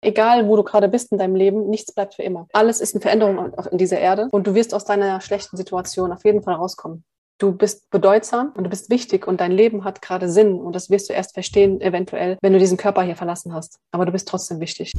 Egal, 0.00 0.46
wo 0.46 0.56
du 0.56 0.62
gerade 0.62 0.88
bist 0.88 1.10
in 1.10 1.18
deinem 1.18 1.34
Leben, 1.34 1.68
nichts 1.68 1.92
bleibt 1.92 2.14
für 2.14 2.22
immer. 2.22 2.46
Alles 2.52 2.80
ist 2.80 2.94
eine 2.94 3.02
Veränderung 3.02 3.52
in 3.70 3.78
dieser 3.78 3.98
Erde 3.98 4.28
und 4.30 4.46
du 4.46 4.54
wirst 4.54 4.72
aus 4.72 4.84
deiner 4.84 5.20
schlechten 5.20 5.56
Situation 5.56 6.12
auf 6.12 6.24
jeden 6.24 6.42
Fall 6.42 6.54
rauskommen. 6.54 7.04
Du 7.38 7.52
bist 7.52 7.90
bedeutsam 7.90 8.52
und 8.56 8.64
du 8.64 8.70
bist 8.70 8.90
wichtig 8.90 9.26
und 9.26 9.40
dein 9.40 9.52
Leben 9.52 9.84
hat 9.84 10.02
gerade 10.02 10.28
Sinn 10.28 10.60
und 10.60 10.74
das 10.74 10.90
wirst 10.90 11.08
du 11.08 11.14
erst 11.14 11.34
verstehen, 11.34 11.80
eventuell, 11.80 12.36
wenn 12.42 12.52
du 12.52 12.58
diesen 12.58 12.76
Körper 12.76 13.02
hier 13.02 13.16
verlassen 13.16 13.52
hast. 13.54 13.78
Aber 13.92 14.06
du 14.06 14.12
bist 14.12 14.28
trotzdem 14.28 14.60
wichtig. 14.60 14.92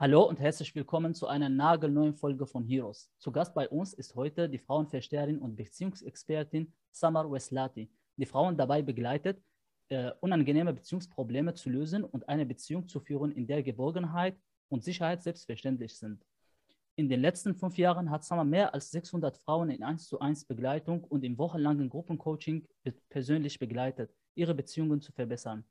Hallo 0.00 0.22
und 0.22 0.40
herzlich 0.40 0.74
willkommen 0.74 1.14
zu 1.14 1.26
einer 1.26 1.50
nagelneuen 1.50 2.14
Folge 2.14 2.46
von 2.46 2.64
Heroes. 2.64 3.12
Zu 3.18 3.30
Gast 3.30 3.52
bei 3.52 3.68
uns 3.68 3.92
ist 3.92 4.14
heute 4.14 4.48
die 4.48 4.56
Frauenversteherin 4.56 5.38
und 5.38 5.56
Beziehungsexpertin 5.56 6.72
Samar 6.90 7.30
Weslati, 7.30 7.90
die 8.16 8.24
Frauen 8.24 8.56
dabei 8.56 8.80
begleitet, 8.80 9.42
äh, 9.90 10.12
unangenehme 10.20 10.72
Beziehungsprobleme 10.72 11.52
zu 11.52 11.68
lösen 11.68 12.02
und 12.02 12.26
eine 12.30 12.46
Beziehung 12.46 12.88
zu 12.88 12.98
führen, 12.98 13.30
in 13.30 13.46
der 13.46 13.62
Geborgenheit 13.62 14.38
und 14.70 14.82
Sicherheit 14.82 15.22
selbstverständlich 15.22 15.98
sind. 15.98 16.24
In 16.96 17.10
den 17.10 17.20
letzten 17.20 17.54
fünf 17.54 17.76
Jahren 17.76 18.10
hat 18.10 18.24
Samar 18.24 18.46
mehr 18.46 18.72
als 18.72 18.90
600 18.92 19.36
Frauen 19.36 19.68
in 19.68 19.82
1 19.82 20.08
zu 20.08 20.18
1 20.18 20.46
Begleitung 20.46 21.04
und 21.04 21.24
im 21.24 21.36
wochenlangen 21.36 21.90
Gruppencoaching 21.90 22.66
persönlich 23.10 23.58
begleitet, 23.58 24.10
ihre 24.34 24.54
Beziehungen 24.54 25.02
zu 25.02 25.12
verbessern. 25.12 25.62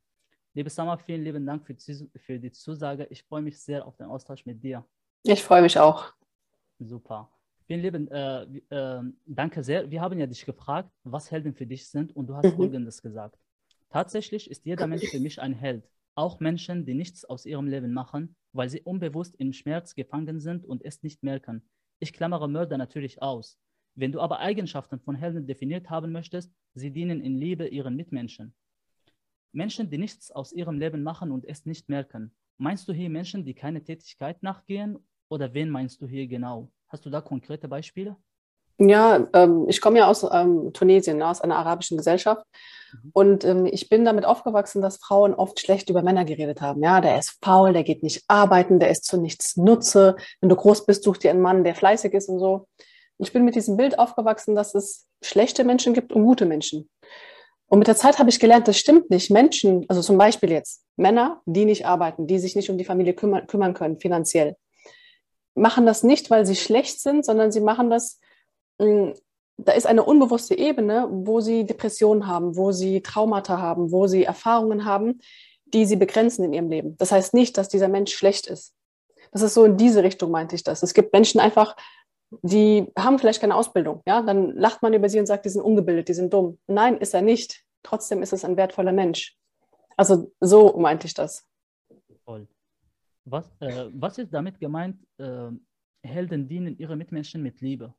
Liebe 0.59 0.69
Samar, 0.69 0.97
vielen 0.97 1.23
lieben 1.23 1.45
Dank 1.45 1.65
für 1.65 1.73
die, 1.73 2.09
für 2.17 2.37
die 2.37 2.51
Zusage. 2.51 3.07
Ich 3.11 3.23
freue 3.23 3.41
mich 3.41 3.57
sehr 3.61 3.87
auf 3.87 3.95
den 3.95 4.07
Austausch 4.07 4.45
mit 4.45 4.61
dir. 4.61 4.85
Ich 5.23 5.41
freue 5.41 5.61
mich 5.61 5.79
auch. 5.79 6.11
Super. 6.79 7.31
Vielen 7.65 7.79
lieben 7.79 8.11
äh, 8.11 8.43
äh, 8.69 9.01
danke 9.25 9.63
sehr. 9.63 9.89
Wir 9.89 10.01
haben 10.01 10.19
ja 10.19 10.27
dich 10.27 10.45
gefragt, 10.45 10.91
was 11.05 11.31
Helden 11.31 11.53
für 11.53 11.65
dich 11.65 11.87
sind 11.87 12.13
und 12.13 12.27
du 12.27 12.35
hast 12.35 12.43
mhm. 12.43 12.57
Folgendes 12.57 13.01
gesagt. 13.01 13.39
Tatsächlich 13.89 14.51
ist 14.51 14.65
jeder 14.65 14.85
Mensch 14.85 15.07
für 15.09 15.21
mich 15.21 15.39
ein 15.39 15.53
Held. 15.53 15.89
Auch 16.15 16.41
Menschen, 16.41 16.85
die 16.85 16.93
nichts 16.93 17.23
aus 17.23 17.45
ihrem 17.45 17.67
Leben 17.67 17.93
machen, 17.93 18.35
weil 18.51 18.69
sie 18.69 18.81
unbewusst 18.81 19.37
im 19.37 19.53
Schmerz 19.53 19.95
gefangen 19.95 20.41
sind 20.41 20.65
und 20.65 20.83
es 20.83 21.03
nicht 21.03 21.23
merken. 21.23 21.69
Ich 21.99 22.11
klammere 22.11 22.49
Mörder 22.49 22.77
natürlich 22.77 23.21
aus. 23.21 23.57
Wenn 23.95 24.11
du 24.11 24.19
aber 24.19 24.39
Eigenschaften 24.39 24.99
von 24.99 25.15
Helden 25.15 25.47
definiert 25.47 25.89
haben 25.89 26.11
möchtest, 26.11 26.51
sie 26.73 26.91
dienen 26.91 27.21
in 27.21 27.37
Liebe 27.37 27.65
ihren 27.65 27.95
Mitmenschen. 27.95 28.53
Menschen, 29.51 29.89
die 29.89 29.97
nichts 29.97 30.31
aus 30.31 30.51
ihrem 30.51 30.79
Leben 30.79 31.03
machen 31.03 31.31
und 31.31 31.47
es 31.47 31.65
nicht 31.65 31.89
merken. 31.89 32.31
Meinst 32.57 32.87
du 32.87 32.93
hier 32.93 33.09
Menschen, 33.09 33.45
die 33.45 33.53
keine 33.53 33.83
Tätigkeit 33.83 34.43
nachgehen 34.43 34.99
oder 35.29 35.53
wen 35.53 35.69
meinst 35.69 36.01
du 36.01 36.07
hier 36.07 36.27
genau? 36.27 36.71
Hast 36.87 37.05
du 37.05 37.09
da 37.09 37.21
konkrete 37.21 37.67
Beispiele? 37.67 38.17
Ja, 38.81 39.27
ähm, 39.33 39.65
ich 39.67 39.81
komme 39.81 39.99
ja 39.99 40.07
aus 40.07 40.25
ähm, 40.31 40.71
Tunesien, 40.73 41.17
ne, 41.17 41.27
aus 41.27 41.41
einer 41.41 41.57
arabischen 41.57 41.97
Gesellschaft. 41.97 42.45
Mhm. 42.93 43.09
Und 43.11 43.43
ähm, 43.43 43.65
ich 43.65 43.89
bin 43.89 44.05
damit 44.05 44.23
aufgewachsen, 44.23 44.81
dass 44.81 44.97
Frauen 44.97 45.33
oft 45.33 45.59
schlecht 45.59 45.89
über 45.89 46.01
Männer 46.01 46.23
geredet 46.23 46.61
haben. 46.61 46.81
Ja, 46.81 47.01
der 47.01 47.19
ist 47.19 47.37
faul, 47.43 47.73
der 47.73 47.83
geht 47.83 48.03
nicht 48.03 48.23
arbeiten, 48.29 48.79
der 48.79 48.89
ist 48.89 49.03
zu 49.03 49.19
nichts 49.19 49.57
Nutze. 49.57 50.15
Wenn 50.39 50.49
du 50.49 50.55
groß 50.55 50.85
bist, 50.85 51.03
such 51.03 51.17
dir 51.17 51.31
einen 51.31 51.41
Mann, 51.41 51.65
der 51.65 51.75
fleißig 51.75 52.13
ist 52.13 52.29
und 52.29 52.39
so. 52.39 52.67
Ich 53.17 53.33
bin 53.33 53.43
mit 53.43 53.55
diesem 53.55 53.75
Bild 53.75 53.99
aufgewachsen, 53.99 54.55
dass 54.55 54.73
es 54.75 55.09
schlechte 55.21 55.65
Menschen 55.65 55.93
gibt 55.93 56.13
und 56.13 56.23
gute 56.23 56.45
Menschen. 56.45 56.89
Und 57.69 57.79
mit 57.79 57.87
der 57.87 57.95
Zeit 57.95 58.17
habe 58.19 58.29
ich 58.29 58.39
gelernt, 58.39 58.67
das 58.67 58.77
stimmt 58.77 59.09
nicht. 59.11 59.29
Menschen, 59.29 59.85
also 59.87 60.01
zum 60.01 60.17
Beispiel 60.17 60.51
jetzt 60.51 60.83
Männer, 60.97 61.41
die 61.45 61.65
nicht 61.65 61.85
arbeiten, 61.85 62.25
die 62.25 62.39
sich 62.39 62.55
nicht 62.55 62.69
um 62.69 62.77
die 62.77 62.85
Familie 62.85 63.13
kümmern, 63.13 63.45
kümmern 63.47 63.75
können, 63.75 63.99
finanziell, 63.99 64.55
machen 65.53 65.85
das 65.85 66.03
nicht, 66.03 66.31
weil 66.31 66.45
sie 66.45 66.55
schlecht 66.55 66.99
sind, 66.99 67.23
sondern 67.23 67.51
sie 67.51 67.61
machen 67.61 67.89
das, 67.89 68.19
hm, 68.81 69.13
da 69.57 69.73
ist 69.73 69.85
eine 69.85 70.03
unbewusste 70.03 70.57
Ebene, 70.57 71.07
wo 71.11 71.41
sie 71.41 71.65
Depressionen 71.65 72.27
haben, 72.27 72.55
wo 72.55 72.71
sie 72.71 73.01
Traumata 73.01 73.59
haben, 73.59 73.91
wo 73.91 74.07
sie 74.07 74.23
Erfahrungen 74.23 74.85
haben, 74.85 75.19
die 75.65 75.85
sie 75.85 75.97
begrenzen 75.97 76.45
in 76.45 76.53
ihrem 76.53 76.69
Leben. 76.69 76.97
Das 76.97 77.11
heißt 77.11 77.33
nicht, 77.33 77.57
dass 77.57 77.69
dieser 77.69 77.89
Mensch 77.89 78.13
schlecht 78.13 78.47
ist. 78.47 78.73
Das 79.31 79.41
ist 79.43 79.53
so 79.53 79.65
in 79.65 79.77
diese 79.77 80.01
Richtung, 80.01 80.31
meinte 80.31 80.55
ich 80.55 80.63
das. 80.63 80.81
Es 80.81 80.93
gibt 80.95 81.13
Menschen 81.13 81.39
einfach, 81.39 81.75
die 82.41 82.91
haben 82.97 83.19
vielleicht 83.19 83.41
keine 83.41 83.55
Ausbildung. 83.55 84.01
Ja, 84.07 84.21
dann 84.21 84.55
lacht 84.55 84.81
man 84.81 84.93
über 84.93 85.09
sie 85.09 85.19
und 85.19 85.25
sagt, 85.25 85.45
die 85.45 85.49
sind 85.49 85.61
ungebildet, 85.61 86.09
die 86.09 86.13
sind 86.13 86.33
dumm. 86.33 86.59
Nein, 86.67 86.97
ist 86.97 87.13
er 87.13 87.21
nicht. 87.21 87.63
Trotzdem 87.83 88.21
ist 88.21 88.33
es 88.33 88.45
ein 88.45 88.57
wertvoller 88.57 88.91
Mensch. 88.91 89.37
Also 89.97 90.31
so 90.39 90.77
meinte 90.77 91.07
ich 91.07 91.13
das. 91.13 91.47
Toll. 92.25 92.47
Was, 93.25 93.49
äh, 93.59 93.89
was 93.93 94.17
ist 94.17 94.33
damit 94.33 94.59
gemeint, 94.59 94.97
äh, 95.17 95.49
Helden 96.03 96.47
dienen 96.47 96.77
ihre 96.77 96.95
Mitmenschen 96.95 97.43
mit 97.43 97.61
Liebe? 97.61 97.93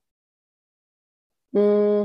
Mm, 1.52 2.04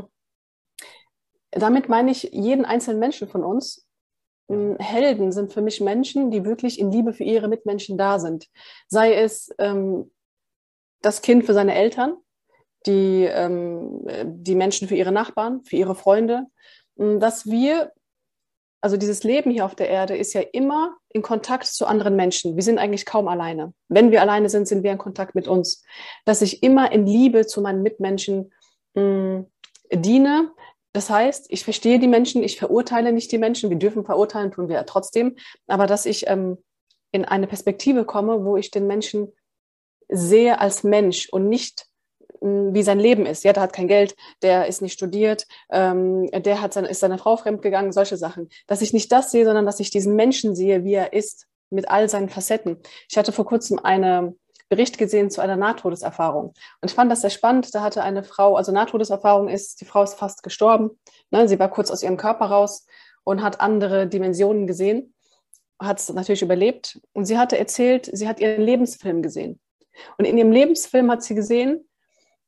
damit 1.52 1.90
meine 1.90 2.12
ich 2.12 2.24
jeden 2.24 2.66
einzelnen 2.66 3.00
Menschen 3.00 3.28
von 3.28 3.44
uns. 3.44 3.88
Mm, 4.48 4.76
Helden 4.80 5.32
sind 5.32 5.54
für 5.54 5.62
mich 5.62 5.80
Menschen, 5.82 6.32
die 6.32 6.44
wirklich 6.44 6.80
in 6.80 6.92
Liebe 6.92 7.14
für 7.14 7.24
ihre 7.24 7.48
Mitmenschen 7.48 7.98
da 7.98 8.20
sind. 8.20 8.48
Sei 8.88 9.14
es 9.14 9.54
ähm, 9.60 10.12
das 11.02 11.22
Kind 11.22 11.46
für 11.46 11.54
seine 11.54 11.76
Eltern, 11.76 12.18
die, 12.86 13.24
ähm, 13.24 14.06
die 14.26 14.56
Menschen 14.56 14.88
für 14.88 14.96
ihre 14.96 15.12
Nachbarn, 15.12 15.64
für 15.64 15.76
ihre 15.76 15.96
Freunde, 15.96 16.46
dass 16.96 17.46
wir, 17.46 17.92
also 18.82 18.98
dieses 18.98 19.24
Leben 19.24 19.52
hier 19.52 19.66
auf 19.66 19.76
der 19.76 19.90
Erde 19.90 20.16
ist 20.16 20.34
ja 20.34 20.42
immer 20.54 20.96
in 21.10 21.22
Kontakt 21.22 21.66
zu 21.66 21.86
anderen 21.88 22.16
Menschen. 22.16 22.56
Wir 22.56 22.64
sind 22.64 22.78
eigentlich 22.78 23.06
kaum 23.06 23.28
alleine. 23.28 23.74
Wenn 23.90 24.12
wir 24.12 24.22
alleine 24.22 24.50
sind, 24.50 24.68
sind 24.68 24.84
wir 24.84 24.92
in 24.92 24.98
Kontakt 24.98 25.36
mit 25.36 25.48
uns. 25.48 25.84
Dass 26.26 26.42
ich 26.42 26.64
immer 26.64 26.92
in 26.92 27.06
Liebe 27.06 27.48
zu 27.48 27.62
meinen 27.62 27.82
Mitmenschen 27.82 28.54
mh, 28.94 29.46
diene. 29.92 30.52
Das 30.94 31.10
heißt, 31.10 31.48
ich 31.50 31.64
verstehe 31.64 32.00
die 32.00 32.08
Menschen, 32.08 32.44
ich 32.44 32.58
verurteile 32.58 33.12
nicht 33.12 33.32
die 33.32 33.38
Menschen. 33.38 33.70
Wir 33.70 33.78
dürfen 33.78 34.06
verurteilen, 34.06 34.52
tun 34.52 34.70
wir 34.70 34.76
ja 34.76 34.84
trotzdem. 34.84 35.36
Aber 35.68 35.88
dass 35.88 36.06
ich 36.06 36.28
ähm, 36.28 36.58
in 37.12 37.26
eine 37.26 37.48
Perspektive 37.48 38.06
komme, 38.06 38.46
wo 38.46 38.56
ich 38.56 38.72
den 38.72 38.88
Menschen 38.88 39.34
sehe 40.10 40.60
als 40.60 40.84
Mensch 40.84 41.30
und 41.30 41.50
nicht 41.50 41.88
wie 42.42 42.84
sein 42.84 43.00
Leben 43.00 43.26
ist. 43.26 43.44
Ja, 43.44 43.54
der 43.54 43.64
hat 43.64 43.74
kein 43.74 43.88
Geld, 43.88 44.16
der 44.42 44.68
ist 44.68 44.82
nicht 44.82 44.94
studiert, 44.94 45.48
ähm, 45.72 46.30
der 46.32 46.62
hat 46.62 46.74
seine, 46.74 46.90
ist 46.90 47.00
seiner 47.00 47.18
Frau 47.18 47.38
fremdgegangen, 47.38 47.92
solche 47.92 48.18
Sachen. 48.18 48.50
Dass 48.68 48.82
ich 48.82 48.94
nicht 48.94 49.12
das 49.12 49.32
sehe, 49.32 49.46
sondern 49.46 49.66
dass 49.66 49.80
ich 49.80 49.90
diesen 49.90 50.16
Menschen 50.16 50.56
sehe, 50.56 50.84
wie 50.84 50.94
er 50.94 51.14
ist, 51.14 51.48
mit 51.70 51.90
all 51.90 52.08
seinen 52.10 52.30
Facetten. 52.30 52.78
Ich 53.10 53.18
hatte 53.18 53.32
vor 53.32 53.46
kurzem 53.46 53.80
einen 53.80 54.40
Bericht 54.70 54.98
gesehen 54.98 55.30
zu 55.30 55.42
einer 55.42 55.56
Nahtodeserfahrung. 55.56 56.54
Und 56.82 56.90
ich 56.90 56.94
fand 56.94 57.12
das 57.12 57.22
sehr 57.22 57.30
spannend. 57.30 57.74
Da 57.74 57.82
hatte 57.82 58.04
eine 58.04 58.24
Frau, 58.24 58.56
also 58.56 58.72
Nahtodeserfahrung 58.72 59.48
ist, 59.48 59.82
die 59.82 59.86
Frau 59.86 60.04
ist 60.04 60.16
fast 60.16 60.44
gestorben. 60.44 60.92
Ne? 61.32 61.48
Sie 61.48 61.60
war 61.60 61.70
kurz 61.70 61.92
aus 61.92 62.04
ihrem 62.04 62.18
Körper 62.18 62.46
raus 62.46 62.86
und 63.24 63.42
hat 63.42 63.62
andere 63.62 64.08
Dimensionen 64.08 64.68
gesehen, 64.68 65.14
hat 65.80 66.00
es 66.00 66.12
natürlich 66.12 66.42
überlebt. 66.42 67.00
Und 67.14 67.26
sie 67.26 67.38
hatte 67.38 67.58
erzählt, 67.58 68.10
sie 68.12 68.28
hat 68.28 68.40
ihren 68.40 68.62
Lebensfilm 68.62 69.22
gesehen. 69.22 69.60
Und 70.18 70.26
in 70.26 70.38
ihrem 70.38 70.52
Lebensfilm 70.52 71.10
hat 71.12 71.24
sie 71.24 71.36
gesehen, 71.36 71.86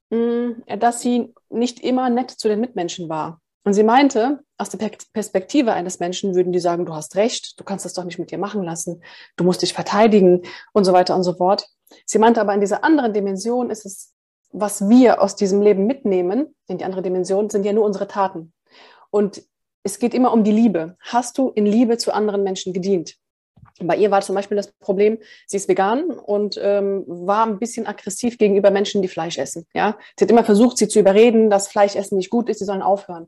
Mm, 0.10 0.64
dass 0.80 1.02
sie 1.02 1.34
nicht 1.50 1.82
immer 1.82 2.10
nett 2.10 2.32
zu 2.32 2.48
den 2.48 2.62
Mitmenschen 2.62 3.10
war. 3.10 3.42
Und 3.66 3.74
sie 3.74 3.84
meinte, 3.84 4.40
aus 4.58 4.70
der 4.70 4.90
Perspektive 5.12 5.74
eines 5.74 6.00
Menschen 6.00 6.36
würden 6.36 6.54
die 6.54 6.60
sagen, 6.60 6.86
du 6.86 6.96
hast 6.96 7.18
recht, 7.18 7.60
du 7.60 7.66
kannst 7.66 7.84
das 7.84 7.94
doch 7.94 8.06
nicht 8.06 8.18
mit 8.18 8.32
dir 8.32 8.38
machen 8.38 8.64
lassen, 8.64 9.04
du 9.36 9.44
musst 9.44 9.62
dich 9.62 9.74
verteidigen 9.74 10.44
und 10.72 10.86
so 10.86 10.94
weiter 10.94 11.16
und 11.16 11.24
so 11.24 11.34
fort. 11.34 11.68
Sie 12.06 12.20
meinte 12.20 12.40
aber, 12.40 12.54
in 12.54 12.62
dieser 12.62 12.86
anderen 12.86 13.14
Dimension 13.14 13.70
ist 13.70 13.86
es, 13.86 14.14
was 14.52 14.88
wir 14.88 15.22
aus 15.22 15.36
diesem 15.36 15.62
Leben 15.62 15.86
mitnehmen, 15.86 16.56
in 16.68 16.78
die 16.78 16.86
andere 16.86 17.02
Dimension, 17.02 17.50
sind 17.50 17.66
ja 17.66 17.74
nur 17.74 17.84
unsere 17.84 18.08
Taten. 18.08 18.54
Und 19.10 19.44
es 19.84 20.00
geht 20.00 20.14
immer 20.14 20.32
um 20.32 20.46
die 20.46 20.52
Liebe. 20.52 20.96
Hast 21.02 21.38
du 21.38 21.50
in 21.50 21.66
Liebe 21.66 21.98
zu 21.98 22.14
anderen 22.14 22.44
Menschen 22.44 22.72
gedient? 22.72 23.18
Bei 23.80 23.96
ihr 23.96 24.10
war 24.12 24.22
zum 24.22 24.36
Beispiel 24.36 24.58
das 24.58 24.72
Problem, 24.72 25.20
sie 25.46 25.58
ist 25.58 25.68
vegan 25.68 26.10
und 26.12 26.60
ähm, 26.62 27.04
war 27.08 27.46
ein 27.46 27.60
bisschen 27.60 27.86
aggressiv 27.86 28.38
gegenüber 28.38 28.72
Menschen, 28.72 29.02
die 29.02 29.08
Fleisch 29.08 29.38
essen. 29.38 29.68
Ja? 29.74 29.98
Sie 30.18 30.26
hat 30.26 30.32
immer 30.32 30.44
versucht, 30.44 30.78
sie 30.78 30.88
zu 30.88 31.00
überreden, 31.00 31.50
dass 31.50 31.68
Fleischessen 31.68 32.18
nicht 32.18 32.30
gut 32.30 32.50
ist, 32.50 32.60
sie 32.60 32.66
sollen 32.66 32.82
aufhören. 32.82 33.28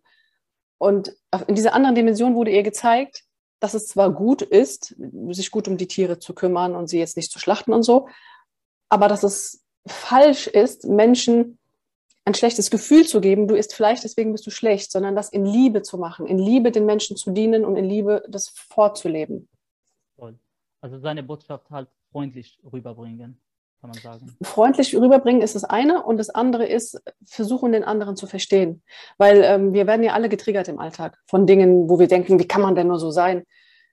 Und 0.80 1.16
in 1.48 1.56
dieser 1.56 1.74
anderen 1.74 1.96
Dimension 1.96 2.36
wurde 2.36 2.52
ihr 2.52 2.64
gezeigt, 2.64 3.24
dass 3.60 3.74
es 3.74 3.88
zwar 3.88 4.12
gut 4.12 4.42
ist, 4.42 4.96
sich 5.30 5.52
gut 5.52 5.68
um 5.68 5.78
die 5.78 5.88
Tiere 5.88 6.20
zu 6.20 6.34
kümmern 6.34 6.76
und 6.76 6.88
sie 6.88 7.00
jetzt 7.00 7.18
nicht 7.18 7.32
zu 7.32 7.40
schlachten 7.40 7.74
und 7.74 7.84
so, 7.84 8.08
aber 8.88 9.08
dass 9.08 9.24
es 9.24 9.64
falsch 9.86 10.48
ist, 10.48 10.86
Menschen 10.86 11.60
ein 12.26 12.34
schlechtes 12.34 12.70
Gefühl 12.70 13.06
zu 13.06 13.22
geben, 13.22 13.48
du 13.48 13.56
isst 13.56 13.74
Fleisch, 13.74 14.02
deswegen 14.02 14.32
bist 14.32 14.46
du 14.46 14.52
schlecht, 14.52 14.92
sondern 14.92 15.16
das 15.16 15.30
in 15.30 15.46
Liebe 15.46 15.82
zu 15.82 15.98
machen, 15.98 16.28
in 16.28 16.38
Liebe 16.38 16.72
den 16.72 16.86
Menschen 16.86 17.18
zu 17.18 17.32
dienen 17.32 17.66
und 17.66 17.76
in 17.76 17.86
Liebe 17.86 18.24
das 18.30 18.50
vorzuleben. 18.50 19.49
Also 20.82 21.00
seine 21.00 21.24
Botschaft 21.24 21.70
halt 21.70 21.90
freundlich 22.12 22.60
rüberbringen, 22.72 23.40
kann 23.82 23.90
man 23.90 24.00
sagen. 24.00 24.36
Freundlich 24.42 24.96
rüberbringen 24.96 25.42
ist 25.42 25.56
das 25.56 25.64
eine 25.64 26.04
und 26.04 26.18
das 26.18 26.30
andere 26.30 26.66
ist, 26.66 27.02
versuchen 27.26 27.72
den 27.72 27.84
anderen 27.84 28.16
zu 28.16 28.28
verstehen. 28.28 28.82
Weil 29.18 29.42
ähm, 29.44 29.74
wir 29.74 29.88
werden 29.88 30.04
ja 30.04 30.14
alle 30.14 30.30
getriggert 30.30 30.68
im 30.68 30.80
Alltag 30.80 31.18
von 31.28 31.46
Dingen, 31.46 31.90
wo 31.90 32.00
wir 32.00 32.08
denken, 32.08 32.40
wie 32.40 32.48
kann 32.48 32.62
man 32.62 32.76
denn 32.76 32.88
nur 32.88 33.00
so 33.00 33.12
sein? 33.12 33.44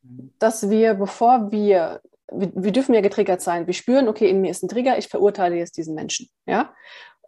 Mhm. 0.02 0.32
Dass 0.38 0.70
wir, 0.70 0.94
bevor 0.94 1.50
wir, 1.50 2.00
wir, 2.32 2.52
wir 2.54 2.72
dürfen 2.72 2.94
ja 2.94 3.00
getriggert 3.00 3.40
sein, 3.40 3.66
wir 3.66 3.74
spüren, 3.74 4.08
okay, 4.08 4.28
in 4.28 4.40
mir 4.40 4.50
ist 4.50 4.62
ein 4.62 4.68
Trigger, 4.68 4.98
ich 4.98 5.08
verurteile 5.08 5.56
jetzt 5.56 5.76
diesen 5.76 5.94
Menschen. 5.94 6.28
Ja? 6.46 6.72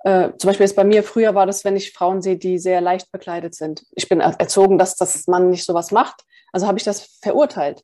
Äh, 0.05 0.31
zum 0.39 0.49
Beispiel 0.49 0.67
jetzt 0.67 0.77
bei 0.77 0.85
mir, 0.85 1.03
früher 1.03 1.35
war 1.35 1.47
das, 1.47 1.65
wenn 1.65 1.77
ich 1.77 1.93
Frauen 1.93 2.23
sehe, 2.23 2.37
die 2.37 2.59
sehr 2.59 2.81
leicht 2.81 3.11
bekleidet 3.11 3.55
sind. 3.55 3.85
Ich 3.97 4.09
bin 4.09 4.21
erzogen, 4.21 4.79
dass 4.79 4.95
das 4.95 5.27
man 5.27 5.51
nicht 5.51 5.65
sowas 5.65 5.91
macht. 5.91 6.23
Also 6.53 6.67
habe 6.67 6.79
ich 6.79 6.85
das 6.85 7.19
verurteilt. 7.21 7.83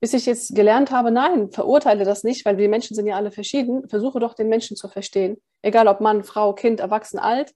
Bis 0.00 0.14
ich 0.14 0.24
jetzt 0.24 0.54
gelernt 0.54 0.90
habe, 0.90 1.10
nein, 1.10 1.50
verurteile 1.50 2.04
das 2.04 2.24
nicht, 2.24 2.44
weil 2.46 2.56
wir 2.56 2.68
Menschen 2.70 2.94
sind 2.96 3.06
ja 3.06 3.16
alle 3.16 3.30
verschieden. 3.30 3.86
Versuche 3.88 4.18
doch 4.18 4.34
den 4.34 4.48
Menschen 4.48 4.76
zu 4.76 4.88
verstehen. 4.88 5.36
Egal 5.60 5.88
ob 5.88 6.00
Mann, 6.00 6.24
Frau, 6.24 6.54
Kind, 6.54 6.80
Erwachsen, 6.80 7.18
alt. 7.18 7.54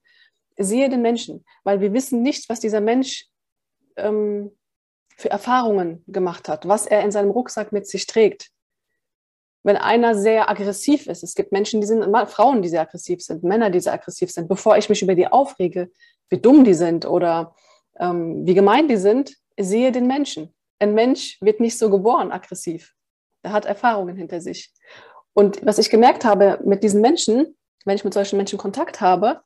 Sehe 0.56 0.88
den 0.88 1.02
Menschen, 1.02 1.44
weil 1.64 1.80
wir 1.80 1.92
wissen 1.92 2.22
nicht, 2.22 2.48
was 2.48 2.60
dieser 2.60 2.80
Mensch 2.80 3.26
ähm, 3.96 4.52
für 5.16 5.30
Erfahrungen 5.30 6.04
gemacht 6.06 6.48
hat, 6.48 6.68
was 6.68 6.86
er 6.86 7.02
in 7.02 7.12
seinem 7.12 7.30
Rucksack 7.30 7.72
mit 7.72 7.86
sich 7.86 8.06
trägt. 8.06 8.50
Wenn 9.62 9.76
einer 9.76 10.14
sehr 10.14 10.50
aggressiv 10.50 11.06
ist, 11.06 11.22
es 11.22 11.34
gibt 11.34 11.50
Menschen, 11.50 11.80
die 11.80 11.86
sind, 11.86 12.04
Frauen, 12.28 12.60
die 12.60 12.68
sehr 12.68 12.82
aggressiv 12.82 13.22
sind, 13.22 13.42
Männer, 13.42 13.70
die 13.70 13.80
sehr 13.80 13.94
aggressiv 13.94 14.30
sind, 14.30 14.46
bevor 14.46 14.76
ich 14.76 14.88
mich 14.88 15.00
über 15.00 15.14
die 15.14 15.26
aufrege, 15.26 15.90
wie 16.28 16.38
dumm 16.38 16.64
die 16.64 16.74
sind 16.74 17.06
oder 17.06 17.54
ähm, 17.98 18.46
wie 18.46 18.54
gemein 18.54 18.88
die 18.88 18.96
sind, 18.96 19.34
sehe 19.58 19.90
den 19.90 20.06
Menschen. 20.06 20.54
Ein 20.84 20.92
Mensch 20.92 21.38
wird 21.40 21.60
nicht 21.60 21.78
so 21.78 21.88
geboren 21.88 22.30
aggressiv. 22.30 22.92
Er 23.42 23.52
hat 23.52 23.64
Erfahrungen 23.64 24.18
hinter 24.18 24.42
sich. 24.42 24.70
Und 25.32 25.64
was 25.64 25.78
ich 25.78 25.88
gemerkt 25.88 26.26
habe 26.26 26.60
mit 26.62 26.82
diesen 26.82 27.00
Menschen, 27.00 27.56
wenn 27.86 27.96
ich 27.96 28.04
mit 28.04 28.12
solchen 28.12 28.36
Menschen 28.36 28.58
Kontakt 28.58 29.00
habe, 29.00 29.40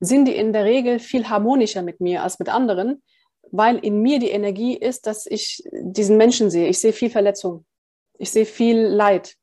sind 0.00 0.26
die 0.26 0.36
in 0.36 0.52
der 0.52 0.66
Regel 0.66 0.98
viel 0.98 1.30
harmonischer 1.30 1.80
mit 1.80 2.02
mir 2.02 2.22
als 2.22 2.38
mit 2.38 2.50
anderen, 2.50 3.02
weil 3.50 3.78
in 3.78 4.02
mir 4.02 4.18
die 4.18 4.28
Energie 4.28 4.76
ist, 4.76 5.06
dass 5.06 5.24
ich 5.24 5.64
diesen 5.72 6.18
Menschen 6.18 6.50
sehe. 6.50 6.68
Ich 6.68 6.80
sehe 6.80 6.92
viel 6.92 7.08
Verletzung. 7.08 7.64
Ich 8.18 8.30
sehe 8.30 8.44
viel 8.44 8.82
Leid. 8.82 9.36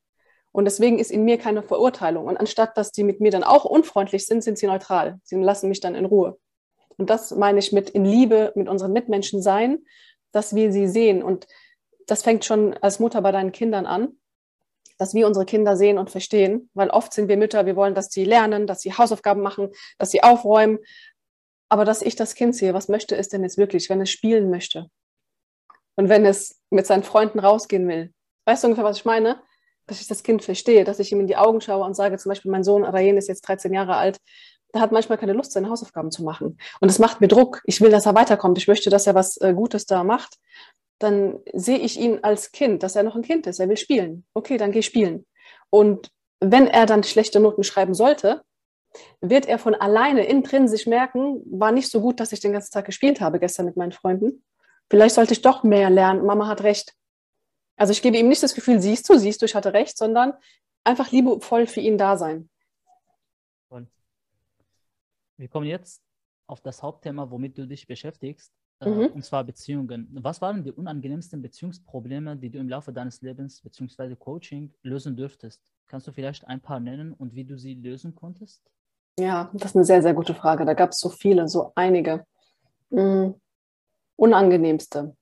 Und 0.52 0.66
deswegen 0.66 1.00
ist 1.00 1.10
in 1.10 1.26
mir 1.26 1.40
keine 1.40 1.64
Verurteilung. 1.64 2.28
Und 2.28 2.38
anstatt, 2.38 2.78
dass 2.78 2.92
die 2.92 3.04
mit 3.04 3.20
mir 3.20 3.32
dann 3.32 3.44
auch 3.44 3.66
unfreundlich 3.66 4.28
sind, 4.28 4.44
sind 4.44 4.60
sie 4.60 4.68
neutral. 4.68 5.20
Sie 5.24 5.38
lassen 5.38 5.70
mich 5.70 5.80
dann 5.80 5.96
in 5.96 6.06
Ruhe. 6.06 6.38
Und 6.98 7.10
das 7.10 7.32
meine 7.32 7.58
ich 7.58 7.72
mit 7.72 7.90
in 7.90 8.06
Liebe 8.06 8.52
mit 8.54 8.70
unseren 8.70 8.94
Mitmenschen 8.94 9.42
sein, 9.42 9.80
dass 10.31 10.56
wir 10.56 10.72
sie 10.72 10.88
sehen. 10.88 11.24
Und 11.24 11.48
das 12.07 12.24
fängt 12.24 12.45
schon 12.45 12.74
als 12.75 13.00
Mutter 13.00 13.22
bei 13.22 13.31
deinen 13.31 13.51
Kindern 13.51 13.86
an, 13.86 14.18
dass 14.98 15.13
wir 15.13 15.28
unsere 15.28 15.45
Kinder 15.45 15.75
sehen 15.75 15.98
und 15.98 16.10
verstehen. 16.10 16.69
Weil 16.74 16.89
oft 16.89 17.13
sind 17.13 17.28
wir 17.28 17.38
Mütter, 17.38 17.66
wir 17.66 17.75
wollen, 17.75 17.95
dass 17.95 18.12
sie 18.12 18.25
lernen, 18.25 18.68
dass 18.68 18.81
sie 18.81 18.94
Hausaufgaben 18.94 19.42
machen, 19.42 19.69
dass 19.98 20.12
sie 20.12 20.24
aufräumen. 20.24 20.80
Aber 21.69 21.86
dass 21.86 22.01
ich 22.01 22.16
das 22.16 22.36
Kind 22.36 22.56
sehe, 22.56 22.74
was 22.74 22.89
möchte 22.89 23.16
es 23.16 23.30
denn 23.30 23.44
jetzt 23.44 23.57
wirklich, 23.57 23.89
wenn 23.89 24.01
es 24.01 24.10
spielen 24.10 24.50
möchte? 24.50 24.88
Und 25.95 26.10
wenn 26.10 26.25
es 26.25 26.60
mit 26.69 26.86
seinen 26.86 27.04
Freunden 27.04 27.39
rausgehen 27.39 27.88
will. 27.88 28.13
Weißt 28.45 28.63
du 28.63 28.68
ungefähr, 28.68 28.83
was 28.83 28.98
ich 28.98 29.06
meine? 29.06 29.42
Dass 29.88 30.01
ich 30.01 30.07
das 30.07 30.24
Kind 30.24 30.44
verstehe, 30.44 30.83
dass 30.83 31.00
ich 31.00 31.12
ihm 31.12 31.19
in 31.19 31.28
die 31.28 31.38
Augen 31.38 31.62
schaue 31.62 31.86
und 31.86 31.95
sage, 31.95 32.18
zum 32.18 32.30
Beispiel, 32.30 32.51
mein 32.51 32.63
Sohn 32.63 32.83
Rayen 32.83 33.18
ist 33.18 33.28
jetzt 33.28 33.42
13 33.48 33.74
Jahre 33.74 33.95
alt, 33.95 34.19
der 34.73 34.81
hat 34.81 34.91
manchmal 34.91 35.18
keine 35.18 35.33
Lust, 35.33 35.51
seine 35.51 35.69
Hausaufgaben 35.69 36.12
zu 36.12 36.23
machen. 36.23 36.57
Und 36.79 36.91
das 36.91 37.00
macht 37.00 37.21
mir 37.21 37.27
Druck. 37.27 37.62
Ich 37.65 37.81
will, 37.81 37.91
dass 37.91 38.06
er 38.06 38.15
weiterkommt. 38.15 38.57
Ich 38.57 38.68
möchte, 38.68 38.89
dass 38.89 39.07
er 39.07 39.15
was 39.15 39.38
äh, 39.38 39.53
Gutes 39.53 39.85
da 39.85 40.03
macht. 40.03 40.38
Dann 41.00 41.39
sehe 41.53 41.79
ich 41.79 42.00
ihn 42.00 42.19
als 42.21 42.51
Kind, 42.51 42.83
dass 42.83 42.95
er 42.95 43.03
noch 43.03 43.15
ein 43.15 43.23
Kind 43.23 43.47
ist. 43.47 43.59
Er 43.59 43.69
will 43.69 43.77
spielen. 43.77 44.25
Okay, 44.33 44.57
dann 44.57 44.71
geh 44.71 44.81
spielen. 44.81 45.25
Und 45.69 46.12
wenn 46.39 46.68
er 46.68 46.85
dann 46.85 47.03
schlechte 47.03 47.39
Noten 47.39 47.63
schreiben 47.63 47.94
sollte, 47.94 48.44
wird 49.21 49.45
er 49.45 49.57
von 49.57 49.75
alleine 49.75 50.25
intrinsisch 50.25 50.85
merken, 50.85 51.41
war 51.45 51.71
nicht 51.71 51.89
so 51.89 52.01
gut, 52.01 52.19
dass 52.19 52.33
ich 52.33 52.39
den 52.39 52.51
ganzen 52.51 52.71
Tag 52.71 52.85
gespielt 52.85 53.21
habe 53.21 53.39
gestern 53.39 53.65
mit 53.65 53.77
meinen 53.77 53.94
Freunden. 53.94 54.44
Vielleicht 54.89 55.15
sollte 55.15 55.33
ich 55.33 55.41
doch 55.41 55.63
mehr 55.63 55.89
lernen. 55.89 56.25
Mama 56.25 56.47
hat 56.47 56.63
recht. 56.63 56.94
Also 57.77 57.91
ich 57.91 58.01
gebe 58.01 58.18
ihm 58.18 58.27
nicht 58.27 58.44
das 58.44 58.53
Gefühl, 58.53 58.81
siehst 58.81 59.07
du, 59.09 59.18
siehst 59.18 59.41
du, 59.41 59.45
ich 59.45 59.56
hatte 59.56 59.73
recht, 59.73 59.97
sondern 59.97 60.33
einfach 60.83 61.12
liebevoll 61.12 61.68
für 61.68 61.79
ihn 61.79 61.97
da 61.97 62.18
sein. 62.18 62.50
Wir 65.42 65.48
kommen 65.48 65.66
jetzt 65.66 66.04
auf 66.46 66.62
das 66.62 66.84
Hauptthema, 66.84 67.32
womit 67.32 67.58
du 67.58 67.66
dich 67.66 67.88
beschäftigst, 67.88 68.54
äh, 68.80 68.88
mhm. 68.88 69.08
und 69.08 69.26
zwar 69.26 69.44
Beziehungen. 69.44 70.08
Was 70.22 70.40
waren 70.40 70.64
die 70.64 70.72
unangenehmsten 70.72 71.42
Beziehungsprobleme, 71.42 72.38
die 72.38 72.52
du 72.52 72.60
im 72.60 72.70
Laufe 72.70 72.94
deines 72.94 73.24
Lebens 73.24 73.60
bzw. 73.60 74.16
Coaching 74.16 74.72
lösen 74.84 75.18
dürftest? 75.18 75.60
Kannst 75.88 76.06
du 76.06 76.12
vielleicht 76.12 76.48
ein 76.48 76.62
paar 76.62 76.80
nennen 76.80 77.12
und 77.12 77.34
wie 77.34 77.44
du 77.44 77.58
sie 77.58 77.74
lösen 77.74 78.14
konntest? 78.14 78.62
Ja, 79.18 79.50
das 79.54 79.72
ist 79.72 79.76
eine 79.78 79.86
sehr, 79.86 80.04
sehr 80.04 80.14
gute 80.14 80.36
Frage. 80.36 80.64
Da 80.64 80.76
gab 80.76 80.92
es 80.92 81.00
so 81.00 81.10
viele, 81.10 81.48
so 81.48 81.72
einige. 81.74 82.24
Mhm. 82.92 83.34
Unangenehmste. 84.18 85.18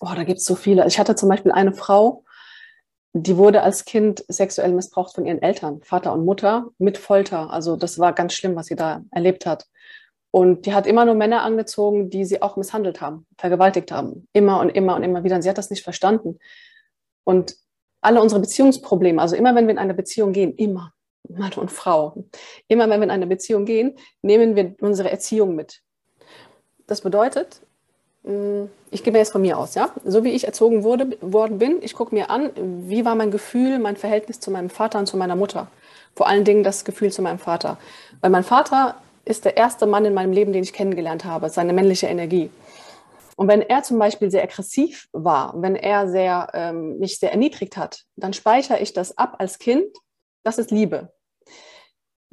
Oh, 0.00 0.12
da 0.14 0.24
gibt 0.24 0.40
es 0.40 0.44
so 0.44 0.54
viele. 0.54 0.86
Ich 0.86 0.98
hatte 0.98 1.14
zum 1.14 1.30
Beispiel 1.30 1.52
eine 1.52 1.72
Frau, 1.72 2.25
die 3.22 3.38
wurde 3.38 3.62
als 3.62 3.86
Kind 3.86 4.24
sexuell 4.28 4.72
missbraucht 4.72 5.14
von 5.14 5.24
ihren 5.24 5.40
Eltern, 5.40 5.80
Vater 5.82 6.12
und 6.12 6.26
Mutter, 6.26 6.66
mit 6.78 6.98
Folter. 6.98 7.50
Also 7.50 7.76
das 7.76 7.98
war 7.98 8.12
ganz 8.12 8.34
schlimm, 8.34 8.56
was 8.56 8.66
sie 8.66 8.76
da 8.76 9.02
erlebt 9.10 9.46
hat. 9.46 9.66
Und 10.30 10.66
die 10.66 10.74
hat 10.74 10.86
immer 10.86 11.06
nur 11.06 11.14
Männer 11.14 11.42
angezogen, 11.42 12.10
die 12.10 12.26
sie 12.26 12.42
auch 12.42 12.58
misshandelt 12.58 13.00
haben, 13.00 13.26
vergewaltigt 13.38 13.90
haben. 13.90 14.28
Immer 14.34 14.60
und 14.60 14.68
immer 14.68 14.96
und 14.96 15.02
immer 15.02 15.24
wieder. 15.24 15.36
Und 15.36 15.42
sie 15.42 15.48
hat 15.48 15.56
das 15.56 15.70
nicht 15.70 15.82
verstanden. 15.82 16.38
Und 17.24 17.56
alle 18.02 18.20
unsere 18.20 18.42
Beziehungsprobleme, 18.42 19.20
also 19.20 19.34
immer 19.34 19.54
wenn 19.54 19.66
wir 19.66 19.72
in 19.72 19.78
eine 19.78 19.94
Beziehung 19.94 20.32
gehen, 20.32 20.54
immer, 20.54 20.92
Mann 21.26 21.54
und 21.54 21.72
Frau, 21.72 22.24
immer 22.68 22.90
wenn 22.90 23.00
wir 23.00 23.04
in 23.04 23.10
eine 23.10 23.26
Beziehung 23.26 23.64
gehen, 23.64 23.96
nehmen 24.20 24.56
wir 24.56 24.76
unsere 24.80 25.10
Erziehung 25.10 25.54
mit. 25.54 25.80
Das 26.86 27.00
bedeutet, 27.00 27.62
ich 28.90 29.04
gehe 29.04 29.12
mir 29.12 29.20
jetzt 29.20 29.30
von 29.30 29.42
mir 29.42 29.56
aus, 29.56 29.76
ja, 29.76 29.90
so 30.04 30.24
wie 30.24 30.30
ich 30.30 30.46
erzogen 30.46 30.82
wurde, 30.82 31.16
worden 31.20 31.58
bin, 31.58 31.78
ich 31.82 31.94
gucke 31.94 32.14
mir 32.14 32.28
an, 32.28 32.50
wie 32.88 33.04
war 33.04 33.14
mein 33.14 33.30
Gefühl, 33.30 33.78
mein 33.78 33.96
Verhältnis 33.96 34.40
zu 34.40 34.50
meinem 34.50 34.68
Vater 34.68 34.98
und 34.98 35.06
zu 35.06 35.16
meiner 35.16 35.36
Mutter. 35.36 35.68
Vor 36.16 36.26
allen 36.26 36.44
Dingen 36.44 36.64
das 36.64 36.84
Gefühl 36.84 37.12
zu 37.12 37.22
meinem 37.22 37.38
Vater. 37.38 37.78
Weil 38.20 38.30
mein 38.30 38.42
Vater 38.42 38.96
ist 39.24 39.44
der 39.44 39.56
erste 39.56 39.86
Mann 39.86 40.04
in 40.04 40.14
meinem 40.14 40.32
Leben, 40.32 40.52
den 40.52 40.62
ich 40.62 40.72
kennengelernt 40.72 41.24
habe, 41.24 41.50
seine 41.50 41.72
männliche 41.72 42.06
Energie. 42.08 42.50
Und 43.36 43.48
wenn 43.48 43.62
er 43.62 43.82
zum 43.82 43.98
Beispiel 43.98 44.30
sehr 44.30 44.42
aggressiv 44.42 45.08
war, 45.12 45.54
wenn 45.60 45.76
er 45.76 46.08
sehr, 46.08 46.48
ähm, 46.54 46.98
mich 46.98 47.18
sehr 47.18 47.30
erniedrigt 47.30 47.76
hat, 47.76 48.04
dann 48.16 48.32
speichere 48.32 48.80
ich 48.80 48.92
das 48.92 49.18
ab 49.18 49.36
als 49.38 49.58
Kind. 49.58 49.86
Das 50.42 50.58
ist 50.58 50.70
Liebe. 50.70 51.12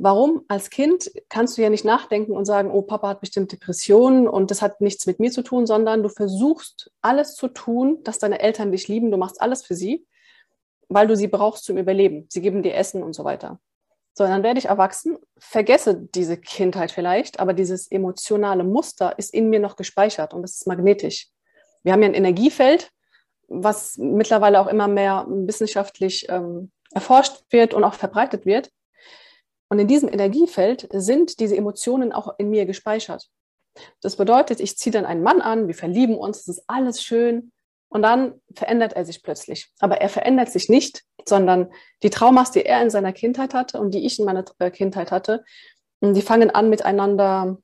Warum? 0.03 0.43
Als 0.49 0.69
Kind 0.69 1.09
kannst 1.29 1.57
du 1.57 1.61
ja 1.61 1.69
nicht 1.69 1.85
nachdenken 1.85 2.33
und 2.33 2.43
sagen, 2.43 2.69
oh, 2.71 2.81
Papa 2.81 3.07
hat 3.07 3.21
bestimmt 3.21 3.53
Depressionen 3.53 4.27
und 4.27 4.51
das 4.51 4.61
hat 4.61 4.81
nichts 4.81 5.05
mit 5.05 5.21
mir 5.21 5.31
zu 5.31 5.43
tun, 5.43 5.65
sondern 5.65 6.03
du 6.03 6.09
versuchst 6.09 6.91
alles 7.01 7.35
zu 7.35 7.47
tun, 7.47 8.03
dass 8.03 8.19
deine 8.19 8.41
Eltern 8.41 8.73
dich 8.73 8.89
lieben. 8.89 9.11
Du 9.11 9.17
machst 9.17 9.41
alles 9.41 9.63
für 9.63 9.75
sie, 9.75 10.05
weil 10.89 11.07
du 11.07 11.15
sie 11.15 11.29
brauchst 11.29 11.63
zum 11.63 11.77
Überleben. 11.77 12.25
Sie 12.27 12.41
geben 12.41 12.63
dir 12.63 12.75
Essen 12.75 13.01
und 13.01 13.13
so 13.13 13.23
weiter. 13.23 13.61
So, 14.13 14.25
dann 14.25 14.43
werde 14.43 14.59
ich 14.59 14.65
erwachsen, 14.65 15.19
vergesse 15.37 15.95
diese 15.95 16.35
Kindheit 16.35 16.91
vielleicht, 16.91 17.39
aber 17.39 17.53
dieses 17.53 17.89
emotionale 17.89 18.65
Muster 18.65 19.17
ist 19.17 19.33
in 19.33 19.49
mir 19.49 19.61
noch 19.61 19.77
gespeichert 19.77 20.33
und 20.33 20.41
das 20.41 20.55
ist 20.55 20.67
magnetisch. 20.67 21.29
Wir 21.83 21.93
haben 21.93 22.01
ja 22.01 22.09
ein 22.09 22.13
Energiefeld, 22.13 22.91
was 23.47 23.97
mittlerweile 23.97 24.59
auch 24.59 24.67
immer 24.67 24.89
mehr 24.89 25.25
wissenschaftlich 25.29 26.27
ähm, 26.27 26.73
erforscht 26.93 27.45
wird 27.51 27.73
und 27.73 27.85
auch 27.85 27.93
verbreitet 27.93 28.45
wird. 28.45 28.69
Und 29.73 29.79
in 29.79 29.87
diesem 29.87 30.07
Energiefeld 30.07 30.87
sind 30.91 31.39
diese 31.39 31.57
Emotionen 31.57 32.11
auch 32.13 32.35
in 32.37 32.51
mir 32.51 32.67
gespeichert. 32.67 33.27
Das 34.01 34.17
bedeutet, 34.17 34.59
ich 34.59 34.77
ziehe 34.77 34.93
dann 34.93 35.03
einen 35.03 35.23
Mann 35.23 35.41
an, 35.41 35.65
wir 35.65 35.73
verlieben 35.73 36.15
uns, 36.15 36.41
es 36.41 36.47
ist 36.47 36.63
alles 36.67 37.01
schön. 37.01 37.51
Und 37.89 38.03
dann 38.03 38.39
verändert 38.53 38.93
er 38.93 39.03
sich 39.03 39.23
plötzlich. 39.23 39.71
Aber 39.79 39.99
er 39.99 40.09
verändert 40.09 40.51
sich 40.51 40.69
nicht, 40.69 41.01
sondern 41.25 41.71
die 42.03 42.11
Traumas, 42.11 42.51
die 42.51 42.63
er 42.63 42.83
in 42.83 42.91
seiner 42.91 43.13
Kindheit 43.13 43.55
hatte 43.55 43.79
und 43.79 43.95
die 43.95 44.05
ich 44.05 44.19
in 44.19 44.25
meiner 44.25 44.45
äh, 44.59 44.69
Kindheit 44.69 45.09
hatte, 45.09 45.43
die 46.01 46.21
fangen 46.21 46.51
an 46.51 46.69
miteinander, 46.69 47.57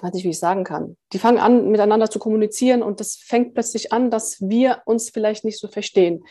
weiß 0.00 0.14
nicht, 0.14 0.24
wie 0.24 0.30
ich 0.30 0.38
sagen 0.38 0.64
kann, 0.64 0.96
die 1.12 1.18
fangen 1.18 1.38
an 1.38 1.70
miteinander 1.70 2.08
zu 2.08 2.18
kommunizieren 2.18 2.82
und 2.82 2.98
das 2.98 3.16
fängt 3.16 3.52
plötzlich 3.52 3.92
an, 3.92 4.10
dass 4.10 4.40
wir 4.40 4.80
uns 4.86 5.10
vielleicht 5.10 5.44
nicht 5.44 5.58
so 5.58 5.68
verstehen. 5.68 6.24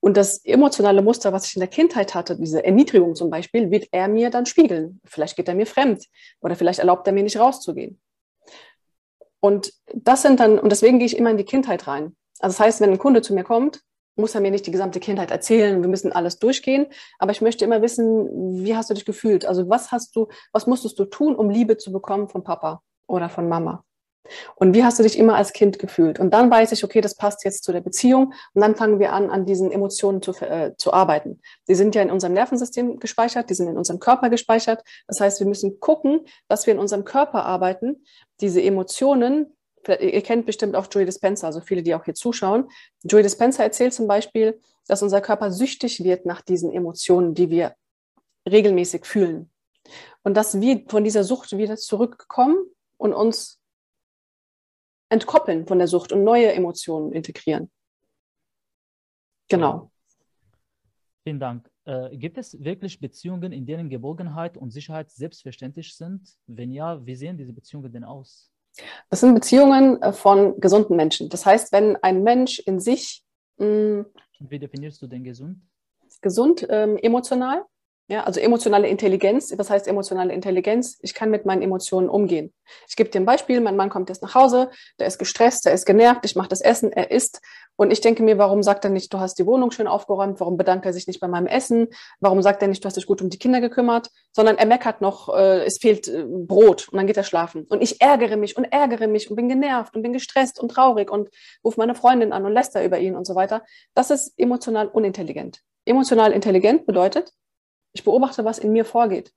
Und 0.00 0.16
das 0.16 0.44
emotionale 0.44 1.02
Muster, 1.02 1.32
was 1.32 1.46
ich 1.46 1.56
in 1.56 1.60
der 1.60 1.68
Kindheit 1.68 2.14
hatte, 2.14 2.36
diese 2.36 2.64
Erniedrigung 2.64 3.14
zum 3.14 3.28
Beispiel, 3.28 3.70
wird 3.70 3.88
er 3.92 4.08
mir 4.08 4.30
dann 4.30 4.46
spiegeln. 4.46 5.00
Vielleicht 5.04 5.36
geht 5.36 5.48
er 5.48 5.54
mir 5.54 5.66
fremd 5.66 6.06
oder 6.40 6.56
vielleicht 6.56 6.78
erlaubt 6.78 7.06
er 7.06 7.12
mir 7.12 7.22
nicht 7.22 7.38
rauszugehen. 7.38 8.00
Und 9.40 9.72
das 9.94 10.22
sind 10.22 10.40
dann, 10.40 10.58
und 10.58 10.70
deswegen 10.70 10.98
gehe 10.98 11.06
ich 11.06 11.16
immer 11.16 11.30
in 11.30 11.36
die 11.36 11.44
Kindheit 11.44 11.86
rein. 11.86 12.16
Also 12.40 12.56
das 12.56 12.60
heißt, 12.60 12.80
wenn 12.80 12.90
ein 12.90 12.98
Kunde 12.98 13.22
zu 13.22 13.34
mir 13.34 13.44
kommt, 13.44 13.80
muss 14.16 14.34
er 14.34 14.40
mir 14.40 14.50
nicht 14.50 14.66
die 14.66 14.70
gesamte 14.70 15.00
Kindheit 15.00 15.30
erzählen, 15.30 15.80
wir 15.82 15.88
müssen 15.88 16.12
alles 16.12 16.38
durchgehen, 16.38 16.86
aber 17.18 17.32
ich 17.32 17.40
möchte 17.40 17.64
immer 17.64 17.80
wissen, 17.80 18.64
wie 18.64 18.76
hast 18.76 18.90
du 18.90 18.94
dich 18.94 19.04
gefühlt? 19.04 19.44
Also 19.46 19.68
was 19.68 19.92
hast 19.92 20.14
du, 20.16 20.28
was 20.52 20.66
musstest 20.66 20.98
du 20.98 21.04
tun, 21.04 21.34
um 21.34 21.50
Liebe 21.50 21.76
zu 21.76 21.92
bekommen 21.92 22.28
von 22.28 22.44
Papa 22.44 22.82
oder 23.06 23.28
von 23.28 23.48
Mama? 23.48 23.84
Und 24.54 24.74
wie 24.74 24.84
hast 24.84 24.98
du 24.98 25.02
dich 25.02 25.18
immer 25.18 25.34
als 25.34 25.52
Kind 25.52 25.78
gefühlt? 25.78 26.20
Und 26.20 26.32
dann 26.32 26.50
weiß 26.50 26.72
ich, 26.72 26.84
okay, 26.84 27.00
das 27.00 27.14
passt 27.14 27.44
jetzt 27.44 27.64
zu 27.64 27.72
der 27.72 27.80
Beziehung. 27.80 28.32
Und 28.54 28.62
dann 28.62 28.76
fangen 28.76 28.98
wir 28.98 29.12
an, 29.12 29.30
an 29.30 29.46
diesen 29.46 29.72
Emotionen 29.72 30.22
zu, 30.22 30.32
äh, 30.40 30.74
zu 30.76 30.92
arbeiten. 30.92 31.40
Die 31.68 31.74
sind 31.74 31.94
ja 31.94 32.02
in 32.02 32.10
unserem 32.10 32.34
Nervensystem 32.34 32.98
gespeichert, 32.98 33.50
die 33.50 33.54
sind 33.54 33.68
in 33.68 33.76
unserem 33.76 33.98
Körper 33.98 34.30
gespeichert. 34.30 34.82
Das 35.06 35.20
heißt, 35.20 35.40
wir 35.40 35.46
müssen 35.46 35.80
gucken, 35.80 36.20
dass 36.48 36.66
wir 36.66 36.74
in 36.74 36.80
unserem 36.80 37.04
Körper 37.04 37.44
arbeiten, 37.44 38.04
diese 38.40 38.62
Emotionen, 38.62 39.56
ihr 39.86 40.22
kennt 40.22 40.46
bestimmt 40.46 40.76
auch 40.76 40.86
Joey 40.90 41.06
Dispenza, 41.06 41.46
also 41.46 41.60
viele, 41.60 41.82
die 41.82 41.94
auch 41.94 42.04
hier 42.04 42.14
zuschauen. 42.14 42.68
Joey 43.02 43.22
Dispenza 43.22 43.62
erzählt 43.62 43.94
zum 43.94 44.06
Beispiel, 44.06 44.60
dass 44.86 45.02
unser 45.02 45.20
Körper 45.20 45.50
süchtig 45.50 46.04
wird 46.04 46.26
nach 46.26 46.40
diesen 46.40 46.72
Emotionen, 46.72 47.34
die 47.34 47.50
wir 47.50 47.74
regelmäßig 48.48 49.06
fühlen. 49.06 49.50
Und 50.22 50.36
dass 50.36 50.60
wir 50.60 50.84
von 50.88 51.04
dieser 51.04 51.24
Sucht 51.24 51.56
wieder 51.56 51.76
zurückkommen 51.76 52.58
und 52.98 53.14
uns 53.14 53.59
entkoppeln 55.10 55.66
von 55.66 55.78
der 55.78 55.88
Sucht 55.88 56.12
und 56.12 56.24
neue 56.24 56.52
Emotionen 56.52 57.12
integrieren. 57.12 57.70
Genau. 59.48 59.90
Vielen 61.24 61.40
Dank. 61.40 61.70
Äh, 61.84 62.16
gibt 62.16 62.38
es 62.38 62.62
wirklich 62.62 63.00
Beziehungen, 63.00 63.52
in 63.52 63.66
denen 63.66 63.88
Geborgenheit 63.90 64.56
und 64.56 64.70
Sicherheit 64.70 65.10
selbstverständlich 65.10 65.96
sind? 65.96 66.36
Wenn 66.46 66.72
ja, 66.72 67.04
wie 67.04 67.16
sehen 67.16 67.36
diese 67.36 67.52
Beziehungen 67.52 67.92
denn 67.92 68.04
aus? 68.04 68.50
Das 69.08 69.20
sind 69.20 69.34
Beziehungen 69.34 70.00
äh, 70.00 70.12
von 70.12 70.60
gesunden 70.60 70.96
Menschen. 70.96 71.28
Das 71.28 71.44
heißt, 71.44 71.72
wenn 71.72 71.96
ein 71.96 72.22
Mensch 72.22 72.60
in 72.60 72.78
sich. 72.78 73.24
Mh, 73.58 73.66
mm, 73.66 74.06
wie 74.40 74.58
definierst 74.58 75.02
du 75.02 75.06
denn 75.06 75.24
gesund? 75.24 75.58
Gesund, 76.22 76.66
ähm, 76.70 76.96
emotional, 76.96 77.64
ja, 78.10 78.24
also 78.24 78.40
emotionale 78.40 78.88
Intelligenz. 78.88 79.54
Was 79.56 79.70
heißt 79.70 79.86
emotionale 79.86 80.32
Intelligenz? 80.32 80.98
Ich 81.00 81.14
kann 81.14 81.30
mit 81.30 81.46
meinen 81.46 81.62
Emotionen 81.62 82.08
umgehen. 82.08 82.52
Ich 82.88 82.96
gebe 82.96 83.08
dir 83.08 83.20
ein 83.20 83.24
Beispiel. 83.24 83.60
Mein 83.60 83.76
Mann 83.76 83.88
kommt 83.88 84.08
jetzt 84.08 84.20
nach 84.20 84.34
Hause, 84.34 84.68
der 84.98 85.06
ist 85.06 85.18
gestresst, 85.20 85.64
der 85.64 85.74
ist 85.74 85.86
genervt, 85.86 86.24
ich 86.24 86.34
mache 86.34 86.48
das 86.48 86.60
Essen, 86.60 86.92
er 86.92 87.12
isst. 87.12 87.40
Und 87.76 87.92
ich 87.92 88.00
denke 88.00 88.24
mir, 88.24 88.36
warum 88.36 88.64
sagt 88.64 88.84
er 88.84 88.90
nicht, 88.90 89.14
du 89.14 89.20
hast 89.20 89.38
die 89.38 89.46
Wohnung 89.46 89.70
schön 89.70 89.86
aufgeräumt? 89.86 90.40
Warum 90.40 90.56
bedankt 90.56 90.86
er 90.86 90.92
sich 90.92 91.06
nicht 91.06 91.20
bei 91.20 91.28
meinem 91.28 91.46
Essen? 91.46 91.86
Warum 92.18 92.42
sagt 92.42 92.60
er 92.62 92.68
nicht, 92.68 92.82
du 92.82 92.86
hast 92.86 92.96
dich 92.96 93.06
gut 93.06 93.22
um 93.22 93.30
die 93.30 93.38
Kinder 93.38 93.60
gekümmert? 93.60 94.10
Sondern 94.32 94.58
er 94.58 94.66
meckert 94.66 95.00
noch, 95.00 95.32
äh, 95.32 95.64
es 95.64 95.78
fehlt 95.78 96.08
äh, 96.08 96.24
Brot 96.26 96.88
und 96.88 96.98
dann 96.98 97.06
geht 97.06 97.16
er 97.16 97.22
schlafen. 97.22 97.64
Und 97.70 97.80
ich 97.80 98.00
ärgere 98.00 98.36
mich 98.36 98.56
und 98.56 98.64
ärgere 98.64 99.06
mich 99.06 99.30
und 99.30 99.36
bin 99.36 99.48
genervt 99.48 99.94
und 99.94 100.02
bin 100.02 100.12
gestresst 100.12 100.58
und 100.58 100.70
traurig 100.72 101.12
und 101.12 101.30
rufe 101.64 101.78
meine 101.78 101.94
Freundin 101.94 102.32
an 102.32 102.44
und 102.44 102.52
läster 102.52 102.84
über 102.84 102.98
ihn 102.98 103.14
und 103.14 103.24
so 103.24 103.36
weiter. 103.36 103.62
Das 103.94 104.10
ist 104.10 104.36
emotional 104.36 104.88
unintelligent. 104.88 105.60
Emotional 105.86 106.32
intelligent 106.32 106.86
bedeutet, 106.86 107.32
ich 107.92 108.04
beobachte, 108.04 108.44
was 108.44 108.58
in 108.58 108.72
mir 108.72 108.84
vorgeht. 108.84 109.32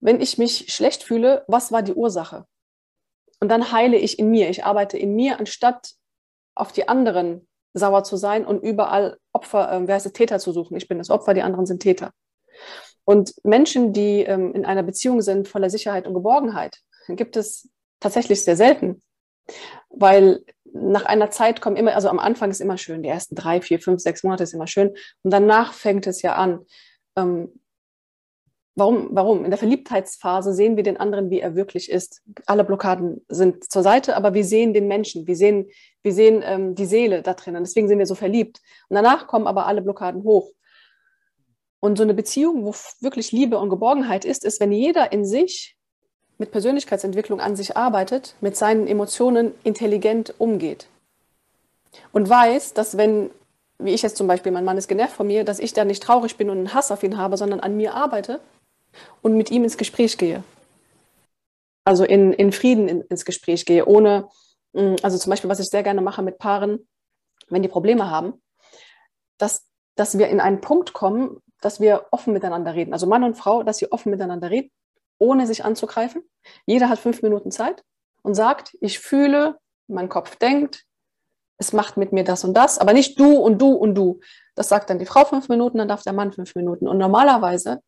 Wenn 0.00 0.20
ich 0.20 0.38
mich 0.38 0.72
schlecht 0.72 1.02
fühle, 1.02 1.44
was 1.48 1.72
war 1.72 1.82
die 1.82 1.94
Ursache? 1.94 2.46
Und 3.40 3.48
dann 3.48 3.72
heile 3.72 3.96
ich 3.96 4.18
in 4.18 4.30
mir. 4.30 4.48
Ich 4.48 4.64
arbeite 4.64 4.98
in 4.98 5.14
mir, 5.14 5.38
anstatt 5.38 5.92
auf 6.54 6.72
die 6.72 6.88
anderen 6.88 7.48
sauer 7.74 8.04
zu 8.04 8.16
sein 8.16 8.46
und 8.46 8.62
überall 8.62 9.18
Opfer, 9.32 9.70
äh, 9.70 9.86
wer 9.86 9.94
heißt 9.94 10.06
es, 10.06 10.12
Täter 10.12 10.38
zu 10.38 10.52
suchen. 10.52 10.76
Ich 10.76 10.88
bin 10.88 10.98
das 10.98 11.10
Opfer, 11.10 11.34
die 11.34 11.42
anderen 11.42 11.66
sind 11.66 11.82
Täter. 11.82 12.12
Und 13.04 13.34
Menschen, 13.44 13.92
die 13.92 14.22
ähm, 14.22 14.54
in 14.54 14.64
einer 14.64 14.82
Beziehung 14.82 15.20
sind 15.20 15.46
voller 15.46 15.70
Sicherheit 15.70 16.06
und 16.06 16.14
Geborgenheit, 16.14 16.78
gibt 17.08 17.36
es 17.36 17.68
tatsächlich 18.00 18.42
sehr 18.42 18.56
selten. 18.56 19.02
Weil 19.90 20.42
nach 20.64 21.04
einer 21.04 21.30
Zeit 21.30 21.60
kommen 21.60 21.76
immer, 21.76 21.94
also 21.94 22.08
am 22.08 22.18
Anfang 22.18 22.50
ist 22.50 22.60
immer 22.60 22.78
schön, 22.78 23.02
die 23.02 23.08
ersten 23.08 23.34
drei, 23.34 23.60
vier, 23.60 23.78
fünf, 23.78 24.00
sechs 24.00 24.24
Monate 24.24 24.42
ist 24.42 24.54
immer 24.54 24.66
schön. 24.66 24.88
Und 25.22 25.30
danach 25.30 25.72
fängt 25.72 26.06
es 26.06 26.22
ja 26.22 26.34
an, 26.34 26.64
ähm, 27.16 27.52
warum, 28.74 29.08
warum? 29.10 29.44
In 29.44 29.50
der 29.50 29.58
Verliebtheitsphase 29.58 30.52
sehen 30.52 30.76
wir 30.76 30.82
den 30.82 30.98
anderen, 30.98 31.30
wie 31.30 31.40
er 31.40 31.56
wirklich 31.56 31.90
ist. 31.90 32.22
Alle 32.46 32.64
Blockaden 32.64 33.24
sind 33.28 33.70
zur 33.70 33.82
Seite, 33.82 34.16
aber 34.16 34.34
wir 34.34 34.44
sehen 34.44 34.74
den 34.74 34.86
Menschen, 34.86 35.26
wir 35.26 35.36
sehen, 35.36 35.68
wir 36.02 36.12
sehen 36.12 36.42
ähm, 36.44 36.74
die 36.74 36.86
Seele 36.86 37.22
da 37.22 37.34
drinnen. 37.34 37.64
Deswegen 37.64 37.88
sind 37.88 37.98
wir 37.98 38.06
so 38.06 38.14
verliebt. 38.14 38.60
Und 38.88 38.94
danach 38.94 39.26
kommen 39.26 39.46
aber 39.46 39.66
alle 39.66 39.82
Blockaden 39.82 40.22
hoch. 40.22 40.50
Und 41.80 41.96
so 41.96 42.02
eine 42.02 42.14
Beziehung, 42.14 42.64
wo 42.64 42.74
wirklich 43.00 43.32
Liebe 43.32 43.58
und 43.58 43.70
Geborgenheit 43.70 44.24
ist, 44.24 44.44
ist, 44.44 44.60
wenn 44.60 44.72
jeder 44.72 45.12
in 45.12 45.24
sich 45.24 45.76
mit 46.38 46.50
Persönlichkeitsentwicklung 46.50 47.40
an 47.40 47.56
sich 47.56 47.76
arbeitet, 47.76 48.34
mit 48.40 48.56
seinen 48.56 48.86
Emotionen 48.86 49.54
intelligent 49.64 50.34
umgeht 50.38 50.88
und 52.12 52.28
weiß, 52.28 52.74
dass 52.74 52.96
wenn 52.96 53.30
wie 53.78 53.92
ich 53.92 54.02
jetzt 54.02 54.16
zum 54.16 54.26
Beispiel, 54.26 54.52
mein 54.52 54.64
Mann 54.64 54.78
ist 54.78 54.88
genervt 54.88 55.14
von 55.14 55.26
mir, 55.26 55.44
dass 55.44 55.58
ich 55.58 55.72
da 55.72 55.84
nicht 55.84 56.02
traurig 56.02 56.36
bin 56.36 56.50
und 56.50 56.58
einen 56.58 56.74
Hass 56.74 56.90
auf 56.90 57.02
ihn 57.02 57.16
habe, 57.16 57.36
sondern 57.36 57.60
an 57.60 57.76
mir 57.76 57.94
arbeite 57.94 58.40
und 59.22 59.36
mit 59.36 59.50
ihm 59.50 59.64
ins 59.64 59.76
Gespräch 59.76 60.16
gehe. 60.18 60.42
Also 61.84 62.04
in, 62.04 62.32
in 62.32 62.52
Frieden 62.52 62.88
in, 62.88 63.02
ins 63.02 63.24
Gespräch 63.24 63.64
gehe, 63.64 63.86
ohne, 63.86 64.28
mm, 64.72 64.96
also 65.02 65.18
zum 65.18 65.30
Beispiel, 65.30 65.50
was 65.50 65.60
ich 65.60 65.66
sehr 65.66 65.82
gerne 65.82 66.00
mache 66.00 66.22
mit 66.22 66.38
Paaren, 66.38 66.88
wenn 67.48 67.62
die 67.62 67.68
Probleme 67.68 68.10
haben, 68.10 68.42
dass, 69.38 69.66
dass 69.94 70.18
wir 70.18 70.28
in 70.28 70.40
einen 70.40 70.60
Punkt 70.60 70.92
kommen, 70.92 71.42
dass 71.60 71.80
wir 71.80 72.06
offen 72.10 72.32
miteinander 72.32 72.74
reden. 72.74 72.92
Also 72.92 73.06
Mann 73.06 73.24
und 73.24 73.36
Frau, 73.36 73.62
dass 73.62 73.78
sie 73.78 73.92
offen 73.92 74.10
miteinander 74.10 74.50
reden, 74.50 74.70
ohne 75.18 75.46
sich 75.46 75.64
anzugreifen. 75.64 76.22
Jeder 76.66 76.88
hat 76.88 76.98
fünf 76.98 77.22
Minuten 77.22 77.50
Zeit 77.50 77.84
und 78.22 78.34
sagt, 78.34 78.76
ich 78.80 78.98
fühle, 78.98 79.58
mein 79.86 80.08
Kopf 80.08 80.36
denkt, 80.36 80.85
es 81.58 81.72
macht 81.72 81.96
mit 81.96 82.12
mir 82.12 82.24
das 82.24 82.44
und 82.44 82.54
das, 82.54 82.78
aber 82.78 82.92
nicht 82.92 83.18
du 83.18 83.36
und 83.36 83.60
du 83.60 83.72
und 83.72 83.94
du. 83.94 84.20
Das 84.54 84.68
sagt 84.68 84.90
dann 84.90 84.98
die 84.98 85.06
Frau 85.06 85.24
fünf 85.24 85.48
Minuten, 85.48 85.78
dann 85.78 85.88
darf 85.88 86.02
der 86.02 86.12
Mann 86.12 86.32
fünf 86.32 86.54
Minuten. 86.54 86.86
Und 86.88 86.98
normalerweise, 86.98 87.80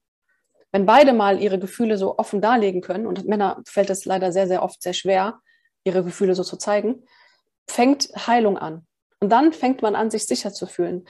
wenn 0.73 0.87
beide 0.87 1.13
mal 1.13 1.41
ihre 1.41 1.59
Gefühle 1.59 1.99
so 1.99 2.19
offen 2.19 2.41
darlegen 2.41 2.81
können, 2.81 3.07
und 3.07 3.27
Männer 3.27 3.63
fällt 3.67 3.91
es 3.91 4.05
leider 4.05 4.33
sehr, 4.33 4.47
sehr 4.47 4.63
oft 4.63 4.83
sehr 4.83 4.95
schwer, 4.95 5.41
ihre 5.85 6.03
Gefühle 6.03 6.35
so 6.35 6.45
zu 6.45 6.57
zeigen, 6.57 7.05
fängt 7.67 8.11
Heilung 8.27 8.59
an. 8.59 8.87
Und 9.21 9.31
dann 9.31 9.53
fängt 9.53 9.83
man 9.83 9.95
an, 9.95 10.11
sich 10.11 10.27
sicher 10.27 10.53
zu 10.53 10.67
fühlen. 10.67 11.07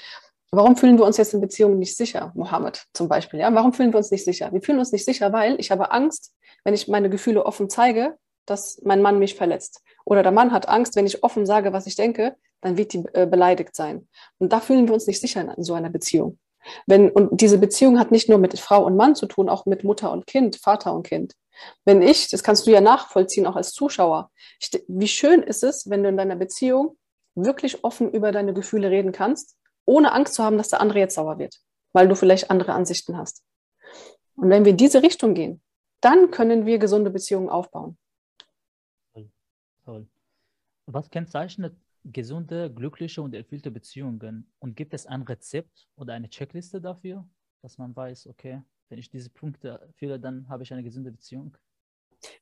Warum 0.50 0.76
fühlen 0.76 0.98
wir 0.98 1.04
uns 1.04 1.18
jetzt 1.18 1.34
in 1.34 1.40
Beziehungen 1.40 1.78
nicht 1.78 1.96
sicher, 1.96 2.32
Mohammed 2.34 2.86
zum 2.94 3.08
Beispiel? 3.08 3.40
Ja? 3.40 3.54
Warum 3.54 3.74
fühlen 3.74 3.92
wir 3.92 3.98
uns 3.98 4.10
nicht 4.10 4.24
sicher? 4.24 4.50
Wir 4.52 4.62
fühlen 4.62 4.78
uns 4.78 4.92
nicht 4.92 5.04
sicher, 5.04 5.32
weil 5.32 5.60
ich 5.60 5.70
habe 5.70 5.90
Angst, 5.90 6.34
wenn 6.64 6.72
ich 6.72 6.88
meine 6.88 7.10
Gefühle 7.10 7.44
offen 7.44 7.68
zeige, 7.68 8.16
dass 8.46 8.80
mein 8.82 9.02
Mann 9.02 9.18
mich 9.18 9.34
verletzt. 9.34 9.82
Oder 10.06 10.22
der 10.22 10.32
Mann 10.32 10.52
hat 10.52 10.68
Angst, 10.68 10.96
wenn 10.96 11.06
ich 11.06 11.22
offen 11.22 11.44
sage, 11.44 11.74
was 11.74 11.86
ich 11.86 11.96
denke, 11.96 12.34
dann 12.60 12.76
wird 12.76 12.92
die 12.92 13.04
äh, 13.12 13.26
beleidigt 13.26 13.74
sein. 13.74 14.08
Und 14.38 14.52
da 14.52 14.60
fühlen 14.60 14.86
wir 14.86 14.94
uns 14.94 15.06
nicht 15.06 15.20
sicher 15.20 15.54
in, 15.56 15.64
so 15.64 15.74
einer 15.74 15.90
Beziehung. 15.90 16.38
Wenn, 16.86 17.10
und 17.10 17.40
diese 17.40 17.58
Beziehung 17.58 17.98
hat 17.98 18.10
nicht 18.10 18.28
nur 18.28 18.38
mit 18.38 18.58
Frau 18.58 18.84
und 18.84 18.96
Mann 18.96 19.14
zu 19.14 19.26
tun, 19.26 19.48
auch 19.48 19.64
mit 19.66 19.84
Mutter 19.84 20.12
und 20.12 20.26
Kind, 20.26 20.56
Vater 20.56 20.94
und 20.94 21.04
Kind. 21.04 21.34
Wenn 21.84 22.02
ich, 22.02 22.28
das 22.28 22.42
kannst 22.42 22.66
du 22.66 22.70
ja 22.70 22.80
nachvollziehen, 22.80 23.46
auch 23.46 23.56
als 23.56 23.72
Zuschauer, 23.72 24.30
ich, 24.60 24.70
wie 24.88 25.08
schön 25.08 25.42
ist 25.42 25.64
es, 25.64 25.88
wenn 25.88 26.02
du 26.02 26.08
in 26.08 26.16
deiner 26.16 26.36
Beziehung 26.36 26.96
wirklich 27.34 27.84
offen 27.84 28.10
über 28.12 28.32
deine 28.32 28.52
Gefühle 28.52 28.90
reden 28.90 29.12
kannst, 29.12 29.56
ohne 29.84 30.12
Angst 30.12 30.34
zu 30.34 30.44
haben, 30.44 30.58
dass 30.58 30.68
der 30.68 30.80
andere 30.80 30.98
jetzt 30.98 31.14
sauer 31.14 31.38
wird, 31.38 31.56
weil 31.92 32.08
du 32.08 32.14
vielleicht 32.14 32.50
andere 32.50 32.72
Ansichten 32.72 33.16
hast. 33.16 33.42
Und 34.36 34.50
wenn 34.50 34.64
wir 34.64 34.70
in 34.70 34.76
diese 34.76 35.02
Richtung 35.02 35.34
gehen, 35.34 35.62
dann 36.00 36.30
können 36.30 36.66
wir 36.66 36.78
gesunde 36.78 37.10
Beziehungen 37.10 37.48
aufbauen. 37.48 37.96
Toll. 39.84 40.06
Was 40.86 41.10
kennzeichnet 41.10 41.74
gesunde, 42.04 42.72
glückliche 42.72 43.22
und 43.22 43.34
erfüllte 43.34 43.70
Beziehungen? 43.70 44.50
Und 44.58 44.76
gibt 44.76 44.94
es 44.94 45.06
ein 45.06 45.22
Rezept 45.22 45.88
oder 45.96 46.14
eine 46.14 46.28
Checkliste 46.28 46.80
dafür, 46.80 47.26
dass 47.62 47.78
man 47.78 47.94
weiß, 47.94 48.28
okay, 48.28 48.62
wenn 48.88 48.98
ich 48.98 49.10
diese 49.10 49.30
Punkte 49.30 49.80
erfülle, 49.88 50.18
dann 50.18 50.48
habe 50.48 50.62
ich 50.62 50.72
eine 50.72 50.82
gesunde 50.82 51.10
Beziehung? 51.10 51.56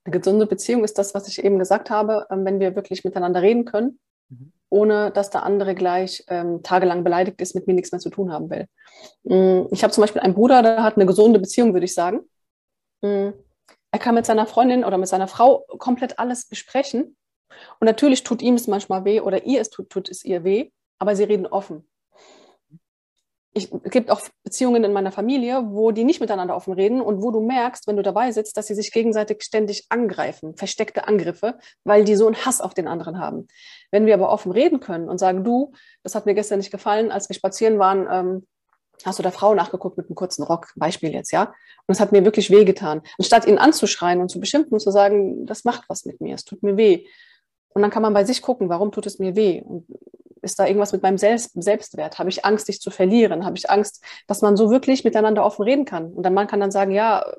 Eine 0.04 0.18
gesunde 0.18 0.46
Beziehung 0.46 0.84
ist 0.84 0.98
das, 0.98 1.14
was 1.14 1.28
ich 1.28 1.44
eben 1.44 1.58
gesagt 1.58 1.90
habe, 1.90 2.26
ähm, 2.30 2.44
wenn 2.44 2.60
wir 2.60 2.76
wirklich 2.76 3.04
miteinander 3.04 3.42
reden 3.42 3.64
können, 3.64 3.98
mhm. 4.28 4.52
ohne 4.70 5.10
dass 5.10 5.30
der 5.30 5.42
andere 5.42 5.74
gleich 5.74 6.24
ähm, 6.28 6.62
tagelang 6.62 7.04
beleidigt 7.04 7.40
ist, 7.40 7.54
mit 7.54 7.66
mir 7.66 7.74
nichts 7.74 7.92
mehr 7.92 8.00
zu 8.00 8.10
tun 8.10 8.32
haben 8.32 8.48
will. 8.50 8.66
Mm, 9.24 9.66
ich 9.70 9.82
habe 9.82 9.92
zum 9.92 10.02
Beispiel 10.02 10.22
einen 10.22 10.34
Bruder, 10.34 10.62
der 10.62 10.82
hat 10.82 10.96
eine 10.96 11.06
gesunde 11.06 11.38
Beziehung, 11.38 11.74
würde 11.74 11.84
ich 11.84 11.94
sagen. 11.94 12.20
Mm, 13.02 13.30
er 13.90 13.98
kann 13.98 14.14
mit 14.14 14.26
seiner 14.26 14.46
Freundin 14.46 14.84
oder 14.84 14.98
mit 14.98 15.08
seiner 15.08 15.28
Frau 15.28 15.64
komplett 15.78 16.18
alles 16.18 16.48
besprechen 16.48 17.16
und 17.80 17.86
natürlich 17.86 18.24
tut 18.24 18.42
ihm 18.42 18.54
es 18.54 18.66
manchmal 18.66 19.04
weh 19.04 19.20
oder 19.20 19.44
ihr 19.44 19.60
es 19.60 19.70
tut, 19.70 19.90
tut 19.90 20.08
es 20.08 20.24
ihr 20.24 20.44
weh, 20.44 20.70
aber 20.98 21.16
sie 21.16 21.24
reden 21.24 21.46
offen. 21.46 21.88
Ich, 23.52 23.72
es 23.72 23.90
gibt 23.90 24.10
auch 24.10 24.20
Beziehungen 24.42 24.84
in 24.84 24.92
meiner 24.92 25.12
Familie, 25.12 25.62
wo 25.70 25.90
die 25.90 26.04
nicht 26.04 26.20
miteinander 26.20 26.54
offen 26.54 26.74
reden 26.74 27.00
und 27.00 27.22
wo 27.22 27.30
du 27.30 27.40
merkst, 27.40 27.86
wenn 27.86 27.96
du 27.96 28.02
dabei 28.02 28.30
sitzt, 28.30 28.58
dass 28.58 28.66
sie 28.66 28.74
sich 28.74 28.92
gegenseitig 28.92 29.42
ständig 29.42 29.86
angreifen, 29.88 30.56
versteckte 30.56 31.08
Angriffe, 31.08 31.58
weil 31.82 32.04
die 32.04 32.16
so 32.16 32.26
einen 32.26 32.36
Hass 32.36 32.60
auf 32.60 32.74
den 32.74 32.86
anderen 32.86 33.18
haben. 33.18 33.48
Wenn 33.90 34.04
wir 34.04 34.12
aber 34.12 34.30
offen 34.30 34.52
reden 34.52 34.78
können 34.80 35.08
und 35.08 35.16
sagen, 35.16 35.42
du, 35.42 35.72
das 36.02 36.14
hat 36.14 36.26
mir 36.26 36.34
gestern 36.34 36.58
nicht 36.58 36.70
gefallen, 36.70 37.10
als 37.10 37.30
wir 37.30 37.34
spazieren 37.34 37.78
waren, 37.78 38.06
ähm, 38.10 38.46
hast 39.04 39.18
du 39.18 39.22
der 39.22 39.32
Frau 39.32 39.54
nachgeguckt 39.54 39.96
mit 39.96 40.06
einem 40.06 40.16
kurzen 40.16 40.42
Rock, 40.42 40.72
Beispiel 40.76 41.12
jetzt, 41.12 41.30
ja? 41.32 41.54
Und 41.86 41.94
es 41.94 42.00
hat 42.00 42.12
mir 42.12 42.24
wirklich 42.24 42.50
wehgetan. 42.50 43.02
Anstatt 43.18 43.46
ihn 43.46 43.58
anzuschreien 43.58 44.20
und 44.20 44.30
zu 44.30 44.40
beschimpfen 44.40 44.74
und 44.74 44.80
zu 44.80 44.90
sagen, 44.90 45.46
das 45.46 45.64
macht 45.64 45.84
was 45.88 46.04
mit 46.04 46.20
mir, 46.20 46.34
es 46.34 46.44
tut 46.44 46.62
mir 46.62 46.76
weh, 46.76 47.06
und 47.76 47.82
dann 47.82 47.90
kann 47.90 48.00
man 48.00 48.14
bei 48.14 48.24
sich 48.24 48.40
gucken, 48.40 48.70
warum 48.70 48.90
tut 48.90 49.04
es 49.04 49.18
mir 49.18 49.36
weh? 49.36 49.60
Und 49.60 49.86
ist 50.40 50.58
da 50.58 50.66
irgendwas 50.66 50.92
mit 50.92 51.02
meinem 51.02 51.18
Selbst 51.18 51.50
Selbstwert? 51.62 52.18
Habe 52.18 52.30
ich 52.30 52.42
Angst, 52.42 52.68
dich 52.68 52.80
zu 52.80 52.90
verlieren? 52.90 53.44
Habe 53.44 53.58
ich 53.58 53.68
Angst, 53.68 54.02
dass 54.26 54.40
man 54.40 54.56
so 54.56 54.70
wirklich 54.70 55.04
miteinander 55.04 55.44
offen 55.44 55.62
reden 55.62 55.84
kann? 55.84 56.10
Und 56.10 56.22
dann 56.22 56.32
man 56.32 56.46
kann 56.46 56.58
dann 56.58 56.70
sagen, 56.70 56.90
ja, 56.90 57.30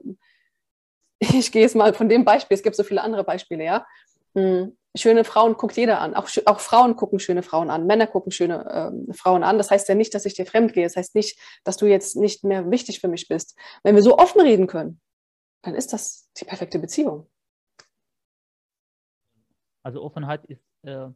ich 1.19 1.51
gehe 1.51 1.63
jetzt 1.63 1.75
mal 1.75 1.91
von 1.95 2.07
dem 2.07 2.23
Beispiel, 2.23 2.53
es 2.53 2.61
gibt 2.61 2.75
so 2.75 2.83
viele 2.83 3.01
andere 3.01 3.23
Beispiele, 3.23 3.63
ja. 3.63 3.87
Hm, 4.35 4.77
schöne 4.95 5.23
Frauen 5.23 5.55
guckt 5.55 5.75
jeder 5.75 6.01
an. 6.01 6.13
Auch, 6.13 6.29
auch 6.45 6.59
Frauen 6.59 6.95
gucken 6.95 7.17
schöne 7.17 7.41
Frauen 7.41 7.71
an. 7.71 7.87
Männer 7.87 8.05
gucken 8.05 8.31
schöne 8.31 8.93
äh, 9.09 9.13
Frauen 9.15 9.43
an. 9.43 9.57
Das 9.57 9.71
heißt 9.71 9.89
ja 9.89 9.95
nicht, 9.95 10.13
dass 10.13 10.27
ich 10.27 10.35
dir 10.35 10.45
fremd 10.45 10.73
gehe. 10.73 10.83
Das 10.83 10.97
heißt 10.97 11.15
nicht, 11.15 11.39
dass 11.63 11.77
du 11.77 11.87
jetzt 11.87 12.15
nicht 12.15 12.43
mehr 12.43 12.69
wichtig 12.69 12.99
für 12.99 13.07
mich 13.07 13.27
bist. 13.27 13.57
Wenn 13.81 13.95
wir 13.95 14.03
so 14.03 14.19
offen 14.19 14.39
reden 14.39 14.67
können, 14.67 15.01
dann 15.63 15.73
ist 15.73 15.93
das 15.93 16.29
die 16.37 16.45
perfekte 16.45 16.77
Beziehung. 16.77 17.27
Also 19.87 20.03
Offenheit 20.03 20.43
ist 20.47 20.65
äh, 20.83 21.07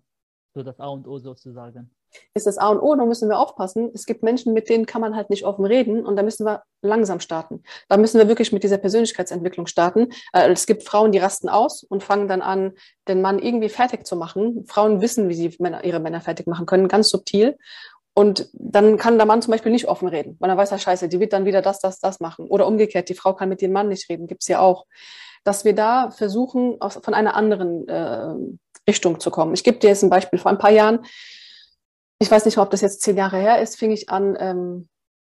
so 0.54 0.64
das 0.64 0.80
A 0.80 0.88
und 0.88 1.06
O 1.06 1.20
sozusagen. 1.20 1.94
Ist 2.34 2.48
das 2.48 2.58
A 2.58 2.70
und 2.70 2.80
O, 2.80 2.96
da 2.96 3.04
müssen 3.04 3.28
wir 3.28 3.38
aufpassen. 3.38 3.92
Es 3.94 4.06
gibt 4.06 4.24
Menschen, 4.24 4.54
mit 4.54 4.70
denen 4.70 4.86
kann 4.86 5.02
man 5.02 5.14
halt 5.14 5.30
nicht 5.30 5.44
offen 5.44 5.66
reden 5.66 6.06
und 6.06 6.16
da 6.16 6.24
müssen 6.24 6.46
wir 6.46 6.64
langsam 6.82 7.20
starten. 7.20 7.64
Da 7.90 7.98
müssen 7.98 8.18
wir 8.18 8.30
wirklich 8.30 8.54
mit 8.54 8.64
dieser 8.64 8.78
Persönlichkeitsentwicklung 8.78 9.68
starten. 9.68 10.08
Äh, 10.32 10.50
es 10.54 10.66
gibt 10.68 10.84
Frauen, 10.84 11.12
die 11.12 11.18
rasten 11.18 11.50
aus 11.50 11.84
und 11.84 12.02
fangen 12.02 12.30
dann 12.30 12.42
an, 12.42 12.72
den 13.10 13.22
Mann 13.22 13.40
irgendwie 13.40 13.68
fertig 13.68 14.06
zu 14.06 14.16
machen. 14.16 14.64
Frauen 14.68 15.02
wissen, 15.02 15.28
wie 15.28 15.34
sie 15.34 15.48
ihre 15.84 16.00
Männer 16.00 16.22
fertig 16.22 16.48
machen 16.48 16.66
können, 16.66 16.88
ganz 16.88 17.10
subtil. 17.10 17.58
Und 18.14 18.48
dann 18.54 18.96
kann 18.96 19.18
der 19.18 19.28
Mann 19.28 19.42
zum 19.42 19.52
Beispiel 19.52 19.74
nicht 19.74 19.90
offen 19.90 20.08
reden, 20.08 20.38
weil 20.40 20.50
er 20.50 20.56
weiß, 20.56 20.70
ja, 20.70 20.78
scheiße, 20.78 21.10
die 21.10 21.20
wird 21.20 21.34
dann 21.34 21.44
wieder 21.44 21.62
das, 21.62 21.80
das, 21.80 22.00
das 22.00 22.22
machen. 22.22 22.48
Oder 22.48 22.68
umgekehrt, 22.68 23.10
die 23.10 23.16
Frau 23.16 23.34
kann 23.34 23.50
mit 23.50 23.62
dem 23.62 23.74
Mann 23.74 23.90
nicht 23.90 24.10
reden, 24.10 24.28
gibt's 24.28 24.48
ja 24.48 24.62
auch. 24.62 24.86
Dass 25.44 25.66
wir 25.66 25.74
da 25.74 26.12
versuchen, 26.12 26.78
aus, 26.80 27.00
von 27.02 27.14
einer 27.14 27.36
anderen 27.36 27.88
äh, 27.88 28.36
Richtung 28.88 29.20
zu 29.20 29.32
kommen. 29.32 29.54
Ich 29.54 29.64
gebe 29.64 29.80
dir 29.80 29.90
jetzt 29.90 30.04
ein 30.04 30.10
Beispiel. 30.10 30.40
Vor 30.40 30.52
ein 30.52 30.58
paar 30.58 30.72
Jahren, 30.72 31.06
ich 32.20 32.30
weiß 32.30 32.46
nicht, 32.46 32.58
ob 32.58 32.70
das 32.70 32.82
jetzt 32.82 33.02
zehn 33.02 33.18
Jahre 33.18 33.38
her 33.38 33.62
ist, 33.62 33.78
fing 33.78 33.92
ich 33.92 34.10
an, 34.10 34.38
ähm, 34.40 34.90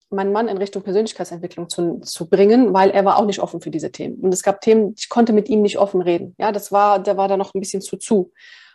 meinen 0.09 0.33
Mann 0.33 0.47
in 0.47 0.57
Richtung 0.57 0.83
Persönlichkeitsentwicklung 0.83 1.69
zu, 1.69 1.99
zu 1.99 2.29
bringen, 2.29 2.73
weil 2.73 2.89
er 2.91 3.05
war 3.05 3.17
auch 3.17 3.25
nicht 3.25 3.39
offen 3.39 3.61
für 3.61 3.71
diese 3.71 3.91
Themen. 3.91 4.19
Und 4.19 4.33
es 4.33 4.43
gab 4.43 4.61
Themen, 4.61 4.93
ich 4.97 5.07
konnte 5.07 5.31
mit 5.31 5.47
ihm 5.47 5.61
nicht 5.61 5.77
offen 5.77 6.01
reden. 6.01 6.35
Ja, 6.37 6.51
das 6.51 6.71
war, 6.71 6.99
der 6.99 7.17
war 7.17 7.27
da 7.27 7.37
noch 7.37 7.53
ein 7.53 7.61
bisschen 7.61 7.81
zu 7.81 7.97
zu. 7.97 8.33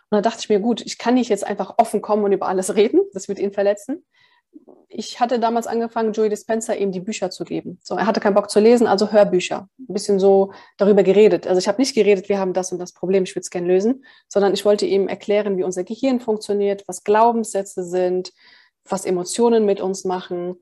Und 0.09 0.15
da 0.15 0.21
dachte 0.21 0.39
ich 0.39 0.49
mir, 0.49 0.59
gut, 0.59 0.81
ich 0.81 0.97
kann 0.97 1.13
nicht 1.13 1.29
jetzt 1.29 1.45
einfach 1.45 1.75
offen 1.77 2.01
kommen 2.01 2.23
und 2.23 2.31
über 2.31 2.47
alles 2.47 2.75
reden, 2.75 3.01
das 3.13 3.27
wird 3.27 3.39
ihn 3.39 3.53
verletzen. 3.53 4.05
Ich 4.89 5.19
hatte 5.19 5.39
damals 5.39 5.67
angefangen, 5.67 6.13
Joey 6.13 6.29
Dispenza 6.29 6.73
ihm 6.73 6.91
die 6.91 7.01
Bücher 7.01 7.29
zu 7.29 7.43
geben. 7.43 7.79
So, 7.83 7.95
er 7.95 8.07
hatte 8.07 8.19
keinen 8.19 8.33
Bock 8.33 8.49
zu 8.49 8.59
lesen, 8.59 8.87
also 8.87 9.11
Hörbücher. 9.11 9.69
Ein 9.77 9.93
bisschen 9.93 10.19
so 10.19 10.53
darüber 10.77 11.03
geredet. 11.03 11.45
Also 11.45 11.59
ich 11.59 11.67
habe 11.67 11.81
nicht 11.81 11.93
geredet, 11.93 12.29
wir 12.29 12.39
haben 12.39 12.53
das 12.53 12.71
und 12.71 12.79
das 12.79 12.93
Problem, 12.93 13.23
ich 13.23 13.31
würde 13.31 13.41
es 13.41 13.49
gerne 13.49 13.67
lösen, 13.67 14.05
sondern 14.27 14.53
ich 14.53 14.65
wollte 14.65 14.85
ihm 14.85 15.07
erklären, 15.07 15.57
wie 15.57 15.63
unser 15.63 15.83
Gehirn 15.83 16.19
funktioniert, 16.19 16.83
was 16.87 17.03
Glaubenssätze 17.03 17.83
sind, 17.83 18.31
was 18.85 19.05
Emotionen 19.05 19.65
mit 19.65 19.81
uns 19.81 20.05
machen, 20.05 20.55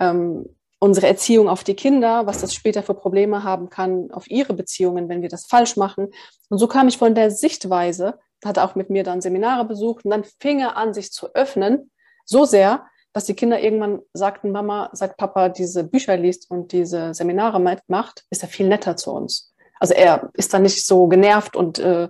ähm, 0.00 0.46
unsere 0.80 1.08
Erziehung 1.08 1.48
auf 1.48 1.64
die 1.64 1.74
Kinder, 1.74 2.26
was 2.26 2.40
das 2.40 2.54
später 2.54 2.82
für 2.82 2.94
Probleme 2.94 3.42
haben 3.42 3.68
kann 3.68 4.10
auf 4.12 4.30
ihre 4.30 4.54
Beziehungen, 4.54 5.08
wenn 5.08 5.22
wir 5.22 5.28
das 5.28 5.46
falsch 5.46 5.76
machen. 5.76 6.08
Und 6.48 6.58
so 6.58 6.68
kam 6.68 6.88
ich 6.88 6.98
von 6.98 7.14
der 7.14 7.30
Sichtweise, 7.30 8.18
hat 8.44 8.58
auch 8.58 8.74
mit 8.74 8.90
mir 8.90 9.02
dann 9.02 9.20
Seminare 9.20 9.64
besucht 9.64 10.04
und 10.04 10.12
dann 10.12 10.24
fing 10.40 10.60
er 10.60 10.76
an, 10.76 10.94
sich 10.94 11.10
zu 11.10 11.34
öffnen, 11.34 11.90
so 12.24 12.44
sehr, 12.44 12.86
dass 13.12 13.24
die 13.24 13.34
Kinder 13.34 13.60
irgendwann 13.60 14.00
sagten, 14.12 14.52
Mama, 14.52 14.90
seit 14.92 15.16
Papa 15.16 15.48
diese 15.48 15.84
Bücher 15.84 16.16
liest 16.16 16.50
und 16.50 16.72
diese 16.72 17.14
Seminare 17.14 17.60
macht, 17.86 18.24
ist 18.30 18.42
er 18.42 18.48
viel 18.48 18.68
netter 18.68 18.96
zu 18.96 19.12
uns. 19.12 19.52
Also 19.80 19.94
er 19.94 20.30
ist 20.34 20.52
dann 20.52 20.62
nicht 20.62 20.84
so 20.84 21.06
genervt 21.06 21.56
und 21.56 21.78
äh, 21.78 22.08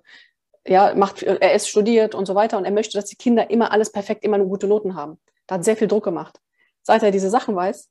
ja, 0.67 0.95
macht, 0.95 1.23
er 1.23 1.55
ist 1.55 1.69
studiert 1.69 2.15
und 2.15 2.27
so 2.27 2.35
weiter 2.35 2.59
und 2.59 2.65
er 2.65 2.71
möchte, 2.71 2.99
dass 2.99 3.07
die 3.07 3.17
Kinder 3.17 3.51
immer 3.51 3.73
alles 3.73 3.91
perfekt, 3.91 4.25
immer 4.25 4.39
nur 4.39 4.49
gute 4.49 4.67
Noten 4.67 4.95
haben. 4.95 5.19
Da 5.47 5.55
hat 5.55 5.65
sehr 5.65 5.77
viel 5.77 5.89
Druck 5.89 6.05
gemacht. 6.05 6.41
Seit 6.83 7.03
er 7.03 7.11
diese 7.11 7.31
Sachen 7.31 7.57
weiß, 7.57 7.89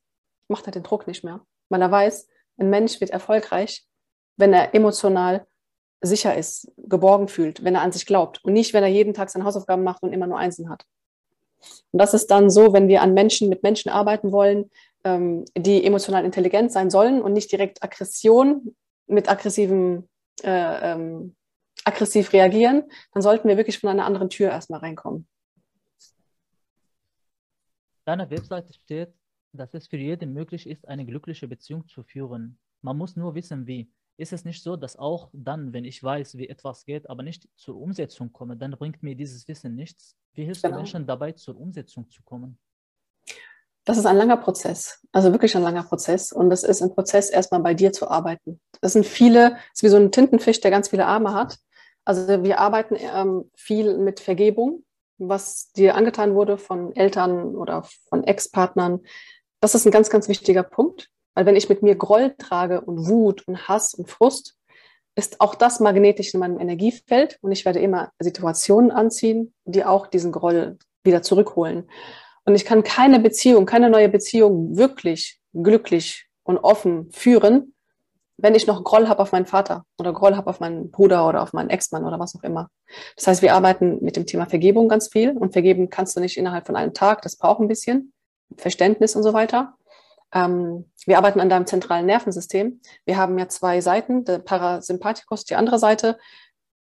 macht 0.48 0.66
er 0.66 0.72
den 0.72 0.82
Druck 0.82 1.06
nicht 1.06 1.24
mehr. 1.24 1.40
Weil 1.68 1.82
er 1.82 1.90
weiß, 1.90 2.28
ein 2.58 2.70
Mensch 2.70 3.00
wird 3.00 3.10
erfolgreich, 3.10 3.84
wenn 4.36 4.52
er 4.52 4.74
emotional 4.74 5.46
sicher 6.00 6.36
ist, 6.36 6.70
geborgen 6.76 7.28
fühlt, 7.28 7.64
wenn 7.64 7.74
er 7.74 7.82
an 7.82 7.92
sich 7.92 8.06
glaubt 8.06 8.44
und 8.44 8.52
nicht, 8.52 8.72
wenn 8.72 8.84
er 8.84 8.88
jeden 8.88 9.14
Tag 9.14 9.30
seine 9.30 9.44
Hausaufgaben 9.44 9.82
macht 9.82 10.02
und 10.02 10.12
immer 10.12 10.26
nur 10.26 10.38
Einsen 10.38 10.68
hat. 10.70 10.84
Und 11.92 11.98
das 12.00 12.14
ist 12.14 12.30
dann 12.30 12.50
so, 12.50 12.72
wenn 12.72 12.88
wir 12.88 13.02
an 13.02 13.14
Menschen, 13.14 13.48
mit 13.48 13.62
Menschen 13.62 13.90
arbeiten 13.90 14.32
wollen, 14.32 14.70
ähm, 15.04 15.44
die 15.56 15.84
emotional 15.84 16.24
intelligent 16.24 16.72
sein 16.72 16.90
sollen 16.90 17.22
und 17.22 17.32
nicht 17.32 17.50
direkt 17.50 17.82
Aggression 17.82 18.74
mit 19.06 19.28
aggressivem, 19.28 20.08
äh, 20.42 20.92
ähm, 20.92 21.34
aggressiv 21.84 22.32
reagieren, 22.32 22.84
dann 23.12 23.22
sollten 23.22 23.48
wir 23.48 23.56
wirklich 23.56 23.78
von 23.78 23.90
einer 23.90 24.04
anderen 24.04 24.30
Tür 24.30 24.50
erstmal 24.50 24.80
reinkommen. 24.80 25.26
Deiner 28.04 28.30
Webseite 28.30 28.72
steht, 28.72 29.12
dass 29.52 29.74
es 29.74 29.86
für 29.86 29.96
jeden 29.96 30.32
möglich 30.32 30.66
ist, 30.66 30.86
eine 30.88 31.04
glückliche 31.04 31.48
Beziehung 31.48 31.86
zu 31.88 32.02
führen. 32.02 32.58
Man 32.82 32.96
muss 32.96 33.16
nur 33.16 33.34
wissen, 33.34 33.66
wie 33.66 33.90
ist 34.18 34.32
es 34.32 34.44
nicht 34.44 34.62
so, 34.62 34.76
dass 34.76 34.96
auch 34.96 35.30
dann, 35.32 35.72
wenn 35.72 35.84
ich 35.84 36.02
weiß, 36.02 36.36
wie 36.36 36.48
etwas 36.48 36.84
geht, 36.84 37.08
aber 37.08 37.22
nicht 37.22 37.48
zur 37.56 37.76
Umsetzung 37.76 38.32
komme, 38.32 38.56
dann 38.56 38.72
bringt 38.72 39.02
mir 39.02 39.14
dieses 39.14 39.46
Wissen 39.46 39.76
nichts? 39.76 40.16
Wie 40.34 40.44
hilfst 40.44 40.62
genau. 40.62 40.74
du 40.74 40.80
Menschen 40.80 41.06
dabei, 41.06 41.32
zur 41.32 41.58
Umsetzung 41.58 42.10
zu 42.10 42.22
kommen? 42.24 42.58
Das 43.84 43.96
ist 43.96 44.06
ein 44.06 44.16
langer 44.16 44.36
Prozess, 44.36 45.06
also 45.12 45.32
wirklich 45.32 45.56
ein 45.56 45.62
langer 45.62 45.84
Prozess. 45.84 46.32
Und 46.32 46.50
das 46.50 46.62
ist 46.64 46.82
ein 46.82 46.92
Prozess, 46.92 47.30
erstmal 47.30 47.60
bei 47.60 47.74
dir 47.74 47.92
zu 47.92 48.10
arbeiten. 48.10 48.60
Das 48.80 48.92
sind 48.92 49.06
viele, 49.06 49.52
das 49.52 49.60
ist 49.76 49.82
wie 49.84 49.88
so 49.88 49.96
ein 49.96 50.12
Tintenfisch, 50.12 50.60
der 50.60 50.70
ganz 50.70 50.88
viele 50.88 51.06
Arme 51.06 51.32
hat. 51.32 51.58
Also 52.04 52.42
wir 52.42 52.58
arbeiten 52.58 52.96
ähm, 52.98 53.50
viel 53.54 53.98
mit 53.98 54.20
Vergebung, 54.20 54.84
was 55.18 55.70
dir 55.72 55.94
angetan 55.94 56.34
wurde 56.34 56.58
von 56.58 56.94
Eltern 56.96 57.54
oder 57.54 57.84
von 58.08 58.24
Ex-Partnern. 58.24 59.00
Das 59.60 59.74
ist 59.74 59.86
ein 59.86 59.92
ganz, 59.92 60.10
ganz 60.10 60.28
wichtiger 60.28 60.64
Punkt. 60.64 61.08
Weil 61.38 61.46
wenn 61.46 61.54
ich 61.54 61.68
mit 61.68 61.84
mir 61.84 61.94
Groll 61.94 62.34
trage 62.36 62.80
und 62.80 63.06
Wut 63.06 63.46
und 63.46 63.68
Hass 63.68 63.94
und 63.94 64.10
Frust, 64.10 64.56
ist 65.14 65.40
auch 65.40 65.54
das 65.54 65.78
magnetisch 65.78 66.34
in 66.34 66.40
meinem 66.40 66.58
Energiefeld 66.58 67.38
und 67.42 67.52
ich 67.52 67.64
werde 67.64 67.78
immer 67.78 68.10
Situationen 68.18 68.90
anziehen, 68.90 69.54
die 69.64 69.84
auch 69.84 70.08
diesen 70.08 70.32
Groll 70.32 70.78
wieder 71.04 71.22
zurückholen. 71.22 71.88
Und 72.44 72.56
ich 72.56 72.64
kann 72.64 72.82
keine 72.82 73.20
Beziehung, 73.20 73.66
keine 73.66 73.88
neue 73.88 74.08
Beziehung 74.08 74.76
wirklich 74.76 75.38
glücklich 75.54 76.26
und 76.42 76.58
offen 76.58 77.08
führen, 77.12 77.72
wenn 78.36 78.56
ich 78.56 78.66
noch 78.66 78.82
Groll 78.82 79.06
habe 79.06 79.22
auf 79.22 79.30
meinen 79.30 79.46
Vater 79.46 79.84
oder 79.96 80.12
Groll 80.12 80.34
habe 80.34 80.50
auf 80.50 80.58
meinen 80.58 80.90
Bruder 80.90 81.28
oder 81.28 81.40
auf 81.44 81.52
meinen 81.52 81.70
Ex-Mann 81.70 82.04
oder 82.04 82.18
was 82.18 82.34
auch 82.34 82.42
immer. 82.42 82.68
Das 83.14 83.28
heißt, 83.28 83.42
wir 83.42 83.54
arbeiten 83.54 84.02
mit 84.02 84.16
dem 84.16 84.26
Thema 84.26 84.46
Vergebung 84.46 84.88
ganz 84.88 85.06
viel 85.06 85.38
und 85.38 85.52
vergeben 85.52 85.88
kannst 85.88 86.16
du 86.16 86.20
nicht 86.20 86.36
innerhalb 86.36 86.66
von 86.66 86.74
einem 86.74 86.94
Tag, 86.94 87.22
das 87.22 87.36
braucht 87.36 87.60
ein 87.60 87.68
bisschen 87.68 88.12
Verständnis 88.56 89.14
und 89.14 89.22
so 89.22 89.34
weiter. 89.34 89.77
Ähm, 90.32 90.90
wir 91.06 91.16
arbeiten 91.16 91.40
an 91.40 91.48
deinem 91.48 91.66
zentralen 91.66 92.06
Nervensystem. 92.06 92.80
Wir 93.04 93.16
haben 93.16 93.38
ja 93.38 93.48
zwei 93.48 93.80
Seiten, 93.80 94.24
der 94.24 94.38
Parasympathikus, 94.38 95.44
die 95.44 95.56
andere 95.56 95.78
Seite. 95.78 96.18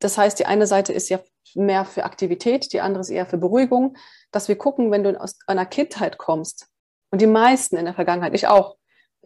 Das 0.00 0.18
heißt, 0.18 0.38
die 0.38 0.46
eine 0.46 0.66
Seite 0.66 0.92
ist 0.92 1.08
ja 1.08 1.20
mehr 1.54 1.84
für 1.84 2.04
Aktivität, 2.04 2.72
die 2.72 2.80
andere 2.80 3.02
ist 3.02 3.10
eher 3.10 3.26
für 3.26 3.38
Beruhigung, 3.38 3.96
dass 4.30 4.48
wir 4.48 4.56
gucken, 4.56 4.90
wenn 4.90 5.04
du 5.04 5.20
aus 5.20 5.38
einer 5.46 5.66
Kindheit 5.66 6.18
kommst, 6.18 6.68
und 7.12 7.20
die 7.20 7.26
meisten 7.26 7.76
in 7.76 7.84
der 7.84 7.94
Vergangenheit, 7.94 8.34
ich 8.34 8.48
auch, 8.48 8.76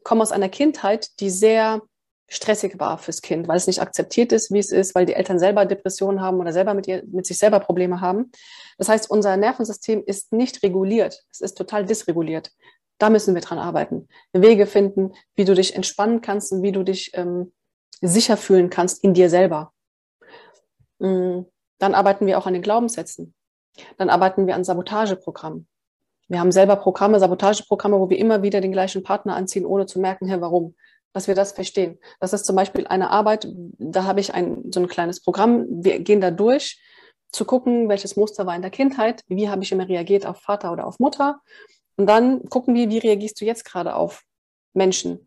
kommen 0.02 0.20
aus 0.20 0.32
einer 0.32 0.48
Kindheit, 0.48 1.20
die 1.20 1.30
sehr 1.30 1.82
stressig 2.28 2.80
war 2.80 2.98
fürs 2.98 3.22
Kind, 3.22 3.46
weil 3.46 3.56
es 3.56 3.68
nicht 3.68 3.80
akzeptiert 3.80 4.32
ist, 4.32 4.52
wie 4.52 4.58
es 4.58 4.72
ist, 4.72 4.96
weil 4.96 5.06
die 5.06 5.14
Eltern 5.14 5.38
selber 5.38 5.64
Depressionen 5.64 6.20
haben 6.20 6.40
oder 6.40 6.52
selber 6.52 6.74
mit, 6.74 6.88
ihr, 6.88 7.04
mit 7.06 7.24
sich 7.24 7.38
selber 7.38 7.60
Probleme 7.60 8.00
haben. 8.00 8.32
Das 8.78 8.88
heißt, 8.88 9.08
unser 9.08 9.36
Nervensystem 9.36 10.02
ist 10.04 10.32
nicht 10.32 10.64
reguliert. 10.64 11.22
Es 11.30 11.40
ist 11.40 11.56
total 11.56 11.86
dysreguliert. 11.86 12.50
Da 12.98 13.10
müssen 13.10 13.34
wir 13.34 13.42
dran 13.42 13.58
arbeiten. 13.58 14.08
Wege 14.32 14.66
finden, 14.66 15.12
wie 15.34 15.44
du 15.44 15.54
dich 15.54 15.74
entspannen 15.74 16.20
kannst 16.20 16.52
und 16.52 16.62
wie 16.62 16.72
du 16.72 16.82
dich 16.82 17.10
ähm, 17.14 17.52
sicher 18.00 18.36
fühlen 18.36 18.70
kannst 18.70 19.02
in 19.04 19.14
dir 19.14 19.28
selber. 19.28 19.72
Mm, 20.98 21.42
dann 21.78 21.94
arbeiten 21.94 22.26
wir 22.26 22.38
auch 22.38 22.46
an 22.46 22.54
den 22.54 22.62
Glaubenssätzen. 22.62 23.34
Dann 23.98 24.08
arbeiten 24.08 24.46
wir 24.46 24.54
an 24.54 24.64
Sabotageprogrammen. 24.64 25.68
Wir 26.28 26.40
haben 26.40 26.52
selber 26.52 26.76
Programme, 26.76 27.20
Sabotageprogramme, 27.20 28.00
wo 28.00 28.10
wir 28.10 28.18
immer 28.18 28.42
wieder 28.42 28.60
den 28.60 28.72
gleichen 28.72 29.02
Partner 29.02 29.36
anziehen, 29.36 29.66
ohne 29.66 29.86
zu 29.86 30.00
merken, 30.00 30.26
hey, 30.26 30.40
warum. 30.40 30.74
Dass 31.12 31.28
wir 31.28 31.34
das 31.34 31.52
verstehen. 31.52 31.98
Das 32.20 32.32
ist 32.32 32.44
zum 32.44 32.56
Beispiel 32.56 32.86
eine 32.86 33.10
Arbeit, 33.10 33.48
da 33.78 34.04
habe 34.04 34.20
ich 34.20 34.34
ein, 34.34 34.70
so 34.70 34.80
ein 34.80 34.88
kleines 34.88 35.22
Programm. 35.22 35.64
Wir 35.68 36.00
gehen 36.00 36.20
da 36.20 36.30
durch, 36.30 36.82
zu 37.30 37.44
gucken, 37.44 37.88
welches 37.88 38.16
Muster 38.16 38.44
war 38.46 38.54
in 38.54 38.62
der 38.62 38.70
Kindheit, 38.70 39.22
wie 39.28 39.48
habe 39.48 39.62
ich 39.62 39.72
immer 39.72 39.88
reagiert 39.88 40.26
auf 40.26 40.40
Vater 40.40 40.72
oder 40.72 40.86
auf 40.86 40.98
Mutter 40.98 41.40
und 41.96 42.06
dann 42.06 42.48
gucken 42.48 42.74
wir, 42.74 42.88
wie 42.90 42.98
reagierst 42.98 43.40
du 43.40 43.44
jetzt 43.44 43.64
gerade 43.64 43.94
auf 43.94 44.22
Menschen? 44.74 45.26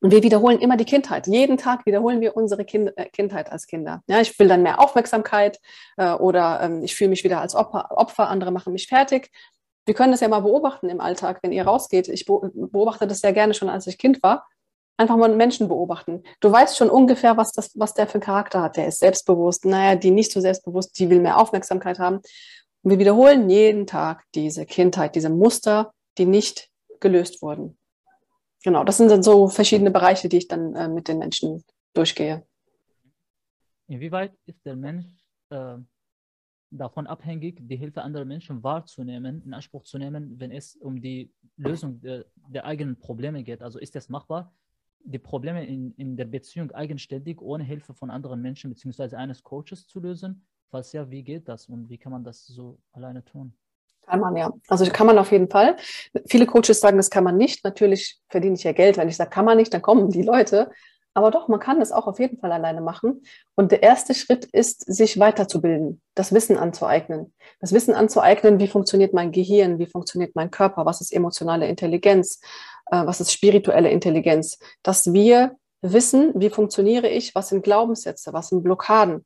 Und 0.00 0.10
wir 0.10 0.22
wiederholen 0.22 0.58
immer 0.58 0.76
die 0.76 0.84
Kindheit. 0.84 1.26
Jeden 1.26 1.56
Tag 1.56 1.86
wiederholen 1.86 2.20
wir 2.20 2.36
unsere 2.36 2.64
kind 2.64 2.92
äh, 2.96 3.06
Kindheit 3.06 3.50
als 3.50 3.66
Kinder. 3.66 4.02
Ja, 4.06 4.20
ich 4.20 4.38
will 4.38 4.46
dann 4.46 4.62
mehr 4.62 4.80
Aufmerksamkeit 4.80 5.58
äh, 5.96 6.12
oder 6.12 6.60
ähm, 6.62 6.82
ich 6.82 6.94
fühle 6.94 7.10
mich 7.10 7.24
wieder 7.24 7.40
als 7.40 7.54
Opfer, 7.54 7.90
Opfer, 7.90 8.28
andere 8.28 8.50
machen 8.50 8.74
mich 8.74 8.88
fertig. 8.88 9.30
Wir 9.86 9.94
können 9.94 10.12
das 10.12 10.20
ja 10.20 10.28
mal 10.28 10.40
beobachten 10.40 10.90
im 10.90 11.00
Alltag, 11.00 11.38
wenn 11.42 11.52
ihr 11.52 11.64
rausgeht. 11.64 12.08
Ich 12.08 12.26
beobachte 12.26 13.06
das 13.06 13.20
sehr 13.20 13.32
gerne 13.32 13.54
schon, 13.54 13.70
als 13.70 13.86
ich 13.86 13.98
Kind 13.98 14.22
war. 14.22 14.46
Einfach 14.98 15.16
mal 15.16 15.34
Menschen 15.34 15.68
beobachten. 15.68 16.22
Du 16.40 16.50
weißt 16.50 16.76
schon 16.76 16.90
ungefähr, 16.90 17.36
was, 17.36 17.52
das, 17.52 17.70
was 17.78 17.94
der 17.94 18.06
für 18.06 18.14
einen 18.14 18.22
Charakter 18.22 18.62
hat. 18.62 18.76
Der 18.76 18.88
ist 18.88 18.98
selbstbewusst. 18.98 19.64
Naja, 19.64 19.94
die 19.94 20.10
nicht 20.10 20.32
so 20.32 20.40
selbstbewusst, 20.40 20.98
die 20.98 21.08
will 21.08 21.20
mehr 21.20 21.38
Aufmerksamkeit 21.38 21.98
haben. 21.98 22.20
Und 22.86 22.92
wir 22.92 23.00
wiederholen 23.00 23.50
jeden 23.50 23.88
Tag 23.88 24.22
diese 24.36 24.64
Kindheit, 24.64 25.16
diese 25.16 25.28
Muster, 25.28 25.92
die 26.18 26.24
nicht 26.24 26.70
gelöst 27.00 27.42
wurden. 27.42 27.76
Genau, 28.62 28.84
das 28.84 28.98
sind 28.98 29.10
dann 29.10 29.24
so 29.24 29.48
verschiedene 29.48 29.90
Bereiche, 29.90 30.28
die 30.28 30.36
ich 30.36 30.46
dann 30.46 30.72
äh, 30.76 30.86
mit 30.86 31.08
den 31.08 31.18
Menschen 31.18 31.64
durchgehe. 31.94 32.46
Inwieweit 33.88 34.38
ist 34.46 34.64
der 34.64 34.76
Mensch 34.76 35.04
äh, 35.50 35.78
davon 36.70 37.08
abhängig, 37.08 37.58
die 37.60 37.74
Hilfe 37.74 38.02
anderer 38.02 38.24
Menschen 38.24 38.62
wahrzunehmen, 38.62 39.42
in 39.44 39.52
Anspruch 39.52 39.82
zu 39.82 39.98
nehmen, 39.98 40.38
wenn 40.38 40.52
es 40.52 40.76
um 40.76 41.00
die 41.00 41.32
Lösung 41.56 42.00
der, 42.00 42.26
der 42.36 42.66
eigenen 42.66 43.00
Probleme 43.00 43.42
geht? 43.42 43.62
Also 43.62 43.80
ist 43.80 43.96
es 43.96 44.08
machbar, 44.08 44.54
die 45.00 45.18
Probleme 45.18 45.66
in, 45.66 45.90
in 45.96 46.16
der 46.16 46.26
Beziehung 46.26 46.70
eigenständig 46.70 47.40
ohne 47.40 47.64
Hilfe 47.64 47.94
von 47.94 48.10
anderen 48.10 48.40
Menschen 48.42 48.70
bzw. 48.70 49.16
eines 49.16 49.42
Coaches 49.42 49.88
zu 49.88 49.98
lösen? 49.98 50.46
Falls 50.70 50.92
ja, 50.92 51.10
wie 51.10 51.22
geht 51.22 51.48
das 51.48 51.68
und 51.68 51.88
wie 51.88 51.98
kann 51.98 52.12
man 52.12 52.24
das 52.24 52.46
so 52.46 52.78
alleine 52.92 53.24
tun? 53.24 53.54
Kann 54.06 54.20
man 54.20 54.36
ja. 54.36 54.52
Also 54.68 54.88
kann 54.90 55.06
man 55.06 55.18
auf 55.18 55.32
jeden 55.32 55.50
Fall. 55.50 55.76
Viele 56.26 56.46
Coaches 56.46 56.80
sagen, 56.80 56.96
das 56.96 57.10
kann 57.10 57.24
man 57.24 57.36
nicht. 57.36 57.64
Natürlich 57.64 58.20
verdiene 58.28 58.54
ich 58.54 58.62
ja 58.62 58.72
Geld. 58.72 58.96
Wenn 58.96 59.08
ich 59.08 59.16
sage, 59.16 59.30
kann 59.30 59.44
man 59.44 59.56
nicht, 59.56 59.74
dann 59.74 59.82
kommen 59.82 60.10
die 60.10 60.22
Leute. 60.22 60.70
Aber 61.16 61.30
doch, 61.30 61.48
man 61.48 61.60
kann 61.60 61.80
das 61.80 61.92
auch 61.92 62.06
auf 62.06 62.20
jeden 62.20 62.38
Fall 62.38 62.52
alleine 62.52 62.82
machen. 62.82 63.22
Und 63.54 63.72
der 63.72 63.82
erste 63.82 64.12
Schritt 64.14 64.44
ist, 64.44 64.80
sich 64.80 65.18
weiterzubilden, 65.18 66.02
das 66.14 66.34
Wissen 66.34 66.58
anzueignen. 66.58 67.32
Das 67.58 67.72
Wissen 67.72 67.94
anzueignen, 67.94 68.60
wie 68.60 68.68
funktioniert 68.68 69.14
mein 69.14 69.32
Gehirn, 69.32 69.78
wie 69.78 69.86
funktioniert 69.86 70.36
mein 70.36 70.50
Körper, 70.50 70.84
was 70.84 71.00
ist 71.00 71.12
emotionale 71.12 71.68
Intelligenz, 71.68 72.40
äh, 72.90 73.06
was 73.06 73.22
ist 73.22 73.32
spirituelle 73.32 73.90
Intelligenz. 73.90 74.58
Dass 74.82 75.12
wir 75.12 75.56
wissen, 75.80 76.32
wie 76.36 76.50
funktioniere 76.50 77.08
ich, 77.08 77.34
was 77.34 77.48
sind 77.48 77.64
Glaubenssätze, 77.64 78.34
was 78.34 78.50
sind 78.50 78.62
Blockaden. 78.62 79.24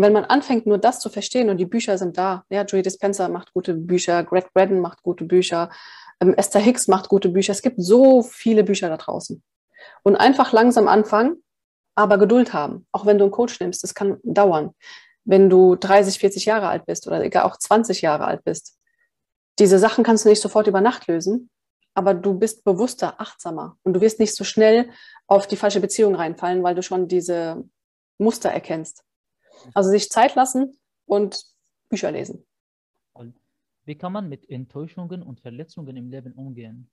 Und 0.00 0.06
wenn 0.06 0.14
man 0.14 0.24
anfängt, 0.24 0.64
nur 0.64 0.78
das 0.78 0.98
zu 0.98 1.10
verstehen 1.10 1.50
und 1.50 1.58
die 1.58 1.66
Bücher 1.66 1.98
sind 1.98 2.16
da, 2.16 2.46
ja, 2.48 2.62
Joey 2.62 2.80
Dispenza 2.80 3.28
macht 3.28 3.52
gute 3.52 3.74
Bücher, 3.74 4.24
Greg 4.24 4.50
Braden 4.54 4.80
macht 4.80 5.02
gute 5.02 5.26
Bücher, 5.26 5.68
ähm, 6.22 6.32
Esther 6.32 6.62
Hicks 6.62 6.88
macht 6.88 7.10
gute 7.10 7.28
Bücher. 7.28 7.52
Es 7.52 7.60
gibt 7.60 7.82
so 7.82 8.22
viele 8.22 8.64
Bücher 8.64 8.88
da 8.88 8.96
draußen. 8.96 9.42
Und 10.02 10.16
einfach 10.16 10.52
langsam 10.54 10.88
anfangen, 10.88 11.44
aber 11.94 12.16
Geduld 12.16 12.54
haben. 12.54 12.86
Auch 12.92 13.04
wenn 13.04 13.18
du 13.18 13.24
einen 13.24 13.30
Coach 13.30 13.60
nimmst, 13.60 13.82
das 13.82 13.94
kann 13.94 14.16
dauern. 14.22 14.70
Wenn 15.24 15.50
du 15.50 15.76
30, 15.76 16.18
40 16.18 16.46
Jahre 16.46 16.68
alt 16.68 16.86
bist 16.86 17.06
oder 17.06 17.22
egal 17.22 17.42
auch 17.42 17.58
20 17.58 18.00
Jahre 18.00 18.24
alt 18.24 18.42
bist. 18.42 18.78
Diese 19.58 19.78
Sachen 19.78 20.02
kannst 20.02 20.24
du 20.24 20.30
nicht 20.30 20.40
sofort 20.40 20.66
über 20.66 20.80
Nacht 20.80 21.08
lösen, 21.08 21.50
aber 21.92 22.14
du 22.14 22.38
bist 22.38 22.64
bewusster, 22.64 23.20
achtsamer 23.20 23.76
und 23.82 23.92
du 23.92 24.00
wirst 24.00 24.18
nicht 24.18 24.34
so 24.34 24.44
schnell 24.44 24.88
auf 25.26 25.46
die 25.46 25.56
falsche 25.56 25.80
Beziehung 25.80 26.14
reinfallen, 26.14 26.62
weil 26.62 26.74
du 26.74 26.82
schon 26.82 27.06
diese 27.06 27.62
Muster 28.16 28.48
erkennst. 28.48 29.04
Also 29.74 29.90
sich 29.90 30.10
Zeit 30.10 30.34
lassen 30.34 30.78
und 31.06 31.44
Bücher 31.88 32.10
lesen. 32.10 32.46
Wie 33.84 33.96
kann 33.96 34.12
man 34.12 34.28
mit 34.28 34.48
Enttäuschungen 34.48 35.22
und 35.22 35.40
Verletzungen 35.40 35.96
im 35.96 36.10
Leben 36.10 36.32
umgehen? 36.34 36.90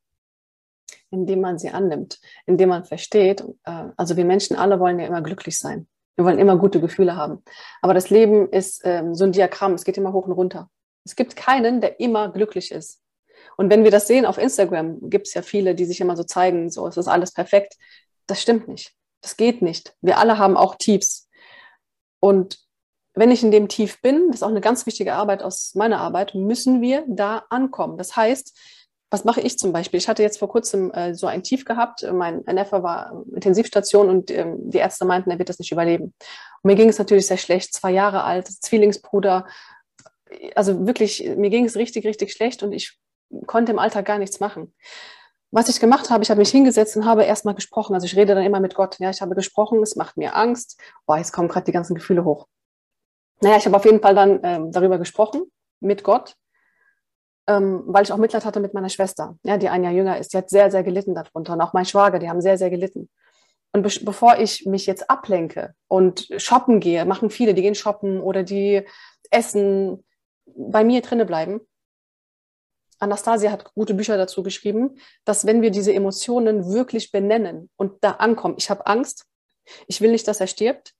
indem 1.10 1.42
man 1.42 1.58
sie 1.58 1.70
annimmt, 1.70 2.20
indem 2.46 2.70
man 2.70 2.86
versteht, 2.86 3.42
äh, 3.64 3.86
also 3.96 4.18
wir 4.18 4.26
Menschen 4.26 4.58
alle 4.58 4.80
wollen 4.80 5.00
ja 5.00 5.08
immer 5.08 5.22
glücklich 5.22 5.58
sein. 5.58 5.88
Wir 6.16 6.26
wollen 6.26 6.40
immer 6.40 6.58
gute 6.58 6.82
Gefühle 6.82 7.16
haben. 7.16 7.44
Aber 7.82 7.94
das 7.94 8.10
Leben 8.10 8.50
ist 8.50 8.82
ähm, 8.84 9.16
so 9.16 9.24
ein 9.24 9.32
Diagramm, 9.32 9.74
es 9.74 9.86
geht 9.86 9.98
immer 9.98 10.14
hoch 10.14 10.26
und 10.26 10.34
runter. 10.34 10.70
Es 11.06 11.16
gibt 11.16 11.36
keinen, 11.36 11.80
der 11.80 12.00
immer 12.00 12.30
glücklich 12.32 12.72
ist. 12.72 13.02
Und 13.56 13.70
wenn 13.70 13.84
wir 13.84 13.92
das 13.92 14.08
sehen 14.08 14.26
auf 14.26 14.38
Instagram, 14.38 15.10
gibt 15.10 15.28
es 15.28 15.34
ja 15.34 15.42
viele, 15.42 15.76
die 15.76 15.86
sich 15.86 16.02
immer 16.02 16.18
so 16.18 16.24
zeigen, 16.24 16.70
so 16.70 16.88
es 16.88 16.98
ist 16.98 17.08
alles 17.08 17.32
perfekt. 17.32 17.78
Das 18.26 18.42
stimmt 18.42 18.68
nicht. 18.68 18.94
Das 19.22 19.38
geht 19.38 19.62
nicht. 19.62 19.96
Wir 20.02 20.18
alle 20.18 20.38
haben 20.38 20.58
auch 20.58 20.76
Tiefs. 20.76 21.27
Und 22.20 22.60
wenn 23.14 23.32
ich 23.32 23.44
in 23.44 23.52
dem 23.52 23.68
Tief 23.68 24.02
bin, 24.02 24.28
das 24.28 24.38
ist 24.38 24.44
auch 24.44 24.50
eine 24.50 24.62
ganz 24.62 24.86
wichtige 24.86 25.14
Arbeit 25.14 25.42
aus 25.42 25.74
meiner 25.76 26.00
Arbeit, 26.00 26.36
müssen 26.36 26.82
wir 26.82 27.04
da 27.08 27.44
ankommen. 27.50 27.98
Das 27.98 28.16
heißt, 28.16 28.56
was 29.10 29.24
mache 29.24 29.42
ich 29.42 29.58
zum 29.58 29.72
Beispiel? 29.72 29.98
Ich 29.98 30.10
hatte 30.10 30.22
jetzt 30.22 30.38
vor 30.38 30.50
kurzem 30.50 30.92
äh, 30.92 31.16
so 31.16 31.28
ein 31.28 31.42
Tief 31.42 31.64
gehabt. 31.66 32.06
Mein 32.12 32.44
Neffe 32.46 32.84
war 32.84 33.24
Intensivstation 33.34 34.10
und 34.10 34.32
ähm, 34.32 34.70
die 34.70 34.80
Ärzte 34.80 35.06
meinten, 35.06 35.32
er 35.32 35.40
wird 35.40 35.50
das 35.50 35.60
nicht 35.60 35.72
überleben. 35.72 36.14
Und 36.62 36.64
mir 36.64 36.76
ging 36.76 36.90
es 36.90 37.00
natürlich 37.00 37.26
sehr 37.26 37.38
schlecht. 37.38 37.74
Zwei 37.74 37.92
Jahre 37.92 38.24
alt, 38.24 38.48
Zwillingsbruder. 38.48 39.48
Also 40.56 40.86
wirklich, 40.86 41.24
mir 41.38 41.50
ging 41.50 41.66
es 41.66 41.78
richtig, 41.78 42.06
richtig 42.06 42.34
schlecht 42.34 42.64
und 42.64 42.74
ich 42.74 43.00
konnte 43.46 43.72
im 43.72 43.80
Alltag 43.80 44.06
gar 44.06 44.20
nichts 44.20 44.42
machen. 44.42 44.74
Was 45.52 45.70
ich 45.70 45.80
gemacht 45.80 46.10
habe, 46.10 46.24
ich 46.24 46.30
habe 46.30 46.40
mich 46.40 46.50
hingesetzt 46.50 46.98
und 46.98 47.06
habe 47.06 47.24
erstmal 47.24 47.56
gesprochen. 47.56 47.94
Also 47.94 48.06
ich 48.06 48.16
rede 48.16 48.36
dann 48.36 48.44
immer 48.44 48.60
mit 48.60 48.76
Gott. 48.76 49.00
Ja, 49.00 49.10
ich 49.10 49.22
habe 49.22 49.34
gesprochen, 49.36 49.82
es 49.82 49.96
macht 49.96 50.18
mir 50.18 50.36
Angst. 50.36 50.80
Boah, 51.06 51.18
jetzt 51.18 51.32
kommen 51.32 51.48
gerade 51.48 51.66
die 51.66 51.72
ganzen 51.72 51.96
Gefühle 51.96 52.26
hoch. 52.26 52.48
Naja, 53.42 53.58
ich 53.58 53.66
habe 53.66 53.78
auf 53.78 53.86
jeden 53.86 54.02
Fall 54.02 54.16
dann 54.16 54.40
ähm, 54.44 54.72
darüber 54.72 54.98
gesprochen 54.98 55.44
mit 55.80 56.04
Gott 56.04 56.36
ähm, 57.48 57.84
weil 57.88 58.04
ich 58.04 58.12
auch 58.12 58.18
Mitleid 58.18 58.46
hatte 58.46 58.60
mit 58.60 58.74
meiner 58.74 58.90
Schwester, 58.90 59.38
ja, 59.44 59.58
die 59.58 59.70
ein 59.70 59.84
Jahr 59.84 59.94
jünger 59.94 60.18
ist. 60.18 60.34
Die 60.34 60.38
hat 60.38 60.50
sehr, 60.50 60.70
sehr 60.70 60.84
gelitten 60.84 61.16
darunter. 61.16 61.54
Und 61.54 61.62
auch 61.62 61.74
mein 61.74 61.86
Schwager, 61.86 62.20
die 62.20 62.30
haben 62.30 62.42
sehr, 62.42 62.58
sehr 62.58 62.70
gelitten. 62.70 63.10
Und 63.72 63.84
be 63.84 63.90
bevor 64.04 64.38
ich 64.38 64.66
mich 64.66 64.86
jetzt 64.86 65.10
ablenke 65.10 65.74
und 65.88 66.28
shoppen 66.38 66.80
gehe, 66.80 67.06
machen 67.06 67.30
viele, 67.30 67.54
die 67.54 67.62
gehen 67.62 67.76
shoppen 67.76 68.20
oder 68.22 68.44
die 68.44 68.86
essen, 69.32 70.04
bei 70.46 70.84
mir 70.84 71.02
drinne 71.02 71.26
bleiben. 71.26 71.62
Anastasia 73.00 73.52
hat 73.52 73.74
gute 73.74 73.94
Bücher 73.94 74.18
dazu 74.18 74.44
geschrieben, 74.44 74.98
dass 75.26 75.46
wenn 75.46 75.62
wir 75.62 75.72
diese 75.72 75.94
Emotionen 75.94 76.72
wirklich 76.72 77.12
benennen 77.12 77.70
und 77.76 78.04
da 78.04 78.12
ankommen, 78.12 78.56
ich 78.58 78.70
habe 78.70 78.88
Angst, 78.88 79.26
ich 79.88 80.02
will 80.02 80.12
nicht, 80.12 80.28
dass 80.28 80.40
er 80.40 80.48
stirbt, 80.48 80.94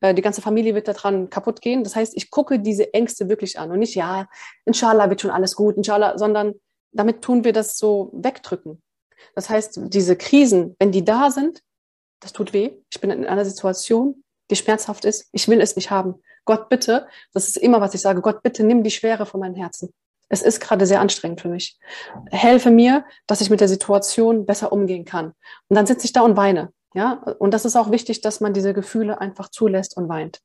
äh, 0.00 0.14
die 0.14 0.22
ganze 0.22 0.42
Familie 0.42 0.74
wird 0.74 0.88
daran 0.88 1.30
kaputt 1.30 1.60
gehen. 1.60 1.84
Das 1.84 1.96
heißt, 1.96 2.16
ich 2.16 2.30
gucke 2.30 2.58
diese 2.58 2.92
Ängste 2.92 3.28
wirklich 3.28 3.58
an 3.58 3.70
und 3.70 3.78
nicht, 3.78 3.94
ja, 3.94 4.28
inshallah 4.64 5.08
wird 5.08 5.20
schon 5.20 5.30
alles 5.30 5.56
gut, 5.56 5.76
inshallah, 5.76 6.18
sondern 6.18 6.54
damit 6.92 7.22
tun 7.22 7.44
wir 7.44 7.52
das 7.52 7.78
so 7.78 8.10
wegdrücken. 8.12 8.82
Das 9.34 9.48
heißt, 9.48 9.80
diese 9.84 10.16
Krisen, 10.16 10.76
wenn 10.78 10.92
die 10.92 11.04
da 11.04 11.30
sind, 11.30 11.62
das 12.20 12.32
tut 12.32 12.52
weh. 12.52 12.72
Ich 12.90 13.00
bin 13.00 13.10
in 13.10 13.26
einer 13.26 13.44
Situation, 13.44 14.22
die 14.50 14.56
schmerzhaft 14.56 15.04
ist. 15.04 15.28
Ich 15.32 15.48
will 15.48 15.60
es 15.60 15.76
nicht 15.76 15.90
haben. 15.90 16.16
Gott 16.44 16.68
bitte, 16.68 17.06
das 17.32 17.48
ist 17.48 17.56
immer, 17.56 17.80
was 17.80 17.94
ich 17.94 18.00
sage, 18.00 18.20
Gott 18.20 18.42
bitte 18.42 18.64
nimm 18.64 18.82
die 18.82 18.90
Schwere 18.90 19.26
von 19.26 19.40
meinem 19.40 19.54
Herzen. 19.54 19.92
Es 20.32 20.40
ist 20.40 20.60
gerade 20.60 20.86
sehr 20.86 21.02
anstrengend 21.02 21.42
für 21.42 21.50
mich. 21.50 21.78
Helfe 22.30 22.70
mir, 22.70 23.04
dass 23.26 23.42
ich 23.42 23.50
mit 23.50 23.60
der 23.60 23.68
Situation 23.68 24.46
besser 24.46 24.72
umgehen 24.72 25.04
kann. 25.04 25.34
Und 25.68 25.76
dann 25.76 25.86
sitze 25.86 26.06
ich 26.06 26.14
da 26.14 26.22
und 26.22 26.38
weine. 26.38 26.72
Ja, 26.94 27.22
und 27.38 27.52
das 27.52 27.66
ist 27.66 27.76
auch 27.76 27.90
wichtig, 27.90 28.22
dass 28.22 28.40
man 28.40 28.54
diese 28.54 28.72
Gefühle 28.72 29.20
einfach 29.20 29.50
zulässt 29.50 29.94
und 29.98 30.08
weint. 30.08 30.40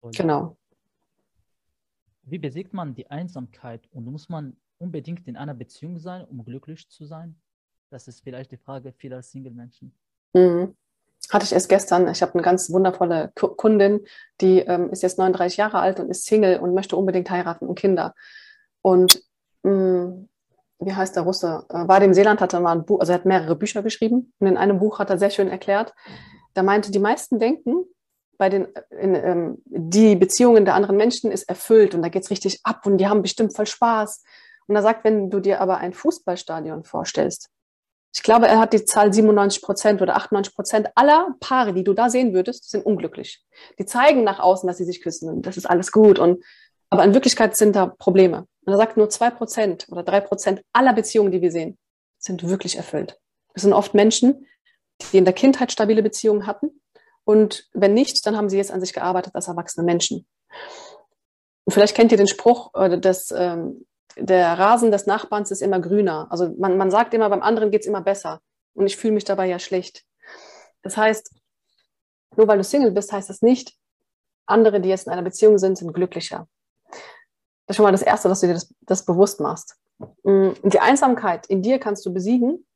Und 0.00 0.14
genau. 0.14 0.56
Wie 2.22 2.38
besiegt 2.38 2.72
man 2.72 2.94
die 2.94 3.10
Einsamkeit 3.10 3.88
und 3.90 4.04
muss 4.04 4.28
man 4.28 4.56
unbedingt 4.78 5.26
in 5.26 5.36
einer 5.36 5.54
Beziehung 5.54 5.98
sein, 5.98 6.24
um 6.24 6.44
glücklich 6.44 6.88
zu 6.88 7.06
sein? 7.06 7.34
Das 7.90 8.06
ist 8.06 8.20
vielleicht 8.20 8.52
die 8.52 8.58
Frage 8.58 8.92
vieler 8.92 9.22
Single-Menschen. 9.22 9.92
Mhm. 10.34 10.76
Hatte 11.30 11.44
ich 11.44 11.52
erst 11.52 11.68
gestern. 11.68 12.08
Ich 12.08 12.22
habe 12.22 12.34
eine 12.34 12.42
ganz 12.42 12.70
wundervolle 12.70 13.32
Kundin, 13.34 14.04
die 14.40 14.60
ähm, 14.60 14.90
ist 14.90 15.02
jetzt 15.02 15.18
39 15.18 15.56
Jahre 15.56 15.78
alt 15.78 16.00
und 16.00 16.10
ist 16.10 16.26
Single 16.26 16.58
und 16.58 16.74
möchte 16.74 16.96
unbedingt 16.96 17.30
heiraten 17.30 17.66
und 17.66 17.78
Kinder. 17.78 18.14
Und 18.82 19.22
mh, 19.62 19.72
mm, 19.72 20.28
wie 20.80 20.94
heißt 20.94 21.16
der 21.16 21.22
Russe, 21.22 21.64
äh, 21.70 21.88
war 21.88 22.00
dem 22.00 22.14
Seeland, 22.14 22.40
hat 22.40 22.52
er 22.52 22.60
mal 22.60 22.72
ein 22.72 22.84
Buch, 22.84 23.00
also 23.00 23.12
er 23.12 23.18
hat 23.18 23.24
mehrere 23.24 23.56
Bücher 23.56 23.82
geschrieben 23.82 24.32
und 24.38 24.46
in 24.46 24.56
einem 24.56 24.78
Buch 24.78 24.98
hat 24.98 25.10
er 25.10 25.18
sehr 25.18 25.30
schön 25.30 25.48
erklärt, 25.48 25.94
da 26.54 26.62
meinte, 26.62 26.90
die 26.90 26.98
meisten 26.98 27.38
denken, 27.38 27.84
bei 28.36 28.48
den, 28.48 28.66
in, 28.90 29.14
ähm, 29.14 29.62
die 29.66 30.16
Beziehungen 30.16 30.64
der 30.64 30.74
anderen 30.74 30.96
Menschen 30.96 31.30
ist 31.30 31.48
erfüllt 31.48 31.94
und 31.94 32.02
da 32.02 32.08
geht 32.08 32.24
es 32.24 32.30
richtig 32.30 32.60
ab 32.64 32.84
und 32.86 32.98
die 32.98 33.06
haben 33.06 33.22
bestimmt 33.22 33.54
voll 33.54 33.66
Spaß. 33.66 34.24
Und 34.66 34.74
er 34.74 34.82
sagt, 34.82 35.04
wenn 35.04 35.30
du 35.30 35.40
dir 35.40 35.60
aber 35.60 35.78
ein 35.78 35.92
Fußballstadion 35.92 36.84
vorstellst, 36.84 37.50
ich 38.14 38.22
glaube, 38.22 38.46
er 38.46 38.60
hat 38.60 38.72
die 38.72 38.84
Zahl 38.84 39.12
97 39.12 39.60
Prozent 39.60 40.00
oder 40.00 40.16
98 40.16 40.54
Prozent 40.54 40.88
aller 40.94 41.34
Paare, 41.40 41.74
die 41.74 41.82
du 41.82 41.94
da 41.94 42.08
sehen 42.08 42.32
würdest, 42.32 42.70
sind 42.70 42.86
unglücklich. 42.86 43.44
Die 43.78 43.86
zeigen 43.86 44.22
nach 44.22 44.38
außen, 44.38 44.66
dass 44.66 44.78
sie 44.78 44.84
sich 44.84 45.02
küssen 45.02 45.28
und 45.28 45.46
das 45.46 45.56
ist 45.56 45.66
alles 45.66 45.90
gut 45.90 46.18
und 46.18 46.42
aber 46.90 47.02
in 47.02 47.12
Wirklichkeit 47.12 47.56
sind 47.56 47.74
da 47.74 47.86
Probleme. 47.86 48.46
Und 48.64 48.72
er 48.72 48.76
sagt, 48.76 48.96
nur 48.96 49.10
zwei 49.10 49.30
Prozent 49.30 49.86
oder 49.90 50.04
drei 50.04 50.20
Prozent 50.20 50.62
aller 50.72 50.92
Beziehungen, 50.92 51.32
die 51.32 51.42
wir 51.42 51.50
sehen, 51.50 51.76
sind 52.18 52.48
wirklich 52.48 52.76
erfüllt. 52.76 53.18
Das 53.52 53.62
sind 53.62 53.72
oft 53.72 53.94
Menschen, 53.94 54.46
die 55.12 55.18
in 55.18 55.24
der 55.24 55.34
Kindheit 55.34 55.72
stabile 55.72 56.02
Beziehungen 56.02 56.46
hatten. 56.46 56.80
Und 57.24 57.68
wenn 57.72 57.94
nicht, 57.94 58.24
dann 58.26 58.36
haben 58.36 58.48
sie 58.48 58.58
jetzt 58.58 58.70
an 58.70 58.80
sich 58.80 58.92
gearbeitet 58.92 59.34
als 59.34 59.48
erwachsene 59.48 59.84
Menschen. 59.84 60.24
Und 61.64 61.72
vielleicht 61.72 61.96
kennt 61.96 62.12
ihr 62.12 62.18
den 62.18 62.28
Spruch, 62.28 62.72
äh, 62.74 62.98
dass 62.98 63.32
ähm, 63.36 63.86
der 64.16 64.58
Rasen 64.58 64.90
des 64.90 65.06
Nachbarns 65.06 65.50
ist 65.50 65.62
immer 65.62 65.80
grüner. 65.80 66.26
Also 66.30 66.54
man, 66.58 66.76
man 66.76 66.90
sagt 66.90 67.14
immer, 67.14 67.28
beim 67.30 67.42
anderen 67.42 67.70
geht 67.70 67.82
es 67.82 67.86
immer 67.86 68.00
besser. 68.00 68.40
Und 68.74 68.86
ich 68.86 68.96
fühle 68.96 69.14
mich 69.14 69.24
dabei 69.24 69.46
ja 69.46 69.58
schlecht. 69.58 70.04
Das 70.82 70.96
heißt, 70.96 71.30
nur 72.36 72.48
weil 72.48 72.58
du 72.58 72.64
Single 72.64 72.90
bist, 72.90 73.12
heißt 73.12 73.30
das 73.30 73.42
nicht, 73.42 73.74
andere, 74.46 74.80
die 74.80 74.88
jetzt 74.88 75.06
in 75.06 75.12
einer 75.12 75.22
Beziehung 75.22 75.58
sind, 75.58 75.78
sind 75.78 75.92
glücklicher. 75.92 76.48
Das 77.66 77.74
ist 77.74 77.76
schon 77.76 77.84
mal 77.84 77.92
das 77.92 78.02
Erste, 78.02 78.28
dass 78.28 78.40
du 78.40 78.48
dir 78.48 78.54
das, 78.54 78.74
das 78.82 79.04
bewusst 79.04 79.40
machst. 79.40 79.76
Mm, 80.24 80.50
die 80.62 80.80
Einsamkeit 80.80 81.46
in 81.46 81.62
dir 81.62 81.78
kannst 81.78 82.04
du 82.04 82.12
besiegen. 82.12 82.66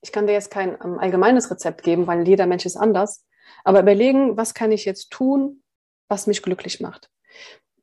Ich 0.00 0.10
kann 0.10 0.26
dir 0.26 0.32
jetzt 0.32 0.50
kein 0.50 0.76
ähm, 0.82 0.98
allgemeines 0.98 1.50
Rezept 1.50 1.82
geben, 1.82 2.06
weil 2.06 2.26
jeder 2.26 2.46
Mensch 2.46 2.66
ist 2.66 2.76
anders. 2.76 3.24
Aber 3.64 3.80
überlegen, 3.80 4.36
was 4.36 4.54
kann 4.54 4.72
ich 4.72 4.84
jetzt 4.84 5.10
tun, 5.10 5.62
was 6.08 6.26
mich 6.26 6.42
glücklich 6.42 6.80
macht. 6.80 7.08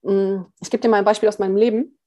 Mm, 0.02 0.42
ich 0.60 0.70
gebe 0.70 0.82
dir 0.82 0.90
mal 0.90 0.98
ein 0.98 1.06
Beispiel 1.06 1.30
aus 1.30 1.40
meinem 1.40 1.56
Leben. 1.56 1.99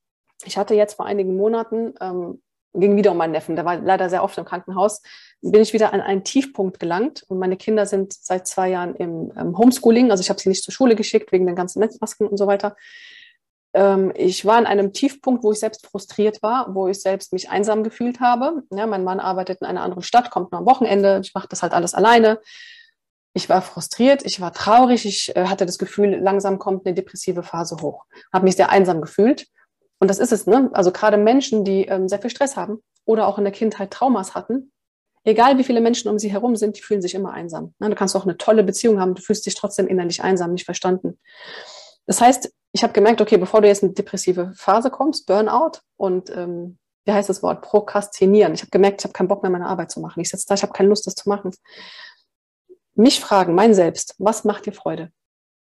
Ich 0.44 0.56
hatte 0.56 0.74
jetzt 0.74 0.94
vor 0.94 1.06
einigen 1.06 1.36
Monaten, 1.36 1.94
ähm, 2.00 2.42
ging 2.74 2.96
wieder 2.96 3.10
um 3.10 3.18
meinen 3.18 3.32
Neffen, 3.32 3.54
der 3.54 3.64
war 3.64 3.76
leider 3.76 4.08
sehr 4.08 4.24
oft 4.24 4.38
im 4.38 4.46
Krankenhaus, 4.46 5.02
bin 5.42 5.60
ich 5.60 5.74
wieder 5.74 5.92
an 5.92 6.00
einen 6.00 6.24
Tiefpunkt 6.24 6.80
gelangt 6.80 7.22
und 7.28 7.38
meine 7.38 7.56
Kinder 7.56 7.84
sind 7.84 8.14
seit 8.14 8.46
zwei 8.46 8.70
Jahren 8.70 8.94
im 8.96 9.30
ähm, 9.36 9.58
Homeschooling, 9.58 10.10
also 10.10 10.22
ich 10.22 10.30
habe 10.30 10.40
sie 10.40 10.48
nicht 10.48 10.64
zur 10.64 10.72
Schule 10.72 10.96
geschickt 10.96 11.32
wegen 11.32 11.46
den 11.46 11.56
ganzen 11.56 11.80
Netzmasken 11.80 12.26
und 12.26 12.38
so 12.38 12.46
weiter 12.46 12.76
ähm, 13.74 14.12
ich 14.14 14.44
war 14.44 14.58
in 14.58 14.66
einem 14.66 14.92
Tiefpunkt, 14.92 15.42
wo 15.44 15.52
ich 15.52 15.60
selbst 15.60 15.86
frustriert 15.86 16.42
war, 16.42 16.74
wo 16.74 16.88
ich 16.88 17.00
selbst 17.00 17.32
mich 17.32 17.50
einsam 17.50 17.82
gefühlt 17.84 18.20
habe. 18.20 18.62
Ja, 18.70 18.86
mein 18.86 19.04
Mann 19.04 19.20
arbeitet 19.20 19.60
in 19.60 19.66
einer 19.66 19.82
anderen 19.82 20.02
Stadt, 20.02 20.30
kommt 20.30 20.52
nur 20.52 20.60
am 20.60 20.66
Wochenende, 20.66 21.20
ich 21.22 21.34
mache 21.34 21.48
das 21.48 21.62
halt 21.62 21.72
alles 21.72 21.94
alleine. 21.94 22.40
Ich 23.34 23.48
war 23.48 23.62
frustriert, 23.62 24.26
ich 24.26 24.40
war 24.42 24.52
traurig, 24.52 25.06
ich 25.06 25.34
äh, 25.36 25.46
hatte 25.46 25.64
das 25.64 25.78
Gefühl, 25.78 26.16
langsam 26.16 26.58
kommt 26.58 26.84
eine 26.86 26.94
depressive 26.94 27.42
Phase 27.42 27.76
hoch. 27.80 28.04
Habe 28.32 28.44
mich 28.44 28.56
sehr 28.56 28.70
einsam 28.70 29.00
gefühlt. 29.00 29.46
Und 30.02 30.08
das 30.08 30.18
ist 30.18 30.32
es, 30.32 30.48
ne? 30.48 30.68
Also 30.72 30.90
gerade 30.90 31.16
Menschen, 31.16 31.64
die 31.64 31.84
ähm, 31.84 32.08
sehr 32.08 32.18
viel 32.18 32.28
Stress 32.28 32.56
haben 32.56 32.82
oder 33.04 33.28
auch 33.28 33.38
in 33.38 33.44
der 33.44 33.52
Kindheit 33.52 33.92
Traumas 33.92 34.34
hatten, 34.34 34.72
egal 35.22 35.58
wie 35.58 35.62
viele 35.62 35.80
Menschen 35.80 36.10
um 36.10 36.18
sie 36.18 36.32
herum 36.32 36.56
sind, 36.56 36.76
die 36.76 36.82
fühlen 36.82 37.00
sich 37.00 37.14
immer 37.14 37.32
einsam. 37.32 37.72
Ne? 37.78 37.88
Du 37.88 37.94
kannst 37.94 38.16
auch 38.16 38.24
eine 38.24 38.36
tolle 38.36 38.64
Beziehung 38.64 38.98
haben, 38.98 39.14
du 39.14 39.22
fühlst 39.22 39.46
dich 39.46 39.54
trotzdem 39.54 39.86
innerlich 39.86 40.20
einsam, 40.20 40.54
nicht 40.54 40.64
verstanden. 40.64 41.20
Das 42.06 42.20
heißt, 42.20 42.52
ich 42.72 42.82
habe 42.82 42.92
gemerkt, 42.92 43.20
okay, 43.20 43.36
bevor 43.36 43.60
du 43.60 43.68
jetzt 43.68 43.84
in 43.84 43.90
eine 43.90 43.94
depressive 43.94 44.50
Phase 44.56 44.90
kommst, 44.90 45.26
Burnout 45.26 45.78
und 45.96 46.30
ähm, 46.30 46.78
wie 47.04 47.12
heißt 47.12 47.28
das 47.28 47.44
Wort, 47.44 47.62
prokrastinieren. 47.62 48.54
Ich 48.54 48.62
habe 48.62 48.70
gemerkt, 48.70 49.02
ich 49.02 49.04
habe 49.04 49.12
keinen 49.12 49.28
Bock 49.28 49.44
mehr, 49.44 49.52
meine 49.52 49.68
Arbeit 49.68 49.92
zu 49.92 50.00
machen. 50.00 50.18
Ich 50.18 50.30
sitze 50.30 50.46
da, 50.48 50.54
ich 50.54 50.62
habe 50.64 50.72
keine 50.72 50.88
Lust, 50.88 51.06
das 51.06 51.14
zu 51.14 51.28
machen 51.28 51.52
mich 52.94 53.20
fragen, 53.20 53.54
mein 53.54 53.72
Selbst, 53.72 54.14
was 54.18 54.44
macht 54.44 54.66
dir 54.66 54.72
Freude? 54.72 55.12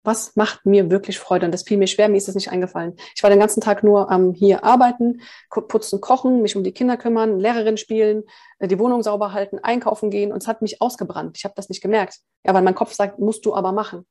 Was 0.05 0.35
macht 0.35 0.65
mir 0.65 0.91
wirklich 0.91 1.19
Freude? 1.19 1.45
Und 1.45 1.51
das 1.51 1.63
fiel 1.63 1.77
mir 1.77 1.87
schwer, 1.87 2.07
mir 2.07 2.17
ist 2.17 2.27
das 2.27 2.35
nicht 2.35 2.51
eingefallen. 2.51 2.95
Ich 3.15 3.23
war 3.23 3.29
den 3.29 3.39
ganzen 3.39 3.59
Tag 3.59 3.83
nur 3.83 4.11
am 4.11 4.27
ähm, 4.27 4.33
hier 4.33 4.63
arbeiten, 4.63 5.21
putzen, 5.49 5.99
kochen, 5.99 6.41
mich 6.41 6.55
um 6.55 6.63
die 6.63 6.71
Kinder 6.71 6.95
kümmern, 6.95 7.39
Lehrerin 7.39 7.77
spielen, 7.77 8.23
äh, 8.59 8.67
die 8.67 8.79
Wohnung 8.79 9.03
sauber 9.03 9.33
halten, 9.33 9.59
einkaufen 9.59 10.11
gehen 10.11 10.31
und 10.31 10.41
es 10.41 10.47
hat 10.47 10.61
mich 10.61 10.81
ausgebrannt. 10.81 11.37
Ich 11.37 11.43
habe 11.43 11.55
das 11.55 11.69
nicht 11.69 11.81
gemerkt. 11.81 12.19
Ja, 12.45 12.53
weil 12.53 12.61
mein 12.61 12.75
Kopf 12.75 12.93
sagt, 12.93 13.19
musst 13.19 13.45
du 13.45 13.55
aber 13.55 13.71
machen. 13.71 14.05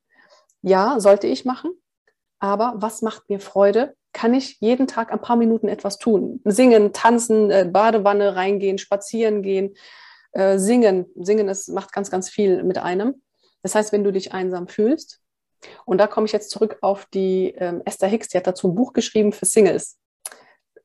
Ja, 0.62 0.98
sollte 0.98 1.26
ich 1.26 1.44
machen. 1.44 1.70
Aber 2.40 2.74
was 2.76 3.00
macht 3.00 3.30
mir 3.30 3.40
Freude? 3.40 3.94
Kann 4.12 4.34
ich 4.34 4.58
jeden 4.60 4.86
Tag 4.86 5.12
ein 5.12 5.20
paar 5.20 5.36
Minuten 5.36 5.68
etwas 5.68 5.98
tun? 5.98 6.40
Singen, 6.44 6.92
tanzen, 6.92 7.50
äh, 7.50 7.68
Badewanne 7.70 8.36
reingehen, 8.36 8.78
spazieren 8.78 9.42
gehen, 9.42 9.74
äh, 10.32 10.58
singen. 10.58 11.06
Singen 11.16 11.48
ist, 11.48 11.68
macht 11.68 11.92
ganz, 11.92 12.10
ganz 12.10 12.28
viel 12.28 12.62
mit 12.64 12.78
einem. 12.78 13.22
Das 13.62 13.74
heißt, 13.74 13.92
wenn 13.92 14.04
du 14.04 14.12
dich 14.12 14.32
einsam 14.32 14.68
fühlst, 14.68 15.20
und 15.84 15.98
da 15.98 16.06
komme 16.06 16.26
ich 16.26 16.32
jetzt 16.32 16.50
zurück 16.50 16.78
auf 16.80 17.06
die 17.06 17.54
ähm, 17.58 17.82
Esther 17.84 18.08
Hicks, 18.08 18.28
die 18.28 18.36
hat 18.36 18.46
dazu 18.46 18.68
ein 18.68 18.74
Buch 18.74 18.92
geschrieben 18.92 19.32
für 19.32 19.46
Singles. 19.46 19.98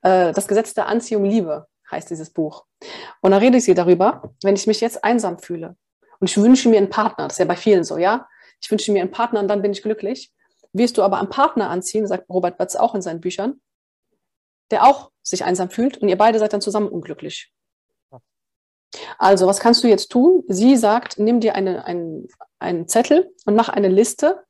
Äh, 0.02 0.34
das 0.34 0.48
Gesetz 0.48 0.74
der 0.74 0.88
Anziehung 0.88 1.26
Liebe 1.26 1.68
heißt 1.92 2.10
dieses 2.10 2.30
Buch. 2.30 2.66
Und 3.22 3.32
da 3.32 3.38
redet 3.38 3.62
sie 3.64 3.74
darüber, 3.74 4.34
wenn 4.44 4.56
ich 4.56 4.68
mich 4.68 4.82
jetzt 4.82 5.04
einsam 5.04 5.40
fühle 5.40 5.76
und 6.20 6.30
ich 6.30 6.38
wünsche 6.38 6.70
mir 6.70 6.78
einen 6.78 6.90
Partner, 6.90 7.26
das 7.26 7.34
ist 7.34 7.40
ja 7.40 7.46
bei 7.46 7.56
vielen 7.56 7.84
so, 7.84 7.98
ja, 7.98 8.28
ich 8.62 8.70
wünsche 8.70 8.92
mir 8.92 9.02
einen 9.02 9.12
Partner 9.12 9.40
und 9.40 9.48
dann 9.48 9.62
bin 9.62 9.72
ich 9.72 9.82
glücklich, 9.82 10.32
wirst 10.74 10.98
du 10.98 11.04
aber 11.04 11.20
einen 11.20 11.30
Partner 11.30 11.70
anziehen, 11.70 12.08
sagt 12.08 12.30
Robert 12.30 12.58
Batz 12.58 12.76
auch 12.76 12.96
in 12.96 13.02
seinen 13.02 13.22
Büchern, 13.22 13.62
der 14.72 14.86
auch 14.86 15.12
sich 15.24 15.44
einsam 15.44 15.70
fühlt 15.70 15.98
und 15.98 16.10
ihr 16.10 16.18
beide 16.18 16.40
seid 16.40 16.54
dann 16.54 16.62
zusammen 16.62 16.90
unglücklich. 16.90 17.52
Also, 19.18 19.46
was 19.46 19.60
kannst 19.60 19.84
du 19.84 19.88
jetzt 19.88 20.10
tun? 20.10 20.44
Sie 20.48 20.76
sagt, 20.76 21.20
nimm 21.20 21.40
dir 21.40 21.56
eine, 21.56 21.86
einen, 21.86 22.28
einen 22.58 22.88
Zettel 22.88 23.32
und 23.46 23.56
mach 23.56 23.70
eine 23.70 23.88
Liste 23.88 24.44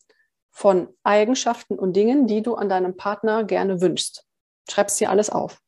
von 0.59 0.89
Eigenschaften 1.03 1.79
und 1.79 1.93
Dingen, 1.93 2.27
die 2.27 2.41
du 2.41 2.55
an 2.55 2.67
deinem 2.67 2.97
Partner 2.97 3.45
gerne 3.45 3.79
wünschst. 3.79 4.25
Schreibst 4.69 4.99
dir 4.99 5.09
alles 5.09 5.29
auf. 5.29 5.61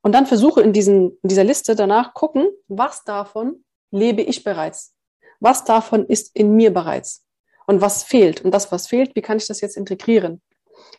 Und 0.00 0.12
dann 0.12 0.24
versuche 0.24 0.62
in, 0.62 0.72
diesen, 0.72 1.18
in 1.22 1.28
dieser 1.28 1.44
Liste 1.44 1.76
danach 1.76 2.14
gucken, 2.14 2.48
was 2.66 3.04
davon 3.04 3.62
lebe 3.90 4.22
ich 4.22 4.42
bereits? 4.42 4.94
Was 5.38 5.64
davon 5.64 6.06
ist 6.06 6.34
in 6.34 6.56
mir 6.56 6.72
bereits? 6.72 7.26
Und 7.66 7.82
was 7.82 8.04
fehlt? 8.04 8.42
Und 8.42 8.52
das, 8.52 8.72
was 8.72 8.86
fehlt, 8.86 9.14
wie 9.16 9.20
kann 9.20 9.36
ich 9.36 9.48
das 9.48 9.60
jetzt 9.60 9.76
integrieren? 9.76 10.40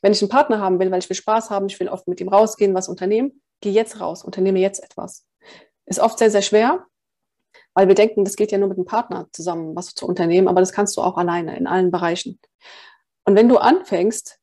Wenn 0.04 0.12
ich 0.12 0.22
einen 0.22 0.30
Partner 0.30 0.60
haben 0.60 0.78
will, 0.80 0.92
weil 0.92 1.00
ich 1.00 1.10
will 1.10 1.16
Spaß 1.16 1.50
haben, 1.50 1.66
ich 1.66 1.80
will 1.80 1.90
oft 1.90 2.08
mit 2.08 2.22
ihm 2.22 2.28
rausgehen, 2.28 2.76
was 2.76 2.88
unternehmen, 2.88 3.42
geh 3.62 3.72
jetzt 3.72 4.00
raus, 4.00 4.24
unternehme 4.24 4.60
jetzt 4.60 4.84
etwas. 4.84 5.26
Ist 5.88 6.00
oft 6.00 6.20
sehr, 6.20 6.30
sehr 6.30 6.44
schwer, 6.44 6.86
weil 7.74 7.88
wir 7.88 7.96
denken, 7.96 8.26
das 8.26 8.36
geht 8.36 8.52
ja 8.52 8.60
nur 8.60 8.70
mit 8.70 8.78
einem 8.78 8.86
Partner 8.86 9.28
zusammen, 9.32 9.76
was 9.76 9.96
zu 9.96 10.06
unternehmen, 10.06 10.48
aber 10.48 10.60
das 10.60 10.72
kannst 10.72 10.96
du 10.98 11.02
auch 11.02 11.18
alleine 11.18 11.58
in 11.58 11.66
allen 11.66 11.90
Bereichen. 11.90 12.40
Und 13.28 13.36
wenn 13.36 13.50
du 13.50 13.58
anfängst, 13.58 14.40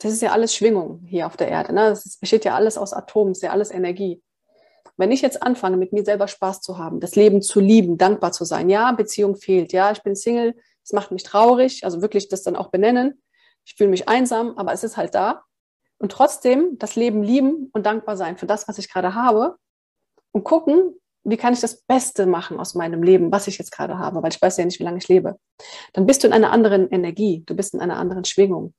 das 0.00 0.12
ist 0.12 0.20
ja 0.20 0.32
alles 0.32 0.54
Schwingung 0.54 1.00
hier 1.06 1.26
auf 1.26 1.38
der 1.38 1.48
Erde, 1.48 1.72
ne? 1.72 1.88
das 1.88 2.18
besteht 2.18 2.44
ja 2.44 2.54
alles 2.54 2.76
aus 2.76 2.92
Atomen, 2.92 3.32
ist 3.32 3.42
ja 3.42 3.52
alles 3.52 3.70
Energie. 3.70 4.22
Wenn 4.98 5.10
ich 5.10 5.22
jetzt 5.22 5.42
anfange, 5.42 5.78
mit 5.78 5.94
mir 5.94 6.04
selber 6.04 6.28
Spaß 6.28 6.60
zu 6.60 6.76
haben, 6.76 7.00
das 7.00 7.16
Leben 7.16 7.40
zu 7.40 7.58
lieben, 7.58 7.96
dankbar 7.96 8.32
zu 8.32 8.44
sein, 8.44 8.68
ja, 8.68 8.92
Beziehung 8.92 9.36
fehlt, 9.36 9.72
ja, 9.72 9.90
ich 9.92 10.02
bin 10.02 10.14
Single, 10.14 10.54
es 10.84 10.92
macht 10.92 11.10
mich 11.10 11.22
traurig, 11.22 11.86
also 11.86 12.02
wirklich 12.02 12.28
das 12.28 12.42
dann 12.42 12.54
auch 12.54 12.68
benennen, 12.68 13.22
ich 13.64 13.76
fühle 13.76 13.88
mich 13.88 14.10
einsam, 14.10 14.58
aber 14.58 14.74
es 14.74 14.84
ist 14.84 14.98
halt 14.98 15.14
da. 15.14 15.44
Und 15.96 16.12
trotzdem 16.12 16.76
das 16.78 16.96
Leben 16.96 17.22
lieben 17.22 17.70
und 17.72 17.86
dankbar 17.86 18.18
sein 18.18 18.36
für 18.36 18.46
das, 18.46 18.68
was 18.68 18.76
ich 18.76 18.92
gerade 18.92 19.14
habe, 19.14 19.56
und 20.32 20.44
gucken, 20.44 21.00
wie 21.24 21.36
kann 21.36 21.52
ich 21.52 21.60
das 21.60 21.82
Beste 21.82 22.26
machen 22.26 22.58
aus 22.58 22.74
meinem 22.74 23.02
Leben, 23.02 23.30
was 23.30 23.46
ich 23.46 23.58
jetzt 23.58 23.70
gerade 23.70 23.98
habe, 23.98 24.22
weil 24.22 24.32
ich 24.32 24.42
weiß 24.42 24.56
ja 24.56 24.64
nicht, 24.64 24.80
wie 24.80 24.84
lange 24.84 24.98
ich 24.98 25.08
lebe. 25.08 25.38
Dann 25.92 26.06
bist 26.06 26.22
du 26.22 26.26
in 26.26 26.32
einer 26.32 26.50
anderen 26.50 26.90
Energie, 26.90 27.42
du 27.46 27.54
bist 27.54 27.74
in 27.74 27.80
einer 27.80 27.96
anderen 27.96 28.24
Schwingung. 28.24 28.74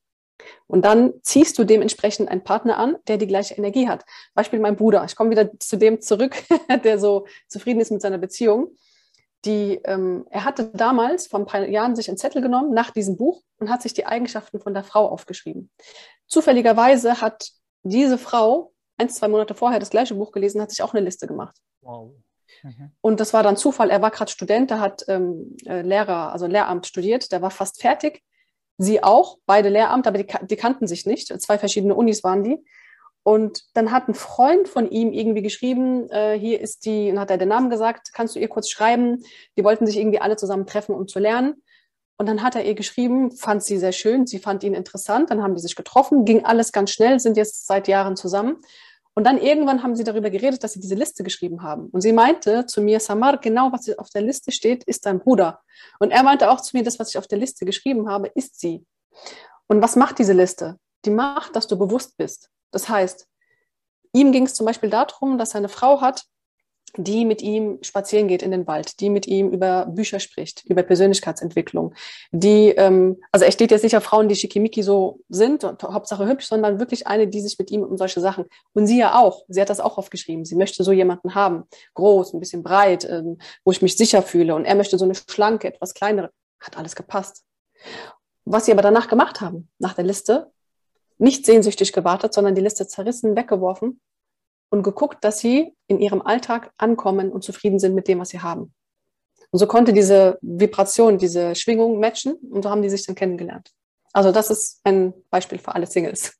Und 0.66 0.84
dann 0.84 1.14
ziehst 1.22 1.58
du 1.58 1.64
dementsprechend 1.64 2.28
einen 2.28 2.44
Partner 2.44 2.76
an, 2.76 2.96
der 3.08 3.18
die 3.18 3.26
gleiche 3.26 3.54
Energie 3.54 3.88
hat. 3.88 4.04
Beispiel 4.34 4.58
mein 4.58 4.76
Bruder. 4.76 5.04
Ich 5.04 5.16
komme 5.16 5.30
wieder 5.30 5.58
zu 5.58 5.76
dem 5.76 6.00
zurück, 6.00 6.34
der 6.84 6.98
so 6.98 7.26
zufrieden 7.48 7.80
ist 7.80 7.92
mit 7.92 8.02
seiner 8.02 8.18
Beziehung. 8.18 8.74
Die, 9.44 9.80
ähm, 9.84 10.26
er 10.30 10.44
hatte 10.44 10.70
damals 10.72 11.26
vor 11.26 11.38
ein 11.38 11.46
paar 11.46 11.66
Jahren 11.68 11.96
sich 11.96 12.08
einen 12.08 12.16
Zettel 12.16 12.42
genommen 12.42 12.72
nach 12.72 12.90
diesem 12.90 13.16
Buch 13.16 13.42
und 13.58 13.70
hat 13.70 13.82
sich 13.82 13.92
die 13.92 14.06
Eigenschaften 14.06 14.58
von 14.58 14.74
der 14.74 14.84
Frau 14.84 15.08
aufgeschrieben. 15.08 15.70
Zufälligerweise 16.26 17.20
hat 17.20 17.50
diese 17.82 18.16
Frau 18.16 18.72
ein, 18.96 19.10
zwei 19.10 19.28
Monate 19.28 19.54
vorher 19.54 19.80
das 19.80 19.90
gleiche 19.90 20.14
Buch 20.14 20.32
gelesen, 20.32 20.62
hat 20.62 20.70
sich 20.70 20.82
auch 20.82 20.94
eine 20.94 21.04
Liste 21.04 21.26
gemacht. 21.26 21.56
Wow. 21.82 22.12
Mhm. 22.62 22.90
Und 23.00 23.20
das 23.20 23.32
war 23.32 23.42
dann 23.42 23.56
Zufall. 23.56 23.90
Er 23.90 24.02
war 24.02 24.10
gerade 24.10 24.30
Student, 24.30 24.70
der 24.70 24.80
hat 24.80 25.04
ähm, 25.08 25.56
äh, 25.66 25.82
Lehrer, 25.82 26.32
also 26.32 26.46
Lehramt 26.46 26.86
studiert, 26.86 27.32
der 27.32 27.42
war 27.42 27.50
fast 27.50 27.80
fertig. 27.80 28.22
Sie 28.78 29.02
auch, 29.02 29.38
beide 29.46 29.68
Lehramt, 29.68 30.06
aber 30.06 30.18
die, 30.18 30.26
die 30.42 30.56
kannten 30.56 30.86
sich 30.86 31.06
nicht. 31.06 31.28
Zwei 31.40 31.58
verschiedene 31.58 31.94
Unis 31.94 32.24
waren 32.24 32.42
die. 32.42 32.64
Und 33.22 33.64
dann 33.72 33.90
hat 33.90 34.08
ein 34.08 34.14
Freund 34.14 34.68
von 34.68 34.90
ihm 34.90 35.12
irgendwie 35.12 35.42
geschrieben, 35.42 36.10
äh, 36.10 36.38
hier 36.38 36.60
ist 36.60 36.84
die, 36.84 37.10
und 37.10 37.18
hat 37.18 37.30
er 37.30 37.38
den 37.38 37.48
Namen 37.48 37.70
gesagt, 37.70 38.10
kannst 38.12 38.36
du 38.36 38.38
ihr 38.38 38.48
kurz 38.48 38.68
schreiben? 38.68 39.22
Die 39.56 39.64
wollten 39.64 39.86
sich 39.86 39.96
irgendwie 39.96 40.20
alle 40.20 40.36
zusammen 40.36 40.66
treffen, 40.66 40.94
um 40.94 41.08
zu 41.08 41.18
lernen. 41.18 41.62
Und 42.18 42.28
dann 42.28 42.42
hat 42.42 42.54
er 42.54 42.64
ihr 42.64 42.74
geschrieben, 42.74 43.32
fand 43.32 43.62
sie 43.62 43.78
sehr 43.78 43.92
schön, 43.92 44.26
sie 44.26 44.38
fand 44.38 44.62
ihn 44.62 44.74
interessant, 44.74 45.30
dann 45.30 45.42
haben 45.42 45.54
die 45.54 45.60
sich 45.60 45.74
getroffen, 45.74 46.24
ging 46.24 46.44
alles 46.44 46.70
ganz 46.70 46.90
schnell, 46.90 47.18
sind 47.18 47.36
jetzt 47.36 47.66
seit 47.66 47.88
Jahren 47.88 48.14
zusammen. 48.14 48.58
Und 49.14 49.24
dann 49.24 49.38
irgendwann 49.38 49.82
haben 49.82 49.94
sie 49.94 50.02
darüber 50.02 50.28
geredet, 50.28 50.64
dass 50.64 50.72
sie 50.72 50.80
diese 50.80 50.96
Liste 50.96 51.22
geschrieben 51.22 51.62
haben. 51.62 51.86
Und 51.86 52.00
sie 52.00 52.12
meinte 52.12 52.66
zu 52.66 52.82
mir, 52.82 52.98
Samar, 52.98 53.38
genau 53.38 53.70
was 53.72 53.88
auf 53.96 54.10
der 54.10 54.22
Liste 54.22 54.50
steht, 54.50 54.82
ist 54.84 55.06
dein 55.06 55.20
Bruder. 55.20 55.60
Und 56.00 56.10
er 56.10 56.24
meinte 56.24 56.50
auch 56.50 56.60
zu 56.60 56.76
mir, 56.76 56.82
das, 56.82 56.98
was 56.98 57.10
ich 57.10 57.18
auf 57.18 57.28
der 57.28 57.38
Liste 57.38 57.64
geschrieben 57.64 58.08
habe, 58.08 58.28
ist 58.34 58.58
sie. 58.58 58.84
Und 59.68 59.80
was 59.82 59.94
macht 59.94 60.18
diese 60.18 60.32
Liste? 60.32 60.78
Die 61.04 61.10
macht, 61.10 61.54
dass 61.54 61.68
du 61.68 61.78
bewusst 61.78 62.16
bist. 62.16 62.50
Das 62.72 62.88
heißt, 62.88 63.28
ihm 64.12 64.32
ging 64.32 64.46
es 64.46 64.54
zum 64.54 64.66
Beispiel 64.66 64.90
darum, 64.90 65.38
dass 65.38 65.54
er 65.54 65.58
eine 65.58 65.68
Frau 65.68 66.00
hat, 66.00 66.24
die 66.96 67.24
mit 67.24 67.42
ihm 67.42 67.78
spazieren 67.82 68.28
geht 68.28 68.42
in 68.42 68.50
den 68.50 68.66
Wald, 68.66 69.00
die 69.00 69.10
mit 69.10 69.26
ihm 69.26 69.50
über 69.50 69.86
Bücher 69.86 70.20
spricht, 70.20 70.64
über 70.66 70.82
Persönlichkeitsentwicklung, 70.82 71.94
die, 72.30 72.70
ähm, 72.70 73.20
also 73.32 73.44
er 73.44 73.52
steht 73.52 73.70
jetzt 73.70 73.82
nicht 73.82 73.96
auf 73.96 74.04
Frauen, 74.04 74.28
die 74.28 74.36
schickimicki 74.36 74.82
so 74.82 75.20
sind, 75.28 75.64
und 75.64 75.82
Hauptsache 75.82 76.26
hübsch, 76.26 76.46
sondern 76.46 76.78
wirklich 76.78 77.06
eine, 77.06 77.26
die 77.26 77.40
sich 77.40 77.58
mit 77.58 77.70
ihm 77.70 77.82
um 77.82 77.96
solche 77.96 78.20
Sachen, 78.20 78.44
und 78.72 78.86
sie 78.86 78.98
ja 78.98 79.18
auch, 79.18 79.44
sie 79.48 79.60
hat 79.60 79.70
das 79.70 79.80
auch 79.80 79.98
aufgeschrieben, 79.98 80.44
sie 80.44 80.56
möchte 80.56 80.84
so 80.84 80.92
jemanden 80.92 81.34
haben, 81.34 81.64
groß, 81.94 82.34
ein 82.34 82.40
bisschen 82.40 82.62
breit, 82.62 83.08
ähm, 83.10 83.38
wo 83.64 83.72
ich 83.72 83.82
mich 83.82 83.96
sicher 83.96 84.22
fühle, 84.22 84.54
und 84.54 84.64
er 84.64 84.74
möchte 84.74 84.98
so 84.98 85.04
eine 85.04 85.14
schlanke, 85.14 85.68
etwas 85.68 85.94
kleinere, 85.94 86.30
hat 86.60 86.76
alles 86.76 86.94
gepasst. 86.94 87.44
Was 88.44 88.66
sie 88.66 88.72
aber 88.72 88.82
danach 88.82 89.08
gemacht 89.08 89.40
haben, 89.40 89.68
nach 89.78 89.94
der 89.94 90.04
Liste, 90.04 90.50
nicht 91.18 91.46
sehnsüchtig 91.46 91.92
gewartet, 91.92 92.34
sondern 92.34 92.54
die 92.54 92.60
Liste 92.60 92.86
zerrissen, 92.86 93.36
weggeworfen 93.36 94.00
und 94.70 94.82
geguckt, 94.82 95.24
dass 95.24 95.38
sie 95.38 95.74
in 95.86 96.00
ihrem 96.00 96.22
Alltag 96.22 96.72
ankommen 96.76 97.30
und 97.30 97.44
zufrieden 97.44 97.78
sind 97.78 97.94
mit 97.94 98.08
dem, 98.08 98.20
was 98.20 98.30
sie 98.30 98.40
haben. 98.40 98.74
Und 99.50 99.58
so 99.58 99.66
konnte 99.66 99.92
diese 99.92 100.38
Vibration, 100.42 101.18
diese 101.18 101.54
Schwingung 101.54 102.00
matchen 102.00 102.34
und 102.50 102.62
so 102.62 102.70
haben 102.70 102.82
die 102.82 102.90
sich 102.90 103.06
dann 103.06 103.14
kennengelernt. 103.14 103.70
Also 104.12 104.32
das 104.32 104.50
ist 104.50 104.80
ein 104.84 105.14
Beispiel 105.30 105.58
für 105.58 105.74
alle 105.74 105.86
Singles. 105.86 106.36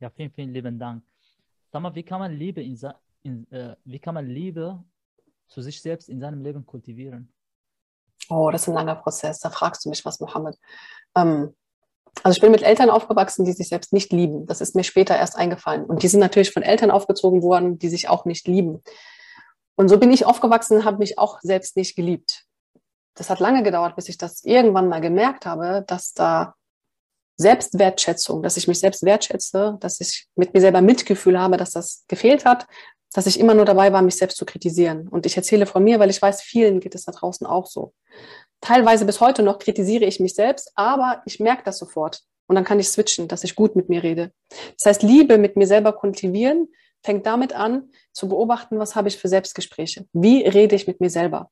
Ja, 0.00 0.10
vielen, 0.10 0.30
vielen 0.32 0.52
lieben 0.52 0.78
Dank. 0.78 1.02
Sag 1.72 1.80
mal, 1.80 1.94
wie 1.94 2.02
kann 2.02 2.18
man 2.18 2.32
Liebe, 2.32 2.62
in, 2.62 2.78
in 3.22 3.50
äh, 3.50 3.74
wie 3.84 3.98
kann 3.98 4.14
man 4.14 4.26
Liebe 4.26 4.84
zu 5.48 5.62
sich 5.62 5.80
selbst 5.80 6.08
in 6.08 6.20
seinem 6.20 6.42
Leben 6.42 6.66
kultivieren? 6.66 7.32
Oh, 8.28 8.50
das 8.50 8.62
ist 8.62 8.68
ein 8.68 8.74
langer 8.74 8.96
Prozess. 8.96 9.40
Da 9.40 9.50
fragst 9.50 9.84
du 9.84 9.88
mich 9.88 10.04
was, 10.04 10.20
Mohammed. 10.20 10.58
Ähm, 11.16 11.54
also 12.22 12.36
ich 12.36 12.40
bin 12.40 12.52
mit 12.52 12.62
Eltern 12.62 12.90
aufgewachsen, 12.90 13.44
die 13.44 13.52
sich 13.52 13.68
selbst 13.68 13.92
nicht 13.92 14.12
lieben. 14.12 14.46
Das 14.46 14.60
ist 14.60 14.74
mir 14.74 14.84
später 14.84 15.16
erst 15.16 15.36
eingefallen. 15.36 15.84
Und 15.84 16.02
die 16.02 16.08
sind 16.08 16.20
natürlich 16.20 16.52
von 16.52 16.62
Eltern 16.62 16.90
aufgezogen 16.90 17.42
worden, 17.42 17.78
die 17.78 17.88
sich 17.88 18.08
auch 18.08 18.24
nicht 18.24 18.46
lieben. 18.46 18.82
Und 19.76 19.88
so 19.88 19.98
bin 19.98 20.12
ich 20.12 20.24
aufgewachsen, 20.24 20.84
habe 20.84 20.98
mich 20.98 21.18
auch 21.18 21.40
selbst 21.42 21.76
nicht 21.76 21.96
geliebt. 21.96 22.44
Das 23.14 23.30
hat 23.30 23.40
lange 23.40 23.62
gedauert, 23.62 23.96
bis 23.96 24.08
ich 24.08 24.18
das 24.18 24.44
irgendwann 24.44 24.88
mal 24.88 25.00
gemerkt 25.00 25.46
habe, 25.46 25.84
dass 25.86 26.14
da 26.14 26.54
Selbstwertschätzung, 27.36 28.42
dass 28.42 28.56
ich 28.56 28.68
mich 28.68 28.78
selbst 28.78 29.04
wertschätze, 29.04 29.76
dass 29.80 30.00
ich 30.00 30.28
mit 30.36 30.54
mir 30.54 30.60
selber 30.60 30.80
Mitgefühl 30.80 31.38
habe, 31.38 31.56
dass 31.56 31.72
das 31.72 32.04
gefehlt 32.06 32.44
hat, 32.44 32.66
dass 33.12 33.26
ich 33.26 33.38
immer 33.38 33.54
nur 33.54 33.64
dabei 33.64 33.92
war, 33.92 34.02
mich 34.02 34.16
selbst 34.16 34.36
zu 34.36 34.44
kritisieren. 34.44 35.08
Und 35.08 35.26
ich 35.26 35.36
erzähle 35.36 35.66
von 35.66 35.82
mir, 35.82 35.98
weil 35.98 36.10
ich 36.10 36.22
weiß, 36.22 36.42
vielen 36.42 36.80
geht 36.80 36.94
es 36.94 37.04
da 37.04 37.12
draußen 37.12 37.46
auch 37.46 37.66
so 37.66 37.92
Teilweise 38.64 39.04
bis 39.04 39.20
heute 39.20 39.42
noch 39.42 39.58
kritisiere 39.58 40.06
ich 40.06 40.20
mich 40.20 40.34
selbst, 40.34 40.72
aber 40.74 41.20
ich 41.26 41.38
merke 41.38 41.64
das 41.64 41.76
sofort. 41.76 42.22
Und 42.46 42.56
dann 42.56 42.64
kann 42.64 42.80
ich 42.80 42.88
switchen, 42.88 43.28
dass 43.28 43.44
ich 43.44 43.56
gut 43.56 43.76
mit 43.76 43.90
mir 43.90 44.02
rede. 44.02 44.32
Das 44.78 44.86
heißt, 44.86 45.02
Liebe 45.02 45.36
mit 45.36 45.56
mir 45.56 45.66
selber 45.66 45.92
kultivieren 45.92 46.68
fängt 47.02 47.26
damit 47.26 47.52
an, 47.52 47.90
zu 48.12 48.26
beobachten, 48.26 48.78
was 48.78 48.96
habe 48.96 49.08
ich 49.08 49.18
für 49.18 49.28
Selbstgespräche? 49.28 50.06
Wie 50.14 50.46
rede 50.46 50.74
ich 50.76 50.86
mit 50.86 50.98
mir 51.02 51.10
selber? 51.10 51.50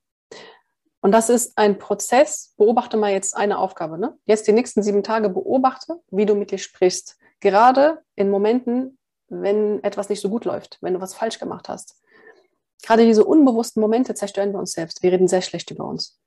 Und 1.02 1.12
das 1.12 1.28
ist 1.28 1.52
ein 1.58 1.78
Prozess. 1.78 2.54
Beobachte 2.56 2.96
mal 2.96 3.12
jetzt 3.12 3.36
eine 3.36 3.58
Aufgabe. 3.58 3.98
Ne? 3.98 4.16
Jetzt 4.24 4.46
die 4.48 4.52
nächsten 4.52 4.82
sieben 4.82 5.02
Tage 5.02 5.28
beobachte, 5.28 6.00
wie 6.10 6.24
du 6.24 6.34
mit 6.34 6.50
dir 6.50 6.56
sprichst. 6.56 7.18
Gerade 7.40 7.98
in 8.16 8.30
Momenten, 8.30 8.96
wenn 9.28 9.84
etwas 9.84 10.08
nicht 10.08 10.22
so 10.22 10.30
gut 10.30 10.46
läuft, 10.46 10.78
wenn 10.80 10.94
du 10.94 11.00
was 11.02 11.12
falsch 11.12 11.38
gemacht 11.38 11.68
hast. 11.68 12.00
Gerade 12.82 13.04
diese 13.04 13.26
unbewussten 13.26 13.82
Momente 13.82 14.14
zerstören 14.14 14.52
wir 14.52 14.58
uns 14.58 14.72
selbst. 14.72 15.02
Wir 15.02 15.12
reden 15.12 15.28
sehr 15.28 15.42
schlecht 15.42 15.70
über 15.70 15.84
uns, 15.84 16.18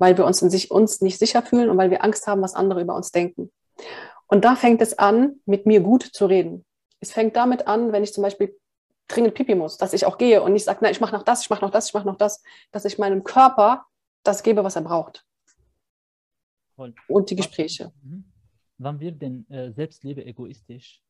weil 0.00 0.16
wir 0.16 0.24
uns 0.24 0.42
in 0.42 0.50
sich 0.50 0.70
uns 0.70 1.00
nicht 1.00 1.18
sicher 1.18 1.42
fühlen 1.42 1.70
und 1.70 1.76
weil 1.76 1.90
wir 1.90 2.02
Angst 2.02 2.26
haben, 2.26 2.42
was 2.42 2.54
andere 2.54 2.80
über 2.80 2.96
uns 2.96 3.12
denken. 3.12 3.52
Und 4.26 4.44
da 4.44 4.56
fängt 4.56 4.80
es 4.80 4.98
an, 4.98 5.40
mit 5.44 5.66
mir 5.66 5.80
gut 5.80 6.02
zu 6.02 6.26
reden. 6.26 6.64
Es 7.00 7.12
fängt 7.12 7.36
damit 7.36 7.66
an, 7.66 7.92
wenn 7.92 8.02
ich 8.02 8.12
zum 8.12 8.22
Beispiel 8.22 8.56
dringend 9.08 9.34
pipi 9.34 9.54
muss, 9.54 9.76
dass 9.76 9.92
ich 9.92 10.06
auch 10.06 10.18
gehe 10.18 10.42
und 10.42 10.52
nicht 10.52 10.64
sage, 10.64 10.78
nein, 10.82 10.92
ich 10.92 11.00
mache 11.00 11.14
noch 11.14 11.22
das, 11.22 11.42
ich 11.42 11.50
mache 11.50 11.62
noch 11.64 11.70
das, 11.70 11.88
ich 11.88 11.94
mache 11.94 12.06
noch 12.06 12.16
das, 12.16 12.42
dass 12.70 12.84
ich 12.84 12.98
meinem 12.98 13.24
Körper 13.24 13.86
das 14.22 14.42
gebe, 14.42 14.64
was 14.64 14.76
er 14.76 14.82
braucht. 14.82 15.24
Voll. 16.76 16.94
Und 17.08 17.30
die 17.30 17.36
Gespräche. 17.36 17.92
Mhm. 18.02 18.24
Wann 18.78 19.00
wird 19.00 19.20
denn 19.20 19.46
äh, 19.50 19.72
Selbstliebe 19.72 20.24
egoistisch? 20.24 21.02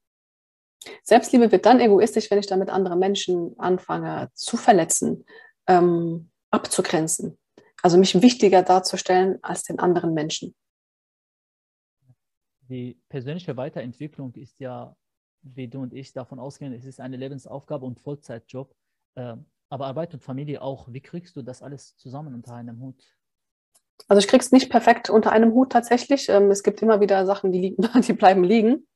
Selbstliebe 1.03 1.53
wird 1.53 1.66
dann 1.66 1.79
egoistisch, 1.79 2.31
wenn 2.31 2.38
ich 2.38 2.46
damit 2.46 2.70
andere 2.70 2.96
Menschen 2.96 3.55
anfange 3.59 4.31
zu 4.35 4.57
verletzen, 4.57 5.24
ähm, 5.66 6.31
abzugrenzen. 6.50 7.38
Also 7.82 7.98
mich 7.98 8.20
wichtiger 8.20 8.62
darzustellen 8.62 9.38
als 9.42 9.64
den 9.64 9.78
anderen 9.78 10.14
Menschen. 10.14 10.54
Die 12.68 13.00
persönliche 13.08 13.56
Weiterentwicklung 13.56 14.34
ist 14.34 14.60
ja, 14.60 14.94
wie 15.42 15.68
du 15.68 15.80
und 15.80 15.94
ich 15.94 16.12
davon 16.12 16.38
ausgehen, 16.38 16.72
es 16.72 16.84
ist 16.84 17.00
eine 17.00 17.16
Lebensaufgabe 17.16 17.86
und 17.86 17.98
Vollzeitjob. 17.98 18.74
Ähm, 19.16 19.46
aber 19.70 19.86
Arbeit 19.86 20.14
und 20.14 20.22
Familie 20.22 20.62
auch. 20.62 20.92
Wie 20.92 21.00
kriegst 21.00 21.36
du 21.36 21.42
das 21.42 21.62
alles 21.62 21.96
zusammen 21.96 22.34
unter 22.34 22.54
einem 22.54 22.80
Hut? 22.80 23.02
Also 24.08 24.18
ich 24.18 24.28
krieg's 24.28 24.50
nicht 24.50 24.70
perfekt 24.70 25.10
unter 25.10 25.32
einem 25.32 25.52
Hut 25.52 25.72
tatsächlich. 25.72 26.28
Ähm, 26.28 26.50
es 26.50 26.62
gibt 26.62 26.82
immer 26.82 27.00
wieder 27.00 27.24
Sachen, 27.24 27.52
die, 27.52 27.60
liegen, 27.60 27.88
die 28.06 28.12
bleiben 28.12 28.44
liegen. 28.44 28.86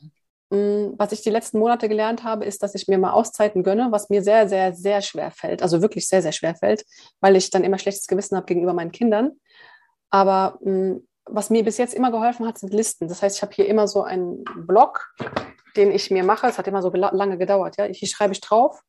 Mhm. 0.00 0.11
Was 0.54 1.12
ich 1.12 1.22
die 1.22 1.30
letzten 1.30 1.58
Monate 1.58 1.88
gelernt 1.88 2.24
habe, 2.24 2.44
ist, 2.44 2.62
dass 2.62 2.74
ich 2.74 2.86
mir 2.86 2.98
mal 2.98 3.12
Auszeiten 3.12 3.62
gönne, 3.62 3.88
was 3.90 4.10
mir 4.10 4.22
sehr, 4.22 4.50
sehr, 4.50 4.74
sehr 4.74 5.00
schwer 5.00 5.30
fällt. 5.30 5.62
Also 5.62 5.80
wirklich 5.80 6.06
sehr, 6.06 6.20
sehr 6.20 6.32
schwer 6.32 6.54
fällt, 6.54 6.84
weil 7.20 7.36
ich 7.36 7.48
dann 7.48 7.64
immer 7.64 7.78
schlechtes 7.78 8.06
Gewissen 8.06 8.36
habe 8.36 8.44
gegenüber 8.44 8.74
meinen 8.74 8.92
Kindern. 8.92 9.32
Aber 10.10 10.58
mm, 10.60 10.96
was 11.24 11.48
mir 11.48 11.64
bis 11.64 11.78
jetzt 11.78 11.94
immer 11.94 12.10
geholfen 12.10 12.46
hat, 12.46 12.58
sind 12.58 12.74
Listen. 12.74 13.08
Das 13.08 13.22
heißt, 13.22 13.36
ich 13.36 13.42
habe 13.42 13.54
hier 13.54 13.66
immer 13.66 13.88
so 13.88 14.02
einen 14.02 14.44
Blog, 14.66 15.14
den 15.74 15.90
ich 15.90 16.10
mir 16.10 16.22
mache. 16.22 16.48
Es 16.48 16.58
hat 16.58 16.68
immer 16.68 16.82
so 16.82 16.90
lange 16.90 17.38
gedauert. 17.38 17.78
Ja? 17.78 17.84
Hier 17.84 18.08
schreibe 18.08 18.34
ich 18.34 18.42
drauf, 18.42 18.82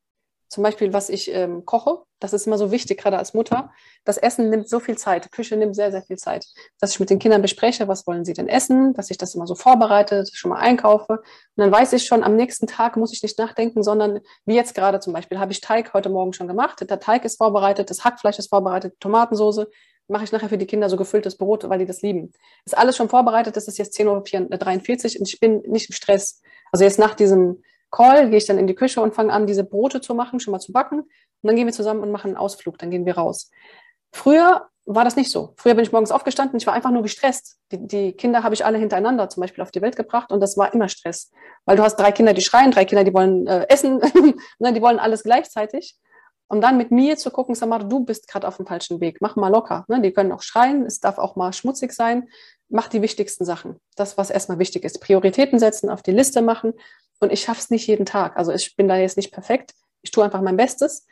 zum 0.54 0.62
Beispiel, 0.62 0.94
was 0.94 1.10
ich 1.10 1.34
ähm, 1.34 1.66
koche, 1.66 2.04
das 2.20 2.32
ist 2.32 2.46
immer 2.46 2.60
so 2.60 2.72
wichtig, 2.72 3.02
gerade 3.02 3.18
als 3.18 3.34
Mutter. 3.34 3.72
Das 4.06 4.18
Essen 4.18 4.52
nimmt 4.52 4.70
so 4.70 4.80
viel 4.80 4.96
Zeit, 5.00 5.32
Küche 5.32 5.58
nimmt 5.58 5.76
sehr, 5.76 5.92
sehr 5.92 6.04
viel 6.04 6.18
Zeit, 6.18 6.46
dass 6.80 6.92
ich 6.92 7.00
mit 7.00 7.10
den 7.10 7.18
Kindern 7.18 7.42
bespreche, 7.42 7.88
was 7.88 8.06
wollen 8.06 8.24
sie 8.24 8.34
denn 8.34 8.48
essen, 8.48 8.94
dass 8.94 9.10
ich 9.10 9.18
das 9.18 9.34
immer 9.34 9.48
so 9.48 9.56
vorbereite, 9.56 10.24
schon 10.32 10.52
mal 10.52 10.60
einkaufe. 10.60 11.14
Und 11.14 11.24
dann 11.56 11.72
weiß 11.72 11.94
ich 11.94 12.06
schon, 12.06 12.24
am 12.24 12.36
nächsten 12.36 12.68
Tag 12.68 12.98
muss 12.98 13.12
ich 13.14 13.24
nicht 13.24 13.40
nachdenken, 13.40 13.82
sondern 13.82 14.20
wie 14.46 14.54
jetzt 14.54 14.76
gerade 14.76 15.00
zum 15.00 15.12
Beispiel, 15.12 15.40
habe 15.40 15.52
ich 15.52 15.60
Teig 15.60 15.92
heute 15.96 16.10
Morgen 16.10 16.34
schon 16.34 16.48
gemacht. 16.48 16.88
Der 16.88 17.00
Teig 17.00 17.26
ist 17.26 17.40
vorbereitet, 17.40 17.90
das 17.90 18.04
Hackfleisch 18.06 18.38
ist 18.38 18.50
vorbereitet, 18.50 18.94
Tomatensoße. 19.00 19.68
Mache 20.08 20.26
ich 20.26 20.32
nachher 20.32 20.50
für 20.50 20.60
die 20.60 20.68
Kinder 20.68 20.90
so 20.90 20.98
gefülltes 20.98 21.36
Brot, 21.36 21.68
weil 21.68 21.80
die 21.80 21.88
das 21.88 22.04
lieben. 22.04 22.32
Ist 22.64 22.78
alles 22.78 22.96
schon 22.96 23.10
vorbereitet, 23.10 23.58
das 23.58 23.68
ist 23.68 23.80
jetzt 23.80 23.98
10.43 23.98 25.16
Uhr 25.16 25.22
und 25.22 25.28
ich 25.28 25.40
bin 25.40 25.64
nicht 25.66 25.90
im 25.90 25.96
Stress. 25.96 26.42
Also 26.72 26.84
jetzt 26.86 27.00
nach 27.00 27.16
diesem 27.16 27.64
Call 27.94 28.30
gehe 28.30 28.38
ich 28.38 28.48
dann 28.48 28.58
in 28.58 28.66
die 28.66 28.74
Küche 28.74 29.02
und 29.02 29.14
fange 29.14 29.32
an, 29.32 29.46
diese 29.46 29.64
Brote 29.64 30.02
zu 30.02 30.16
machen, 30.16 30.40
schon 30.40 30.52
mal 30.52 30.60
zu 30.60 30.72
backen. 30.72 31.02
Und 31.02 31.10
dann 31.44 31.56
gehen 31.56 31.68
wir 31.68 31.74
zusammen 31.74 32.02
und 32.02 32.12
machen 32.12 32.30
einen 32.30 32.38
Ausflug, 32.38 32.80
dann 32.80 32.90
gehen 32.90 33.06
wir 33.06 33.16
raus. 33.16 33.52
Früher 34.12 34.68
war 34.86 35.04
das 35.04 35.16
nicht 35.16 35.30
so. 35.30 35.54
Früher 35.58 35.76
bin 35.76 35.84
ich 35.84 35.92
morgens 35.92 36.12
aufgestanden, 36.12 36.58
ich 36.58 36.66
war 36.66 36.74
einfach 36.74 36.90
nur 36.90 37.04
gestresst. 37.04 37.58
Die, 37.72 37.86
die 37.86 38.14
Kinder 38.14 38.42
habe 38.44 38.56
ich 38.56 38.66
alle 38.66 38.80
hintereinander 38.80 39.30
zum 39.30 39.42
Beispiel 39.42 39.62
auf 39.62 39.70
die 39.70 39.82
Welt 39.82 39.96
gebracht 39.96 40.32
und 40.32 40.40
das 40.42 40.58
war 40.58 40.74
immer 40.74 40.90
Stress. 40.90 41.32
Weil 41.66 41.78
du 41.78 41.84
hast 41.84 41.98
drei 41.98 42.12
Kinder, 42.12 42.34
die 42.34 42.42
schreien, 42.42 42.72
drei 42.72 42.84
Kinder, 42.86 43.04
die 43.04 43.14
wollen 43.14 43.46
äh, 43.46 43.68
essen, 43.70 44.00
ne, 44.60 44.74
die 44.74 44.82
wollen 44.82 44.98
alles 44.98 45.24
gleichzeitig. 45.24 45.96
Um 46.48 46.62
dann 46.62 46.78
mit 46.78 46.92
mir 46.92 47.16
zu 47.18 47.32
gucken, 47.32 47.56
Samar, 47.56 47.80
du 47.80 48.02
bist 48.02 48.28
gerade 48.28 48.48
auf 48.48 48.58
dem 48.58 48.66
falschen 48.66 49.00
Weg, 49.02 49.22
mach 49.22 49.36
mal 49.36 49.50
locker. 49.50 49.86
Ne? 49.88 50.02
Die 50.02 50.12
können 50.12 50.32
auch 50.32 50.42
schreien, 50.42 50.86
es 50.86 51.00
darf 51.00 51.18
auch 51.18 51.36
mal 51.36 51.54
schmutzig 51.54 51.94
sein. 51.94 52.28
Mach 52.70 52.88
die 52.88 53.02
wichtigsten 53.02 53.46
Sachen. 53.46 53.80
Das, 53.96 54.18
was 54.18 54.30
erstmal 54.30 54.60
wichtig 54.60 54.84
ist. 54.84 55.00
Prioritäten 55.00 55.60
setzen, 55.60 55.90
auf 55.90 56.02
die 56.02 56.12
Liste 56.12 56.42
machen 56.42 56.74
und 57.20 57.32
ich 57.32 57.42
schaffe 57.42 57.60
es 57.60 57.70
nicht 57.70 57.88
jeden 57.88 58.06
Tag. 58.06 58.38
Also 58.38 58.52
ich 58.52 58.76
bin 58.76 58.88
da 58.88 58.98
jetzt 58.98 59.18
nicht 59.18 59.32
perfekt. 59.32 59.74
Ich 60.02 60.12
tue 60.12 60.24
einfach 60.24 60.42
mein 60.42 60.58
Bestes. 60.58 61.06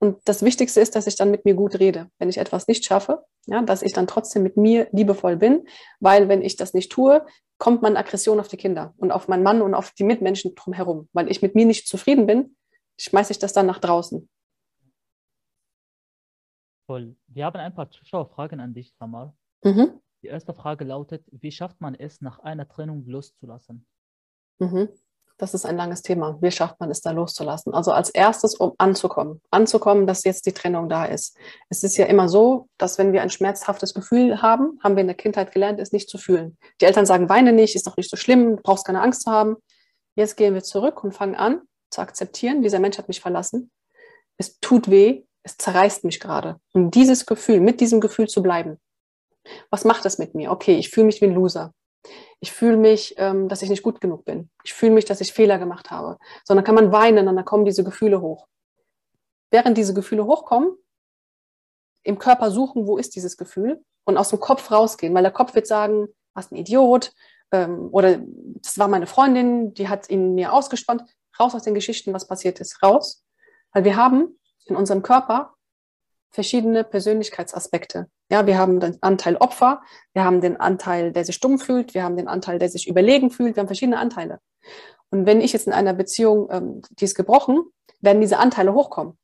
Und 0.00 0.20
das 0.26 0.42
Wichtigste 0.42 0.80
ist, 0.80 0.94
dass 0.94 1.06
ich 1.06 1.16
dann 1.16 1.30
mit 1.30 1.44
mir 1.44 1.54
gut 1.54 1.78
rede. 1.78 2.10
Wenn 2.18 2.28
ich 2.28 2.38
etwas 2.38 2.68
nicht 2.68 2.84
schaffe, 2.84 3.24
ja, 3.46 3.62
dass 3.62 3.82
ich 3.82 3.92
dann 3.92 4.06
trotzdem 4.06 4.42
mit 4.42 4.56
mir 4.56 4.88
liebevoll 4.92 5.36
bin, 5.36 5.66
weil 6.00 6.28
wenn 6.28 6.42
ich 6.42 6.56
das 6.56 6.74
nicht 6.74 6.92
tue, 6.92 7.26
kommt 7.58 7.82
meine 7.82 7.98
Aggression 7.98 8.38
auf 8.38 8.48
die 8.48 8.56
Kinder 8.56 8.94
und 8.98 9.10
auf 9.10 9.26
meinen 9.26 9.42
Mann 9.42 9.60
und 9.62 9.74
auf 9.74 9.90
die 9.92 10.04
Mitmenschen 10.04 10.54
drumherum. 10.54 11.08
Weil 11.12 11.30
ich 11.30 11.42
mit 11.42 11.54
mir 11.54 11.66
nicht 11.66 11.88
zufrieden 11.88 12.26
bin, 12.26 12.56
schmeiße 13.00 13.32
ich 13.32 13.38
das 13.38 13.52
dann 13.52 13.66
nach 13.66 13.80
draußen. 13.80 14.28
Voll. 16.86 17.16
Wir 17.26 17.44
haben 17.44 17.60
ein 17.60 17.74
paar 17.74 17.90
Zuschauerfragen 17.90 18.60
an 18.60 18.72
dich, 18.72 18.94
Samar. 18.94 19.36
Mhm. 19.62 20.00
Die 20.22 20.28
erste 20.28 20.54
Frage 20.54 20.84
lautet, 20.84 21.24
wie 21.30 21.52
schafft 21.52 21.80
man 21.80 21.94
es, 21.94 22.20
nach 22.20 22.38
einer 22.38 22.68
Trennung 22.68 23.04
loszulassen? 23.06 23.86
Mhm. 24.58 24.88
Das 25.38 25.54
ist 25.54 25.64
ein 25.64 25.76
langes 25.76 26.02
Thema. 26.02 26.36
Wie 26.40 26.50
schafft 26.50 26.80
man 26.80 26.90
es 26.90 27.00
da 27.00 27.12
loszulassen? 27.12 27.72
Also 27.72 27.92
als 27.92 28.10
erstes, 28.10 28.56
um 28.56 28.72
anzukommen. 28.76 29.40
Anzukommen, 29.50 30.06
dass 30.06 30.24
jetzt 30.24 30.46
die 30.46 30.52
Trennung 30.52 30.88
da 30.88 31.04
ist. 31.04 31.36
Es 31.68 31.84
ist 31.84 31.96
ja 31.96 32.06
immer 32.06 32.28
so, 32.28 32.68
dass 32.76 32.98
wenn 32.98 33.12
wir 33.12 33.22
ein 33.22 33.30
schmerzhaftes 33.30 33.94
Gefühl 33.94 34.42
haben, 34.42 34.80
haben 34.82 34.96
wir 34.96 35.02
in 35.02 35.06
der 35.06 35.16
Kindheit 35.16 35.52
gelernt, 35.52 35.78
es 35.78 35.92
nicht 35.92 36.10
zu 36.10 36.18
fühlen. 36.18 36.58
Die 36.80 36.86
Eltern 36.86 37.06
sagen, 37.06 37.28
weine 37.28 37.52
nicht, 37.52 37.76
ist 37.76 37.86
doch 37.86 37.96
nicht 37.96 38.10
so 38.10 38.16
schlimm, 38.16 38.56
du 38.56 38.62
brauchst 38.62 38.84
keine 38.84 39.00
Angst 39.00 39.22
zu 39.22 39.30
haben. 39.30 39.56
Jetzt 40.16 40.36
gehen 40.36 40.54
wir 40.54 40.64
zurück 40.64 41.04
und 41.04 41.12
fangen 41.12 41.36
an 41.36 41.62
zu 41.90 42.00
akzeptieren, 42.00 42.62
dieser 42.62 42.80
Mensch 42.80 42.98
hat 42.98 43.08
mich 43.08 43.20
verlassen. 43.20 43.70
Es 44.36 44.58
tut 44.60 44.90
weh, 44.90 45.22
es 45.42 45.56
zerreißt 45.56 46.04
mich 46.04 46.20
gerade. 46.20 46.60
Und 46.72 46.94
dieses 46.94 47.26
Gefühl, 47.26 47.60
mit 47.60 47.80
diesem 47.80 48.00
Gefühl 48.00 48.28
zu 48.28 48.42
bleiben. 48.42 48.78
Was 49.70 49.84
macht 49.84 50.04
das 50.04 50.18
mit 50.18 50.34
mir? 50.34 50.50
Okay, 50.50 50.76
ich 50.76 50.90
fühle 50.90 51.06
mich 51.06 51.20
wie 51.20 51.26
ein 51.26 51.34
Loser. 51.34 51.72
Ich 52.40 52.52
fühle 52.52 52.76
mich, 52.76 53.14
ähm, 53.18 53.48
dass 53.48 53.62
ich 53.62 53.70
nicht 53.70 53.82
gut 53.82 54.00
genug 54.00 54.24
bin. 54.24 54.50
Ich 54.64 54.74
fühle 54.74 54.92
mich, 54.92 55.04
dass 55.04 55.20
ich 55.20 55.32
Fehler 55.32 55.58
gemacht 55.58 55.90
habe. 55.90 56.18
Sondern 56.44 56.64
kann 56.64 56.74
man 56.74 56.92
weinen 56.92 57.28
und 57.28 57.36
dann 57.36 57.44
kommen 57.44 57.64
diese 57.64 57.84
Gefühle 57.84 58.20
hoch. 58.20 58.46
Während 59.50 59.78
diese 59.78 59.94
Gefühle 59.94 60.26
hochkommen, 60.26 60.76
im 62.02 62.18
Körper 62.18 62.50
suchen, 62.50 62.86
wo 62.86 62.96
ist 62.96 63.16
dieses 63.16 63.36
Gefühl 63.36 63.84
und 64.04 64.16
aus 64.16 64.30
dem 64.30 64.40
Kopf 64.40 64.70
rausgehen, 64.70 65.14
weil 65.14 65.22
der 65.22 65.32
Kopf 65.32 65.54
wird 65.54 65.66
sagen, 65.66 66.08
was 66.34 66.50
ein 66.50 66.56
Idiot 66.56 67.12
ähm, 67.52 67.88
oder 67.92 68.18
das 68.62 68.78
war 68.78 68.88
meine 68.88 69.06
Freundin, 69.06 69.74
die 69.74 69.88
hat 69.88 70.10
ihn 70.10 70.34
mir 70.34 70.52
ausgespannt. 70.52 71.02
Raus 71.38 71.54
aus 71.54 71.62
den 71.62 71.74
Geschichten, 71.74 72.12
was 72.12 72.26
passiert 72.26 72.60
ist, 72.60 72.82
raus. 72.82 73.24
Weil 73.72 73.84
wir 73.84 73.96
haben 73.96 74.38
in 74.66 74.76
unserem 74.76 75.02
Körper 75.02 75.54
verschiedene 76.30 76.84
Persönlichkeitsaspekte. 76.84 78.08
Ja, 78.30 78.46
wir 78.46 78.58
haben 78.58 78.80
den 78.80 78.98
Anteil 79.00 79.36
Opfer, 79.36 79.80
wir 80.12 80.24
haben 80.24 80.40
den 80.40 80.58
Anteil, 80.58 81.12
der 81.12 81.24
sich 81.24 81.34
stumm 81.34 81.58
fühlt, 81.58 81.94
wir 81.94 82.04
haben 82.04 82.16
den 82.16 82.28
Anteil, 82.28 82.58
der 82.58 82.68
sich 82.68 82.86
überlegen 82.86 83.30
fühlt, 83.30 83.56
wir 83.56 83.62
haben 83.62 83.68
verschiedene 83.68 83.98
Anteile. 83.98 84.40
Und 85.10 85.26
wenn 85.26 85.40
ich 85.40 85.52
jetzt 85.52 85.66
in 85.66 85.72
einer 85.72 85.94
Beziehung, 85.94 86.48
ähm, 86.50 86.82
die 86.90 87.04
ist 87.04 87.14
gebrochen, 87.14 87.62
werden 88.00 88.20
diese 88.20 88.38
Anteile 88.38 88.74
hochkommen. 88.74 89.18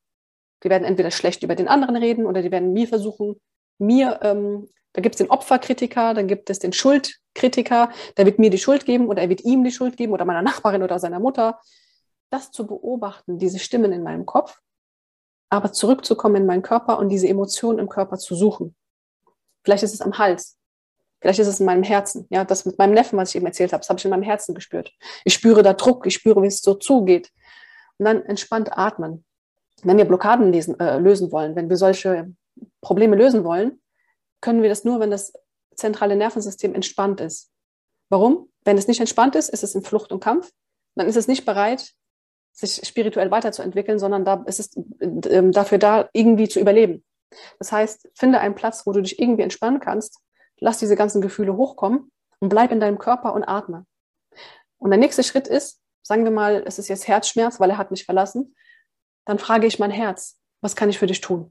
Die 0.62 0.70
werden 0.70 0.84
entweder 0.84 1.10
schlecht 1.10 1.42
über 1.42 1.54
den 1.54 1.68
anderen 1.68 1.96
reden 1.96 2.26
oder 2.26 2.42
die 2.42 2.50
werden 2.50 2.72
mir 2.72 2.88
versuchen, 2.88 3.40
mir, 3.78 4.20
ähm, 4.22 4.68
da 4.94 5.02
gibt 5.02 5.16
es 5.16 5.18
den 5.18 5.30
Opferkritiker, 5.30 6.14
dann 6.14 6.26
gibt 6.26 6.48
es 6.48 6.58
den 6.58 6.72
Schuldkritiker, 6.72 7.90
der 8.16 8.26
wird 8.26 8.38
mir 8.38 8.50
die 8.50 8.58
Schuld 8.58 8.86
geben 8.86 9.08
oder 9.08 9.22
er 9.22 9.28
wird 9.28 9.44
ihm 9.44 9.62
die 9.64 9.72
Schuld 9.72 9.96
geben 9.96 10.12
oder 10.12 10.24
meiner 10.24 10.42
Nachbarin 10.42 10.82
oder 10.82 10.98
seiner 10.98 11.20
Mutter. 11.20 11.60
Das 12.30 12.50
zu 12.50 12.66
beobachten, 12.66 13.38
diese 13.38 13.58
Stimmen 13.58 13.92
in 13.92 14.02
meinem 14.02 14.24
Kopf, 14.24 14.60
aber 15.54 15.72
zurückzukommen 15.72 16.36
in 16.36 16.46
meinen 16.46 16.62
Körper 16.62 16.98
und 16.98 17.10
diese 17.10 17.28
Emotionen 17.28 17.78
im 17.78 17.88
Körper 17.88 18.18
zu 18.18 18.34
suchen. 18.34 18.74
Vielleicht 19.62 19.84
ist 19.84 19.94
es 19.94 20.00
am 20.00 20.18
Hals. 20.18 20.58
Vielleicht 21.20 21.38
ist 21.38 21.46
es 21.46 21.60
in 21.60 21.66
meinem 21.66 21.84
Herzen. 21.84 22.26
Ja, 22.28 22.44
das 22.44 22.66
mit 22.66 22.76
meinem 22.76 22.92
Neffen, 22.92 23.16
was 23.16 23.30
ich 23.30 23.36
eben 23.36 23.46
erzählt 23.46 23.72
habe, 23.72 23.80
das 23.80 23.88
habe 23.88 23.98
ich 23.98 24.04
in 24.04 24.10
meinem 24.10 24.24
Herzen 24.24 24.54
gespürt. 24.54 24.92
Ich 25.24 25.32
spüre 25.32 25.62
da 25.62 25.72
Druck, 25.72 26.06
ich 26.06 26.14
spüre, 26.14 26.42
wie 26.42 26.48
es 26.48 26.60
so 26.60 26.74
zugeht. 26.74 27.30
Und 27.98 28.06
dann 28.06 28.24
entspannt 28.24 28.76
atmen. 28.76 29.24
Wenn 29.84 29.96
wir 29.96 30.04
Blockaden 30.06 30.52
lesen, 30.52 30.78
äh, 30.80 30.98
lösen 30.98 31.30
wollen, 31.30 31.54
wenn 31.54 31.70
wir 31.70 31.76
solche 31.76 32.32
Probleme 32.80 33.14
lösen 33.14 33.44
wollen, 33.44 33.80
können 34.40 34.60
wir 34.60 34.68
das 34.68 34.84
nur, 34.84 34.98
wenn 34.98 35.12
das 35.12 35.32
zentrale 35.76 36.16
Nervensystem 36.16 36.74
entspannt 36.74 37.20
ist. 37.20 37.52
Warum? 38.08 38.50
Wenn 38.64 38.76
es 38.76 38.88
nicht 38.88 39.00
entspannt 39.00 39.36
ist, 39.36 39.50
ist 39.50 39.62
es 39.62 39.74
in 39.74 39.82
Flucht 39.82 40.10
und 40.10 40.20
Kampf. 40.20 40.50
Dann 40.96 41.06
ist 41.06 41.16
es 41.16 41.28
nicht 41.28 41.44
bereit, 41.44 41.94
sich 42.54 42.86
spirituell 42.86 43.30
weiterzuentwickeln, 43.30 43.98
sondern 43.98 44.24
da 44.24 44.44
ist 44.46 44.60
es 44.60 44.76
äh, 45.00 45.50
dafür 45.50 45.78
da, 45.78 46.08
irgendwie 46.12 46.48
zu 46.48 46.60
überleben. 46.60 47.04
Das 47.58 47.72
heißt, 47.72 48.08
finde 48.14 48.40
einen 48.40 48.54
Platz, 48.54 48.86
wo 48.86 48.92
du 48.92 49.02
dich 49.02 49.18
irgendwie 49.18 49.42
entspannen 49.42 49.80
kannst, 49.80 50.20
lass 50.60 50.78
diese 50.78 50.96
ganzen 50.96 51.20
Gefühle 51.20 51.56
hochkommen 51.56 52.12
und 52.38 52.48
bleib 52.48 52.70
in 52.70 52.80
deinem 52.80 52.98
Körper 52.98 53.34
und 53.34 53.44
atme. 53.44 53.86
Und 54.78 54.90
der 54.90 54.98
nächste 54.98 55.24
Schritt 55.24 55.48
ist, 55.48 55.80
sagen 56.02 56.24
wir 56.24 56.30
mal, 56.30 56.62
es 56.66 56.78
ist 56.78 56.88
jetzt 56.88 57.08
Herzschmerz, 57.08 57.58
weil 57.58 57.70
er 57.70 57.78
hat 57.78 57.90
mich 57.90 58.04
verlassen, 58.04 58.54
dann 59.24 59.38
frage 59.38 59.66
ich 59.66 59.78
mein 59.78 59.90
Herz, 59.90 60.38
was 60.60 60.76
kann 60.76 60.90
ich 60.90 60.98
für 60.98 61.06
dich 61.06 61.20
tun? 61.20 61.50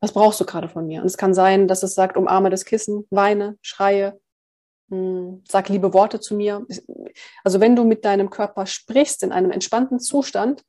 Was 0.00 0.12
brauchst 0.12 0.40
du 0.40 0.46
gerade 0.46 0.68
von 0.68 0.86
mir? 0.86 1.00
Und 1.00 1.06
es 1.06 1.16
kann 1.16 1.34
sein, 1.34 1.66
dass 1.66 1.82
es 1.82 1.94
sagt, 1.94 2.16
umarme 2.16 2.50
das 2.50 2.64
Kissen, 2.64 3.06
weine, 3.10 3.58
schreie, 3.60 4.20
sag 5.48 5.68
liebe 5.68 5.94
Worte 5.94 6.20
zu 6.20 6.34
mir. 6.34 6.66
Also 7.44 7.60
wenn 7.60 7.76
du 7.76 7.84
mit 7.84 8.04
deinem 8.04 8.30
Körper 8.30 8.66
sprichst 8.66 9.22
in 9.22 9.32
einem 9.32 9.50
entspannten 9.50 10.00
Zustand, 10.00 10.64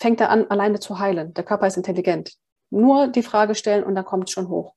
fängt 0.00 0.20
er 0.20 0.30
an, 0.30 0.46
alleine 0.48 0.80
zu 0.80 0.98
heilen. 0.98 1.34
Der 1.34 1.44
Körper 1.44 1.66
ist 1.66 1.76
intelligent. 1.76 2.34
Nur 2.70 3.08
die 3.08 3.22
Frage 3.22 3.54
stellen 3.54 3.84
und 3.84 3.94
dann 3.94 4.04
kommt 4.04 4.28
es 4.28 4.32
schon 4.32 4.48
hoch. 4.48 4.74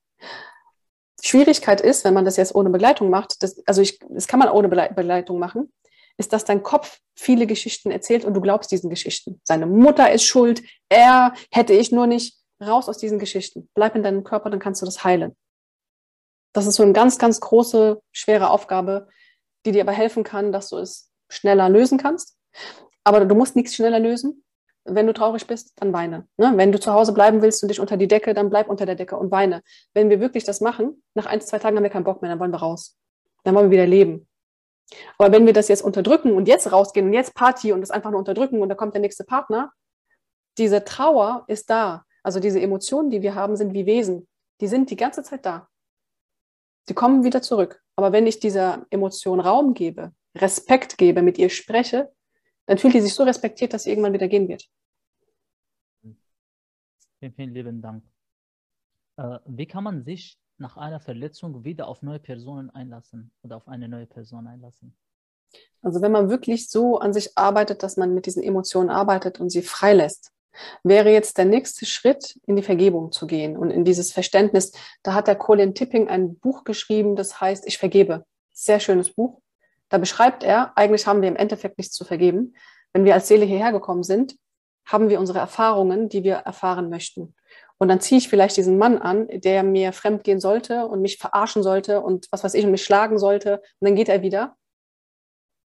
Schwierigkeit 1.24 1.82
ist, 1.82 2.04
wenn 2.04 2.14
man 2.14 2.26
das 2.26 2.38
jetzt 2.38 2.56
ohne 2.56 2.70
Begleitung 2.70 3.10
macht, 3.10 3.44
das, 3.44 3.62
also 3.68 3.82
ich, 3.82 4.00
das 4.10 4.28
kann 4.28 4.40
man 4.40 4.50
ohne 4.50 4.68
Begleitung 4.68 5.40
machen, 5.40 5.72
ist, 6.18 6.34
dass 6.34 6.46
dein 6.46 6.64
Kopf 6.64 7.00
viele 7.16 7.48
Geschichten 7.48 7.92
erzählt 7.92 8.26
und 8.26 8.34
du 8.34 8.42
glaubst 8.42 8.72
diesen 8.72 8.90
Geschichten. 8.90 9.40
Seine 9.44 9.68
Mutter 9.68 10.12
ist 10.12 10.24
schuld, 10.24 10.64
er 10.90 11.34
hätte 11.52 11.74
ich 11.74 11.92
nur 11.92 12.08
nicht. 12.08 12.38
Raus 12.62 12.90
aus 12.90 12.98
diesen 13.00 13.18
Geschichten. 13.18 13.70
Bleib 13.74 13.96
in 13.96 14.04
deinem 14.04 14.24
Körper, 14.24 14.52
dann 14.52 14.60
kannst 14.60 14.82
du 14.82 14.86
das 14.86 15.04
heilen. 15.04 15.36
Das 16.54 16.68
ist 16.68 16.76
so 16.76 16.84
eine 16.84 16.94
ganz, 16.94 17.18
ganz 17.18 17.40
große, 17.40 18.02
schwere 18.12 18.50
Aufgabe, 18.50 19.08
die 19.66 19.72
dir 19.72 19.82
aber 19.82 19.92
helfen 19.92 20.24
kann, 20.24 20.52
dass 20.52 20.70
du 20.70 20.78
es 20.78 21.12
schneller 21.30 21.70
lösen 21.70 21.98
kannst. 21.98 22.38
Aber 23.04 23.24
du 23.26 23.36
musst 23.36 23.56
nichts 23.56 23.76
schneller 23.76 24.00
lösen. 24.00 24.44
Wenn 24.84 25.08
du 25.08 25.14
traurig 25.14 25.46
bist, 25.46 25.74
dann 25.76 25.94
weine. 25.94 26.28
Ne? 26.38 26.54
Wenn 26.56 26.72
du 26.72 26.80
zu 26.80 26.92
Hause 26.92 27.14
bleiben 27.14 27.42
willst 27.42 27.62
und 27.62 27.70
dich 27.70 27.80
unter 27.80 27.98
die 27.98 28.08
Decke, 28.08 28.34
dann 28.34 28.50
bleib 28.50 28.68
unter 28.68 28.86
der 28.86 28.96
Decke 28.96 29.16
und 29.16 29.32
weine. 29.32 29.62
Wenn 29.94 30.10
wir 30.10 30.20
wirklich 30.20 30.44
das 30.44 30.60
machen, 30.60 31.04
nach 31.14 31.28
ein, 31.28 31.40
zwei 31.40 31.60
Tagen 31.60 31.78
haben 31.78 31.84
wir 31.84 31.92
keinen 31.92 32.04
Bock 32.04 32.22
mehr, 32.22 32.32
dann 32.32 32.40
wollen 32.40 32.52
wir 32.52 32.60
raus. 32.60 32.98
Dann 33.44 33.54
wollen 33.54 33.70
wir 33.70 33.78
wieder 33.78 33.88
leben. 33.88 34.28
Aber 35.18 35.32
wenn 35.32 35.46
wir 35.46 35.54
das 35.54 35.68
jetzt 35.68 35.84
unterdrücken 35.84 36.34
und 36.34 36.48
jetzt 36.48 36.72
rausgehen 36.72 37.08
und 37.08 37.14
jetzt 37.14 37.36
Party 37.36 37.72
und 37.72 37.82
das 37.82 37.92
einfach 37.92 38.10
nur 38.10 38.20
unterdrücken 38.20 38.62
und 38.62 38.70
da 38.70 38.76
kommt 38.76 38.94
der 38.94 39.02
nächste 39.02 39.24
Partner, 39.24 39.72
diese 40.58 40.84
Trauer 40.84 41.46
ist 41.48 41.70
da. 41.70 42.04
Also 42.24 42.40
diese 42.40 42.60
Emotionen, 42.60 43.10
die 43.10 43.22
wir 43.22 43.36
haben, 43.36 43.56
sind 43.56 43.74
wie 43.74 43.86
Wesen. 43.86 44.28
Die 44.60 44.68
sind 44.68 44.90
die 44.90 44.96
ganze 44.96 45.24
Zeit 45.24 45.46
da. 45.46 45.70
Die 46.90 46.94
kommen 46.94 47.24
wieder 47.24 47.42
zurück. 47.42 47.84
Aber 47.96 48.12
wenn 48.12 48.28
ich 48.28 48.40
dieser 48.40 48.86
Emotion 48.90 49.40
Raum 49.40 49.74
gebe, 49.74 50.14
Respekt 50.36 50.98
gebe, 50.98 51.22
mit 51.22 51.38
ihr 51.38 51.50
spreche, 51.50 52.12
dann 52.66 52.78
fühlt 52.78 52.94
die 52.94 53.02
sich 53.02 53.14
so 53.14 53.24
respektiert, 53.24 53.74
dass 53.74 53.84
sie 53.84 53.90
irgendwann 53.90 54.14
wieder 54.14 54.28
gehen 54.28 54.48
wird. 54.48 54.68
Vielen, 57.20 57.34
vielen 57.34 57.54
lieben 57.54 57.82
Dank. 57.82 58.04
Äh, 59.18 59.40
wie 59.46 59.68
kann 59.68 59.84
man 59.84 60.04
sich 60.04 60.40
nach 60.58 60.78
einer 60.78 61.00
Verletzung 61.00 61.64
wieder 61.64 61.88
auf 61.88 62.02
neue 62.02 62.20
Personen 62.20 62.70
einlassen 62.70 63.32
oder 63.44 63.58
auf 63.58 63.68
eine 63.68 63.88
neue 63.88 64.08
Person 64.08 64.48
einlassen? 64.48 64.96
Also 65.82 66.02
wenn 66.02 66.12
man 66.12 66.30
wirklich 66.30 66.70
so 66.70 67.00
an 67.00 67.14
sich 67.14 67.38
arbeitet, 67.38 67.84
dass 67.84 67.98
man 67.98 68.14
mit 68.14 68.26
diesen 68.26 68.44
Emotionen 68.44 68.90
arbeitet 68.90 69.40
und 69.40 69.50
sie 69.50 69.62
freilässt, 69.62 70.32
wäre 70.84 71.12
jetzt 71.12 71.38
der 71.38 71.46
nächste 71.46 71.86
Schritt, 71.86 72.40
in 72.46 72.56
die 72.56 72.64
Vergebung 72.64 73.12
zu 73.12 73.28
gehen 73.28 73.58
und 73.58 73.72
in 73.72 73.86
dieses 73.86 74.12
Verständnis. 74.12 74.72
Da 75.04 75.14
hat 75.14 75.28
der 75.28 75.36
Colin 75.36 75.76
Tipping 75.76 76.08
ein 76.08 76.38
Buch 76.38 76.64
geschrieben, 76.64 77.16
das 77.16 77.40
heißt 77.40 77.68
Ich 77.68 77.78
vergebe. 77.78 78.26
Sehr 78.54 78.80
schönes 78.80 79.14
Buch. 79.14 79.42
Da 79.90 79.98
beschreibt 79.98 80.44
er, 80.44 80.72
eigentlich 80.78 81.08
haben 81.08 81.22
wir 81.22 81.30
im 81.30 81.36
Endeffekt 81.36 81.78
nichts 81.78 81.96
zu 81.96 82.06
vergeben. 82.06 82.56
Wenn 82.94 83.06
wir 83.06 83.14
als 83.14 83.28
Seele 83.28 83.46
hierher 83.46 83.72
gekommen 83.72 84.04
sind, 84.04 84.36
haben 84.86 85.10
wir 85.10 85.20
unsere 85.20 85.40
Erfahrungen, 85.40 86.10
die 86.10 86.24
wir 86.24 86.36
erfahren 86.36 86.90
möchten. 86.90 87.36
Und 87.78 87.88
dann 87.88 88.00
ziehe 88.00 88.20
ich 88.20 88.30
vielleicht 88.30 88.58
diesen 88.58 88.78
Mann 88.78 89.00
an, 89.00 89.28
der 89.28 89.64
mir 89.64 89.92
fremd 89.92 90.24
gehen 90.24 90.40
sollte 90.40 90.86
und 90.86 91.02
mich 91.02 91.18
verarschen 91.18 91.64
sollte 91.64 92.02
und 92.02 92.28
was 92.32 92.44
weiß 92.44 92.54
ich 92.54 92.64
und 92.64 92.72
mich 92.72 92.84
schlagen 92.84 93.18
sollte. 93.18 93.58
Und 93.80 93.88
dann 93.88 93.96
geht 93.96 94.08
er 94.08 94.22
wieder. 94.22 94.56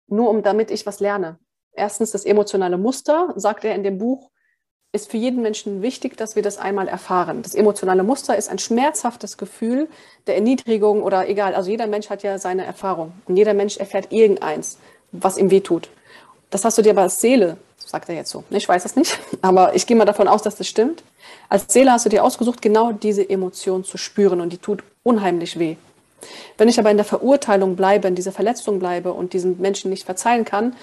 Nur 0.07 0.29
um 0.29 0.41
damit 0.41 0.71
ich 0.71 0.85
was 0.85 0.99
lerne. 0.99 1.37
Erstens 1.71 2.11
das 2.11 2.25
emotionale 2.25 2.77
Muster, 2.77 3.33
sagt 3.35 3.63
er 3.63 3.75
in 3.75 3.83
dem 3.83 3.99
Buch, 3.99 4.31
ist 4.91 5.11
für 5.11 5.17
jeden 5.17 5.41
Menschen 5.43 5.81
wichtig, 5.83 6.17
dass 6.17 6.35
wir 6.35 6.41
das 6.41 6.57
einmal 6.57 6.87
erfahren. 6.87 7.43
Das 7.43 7.53
emotionale 7.53 8.03
Muster 8.03 8.35
ist 8.35 8.49
ein 8.49 8.57
schmerzhaftes 8.57 9.37
Gefühl 9.37 9.87
der 10.25 10.35
Erniedrigung 10.35 11.03
oder 11.03 11.29
egal. 11.29 11.53
Also 11.53 11.69
jeder 11.69 11.85
Mensch 11.85 12.09
hat 12.09 12.23
ja 12.23 12.39
seine 12.39 12.65
Erfahrung 12.65 13.11
und 13.25 13.37
jeder 13.37 13.53
Mensch 13.53 13.77
erfährt 13.77 14.11
irgendeins, 14.11 14.79
was 15.11 15.37
ihm 15.37 15.51
wehtut. 15.51 15.89
Das 16.49 16.65
hast 16.65 16.79
du 16.79 16.81
dir 16.81 16.91
aber 16.91 17.03
als 17.03 17.21
Seele, 17.21 17.57
sagt 17.77 18.09
er 18.09 18.15
jetzt 18.15 18.31
so. 18.31 18.43
Ich 18.49 18.67
weiß 18.67 18.83
es 18.83 18.95
nicht, 18.95 19.19
aber 19.43 19.75
ich 19.75 19.85
gehe 19.85 19.95
mal 19.95 20.05
davon 20.05 20.27
aus, 20.27 20.41
dass 20.41 20.55
das 20.55 20.67
stimmt. 20.67 21.03
Als 21.49 21.71
Seele 21.71 21.91
hast 21.91 22.05
du 22.05 22.09
dir 22.09 22.23
ausgesucht, 22.23 22.59
genau 22.61 22.91
diese 22.91 23.29
Emotion 23.29 23.83
zu 23.83 23.97
spüren 23.97 24.41
und 24.41 24.51
die 24.51 24.57
tut 24.57 24.83
unheimlich 25.03 25.59
weh. 25.59 25.75
Wenn 26.57 26.67
ich 26.67 26.79
aber 26.79 26.89
in 26.89 26.97
der 26.97 27.05
Verurteilung 27.05 27.75
bleibe, 27.75 28.07
in 28.07 28.15
dieser 28.15 28.31
Verletzung 28.31 28.79
bleibe 28.79 29.13
und 29.13 29.33
diesen 29.33 29.61
Menschen 29.61 29.89
nicht 29.89 30.05
verzeihen 30.05 30.45
kann, 30.45 30.75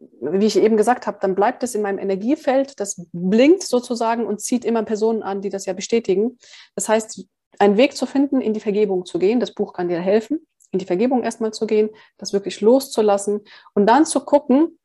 wie 0.00 0.46
ich 0.46 0.56
eben 0.56 0.76
gesagt 0.76 1.06
habe, 1.06 1.18
dann 1.20 1.34
bleibt 1.34 1.62
es 1.62 1.74
in 1.74 1.82
meinem 1.82 1.98
Energiefeld, 1.98 2.80
das 2.80 3.06
blinkt 3.12 3.62
sozusagen 3.62 4.26
und 4.26 4.40
zieht 4.40 4.64
immer 4.64 4.82
Personen 4.82 5.22
an, 5.22 5.42
die 5.42 5.50
das 5.50 5.66
ja 5.66 5.74
bestätigen. 5.74 6.38
Das 6.74 6.88
heißt, 6.88 7.26
einen 7.58 7.76
Weg 7.76 7.96
zu 7.96 8.06
finden, 8.06 8.40
in 8.40 8.54
die 8.54 8.60
Vergebung 8.60 9.04
zu 9.04 9.18
gehen, 9.18 9.40
das 9.40 9.52
Buch 9.52 9.74
kann 9.74 9.88
dir 9.88 10.00
helfen, 10.00 10.46
in 10.70 10.78
die 10.78 10.86
Vergebung 10.86 11.22
erstmal 11.22 11.52
zu 11.52 11.66
gehen, 11.66 11.90
das 12.16 12.32
wirklich 12.32 12.60
loszulassen 12.60 13.40
und 13.74 13.86
dann 13.86 14.06
zu 14.06 14.20
gucken, 14.20 14.78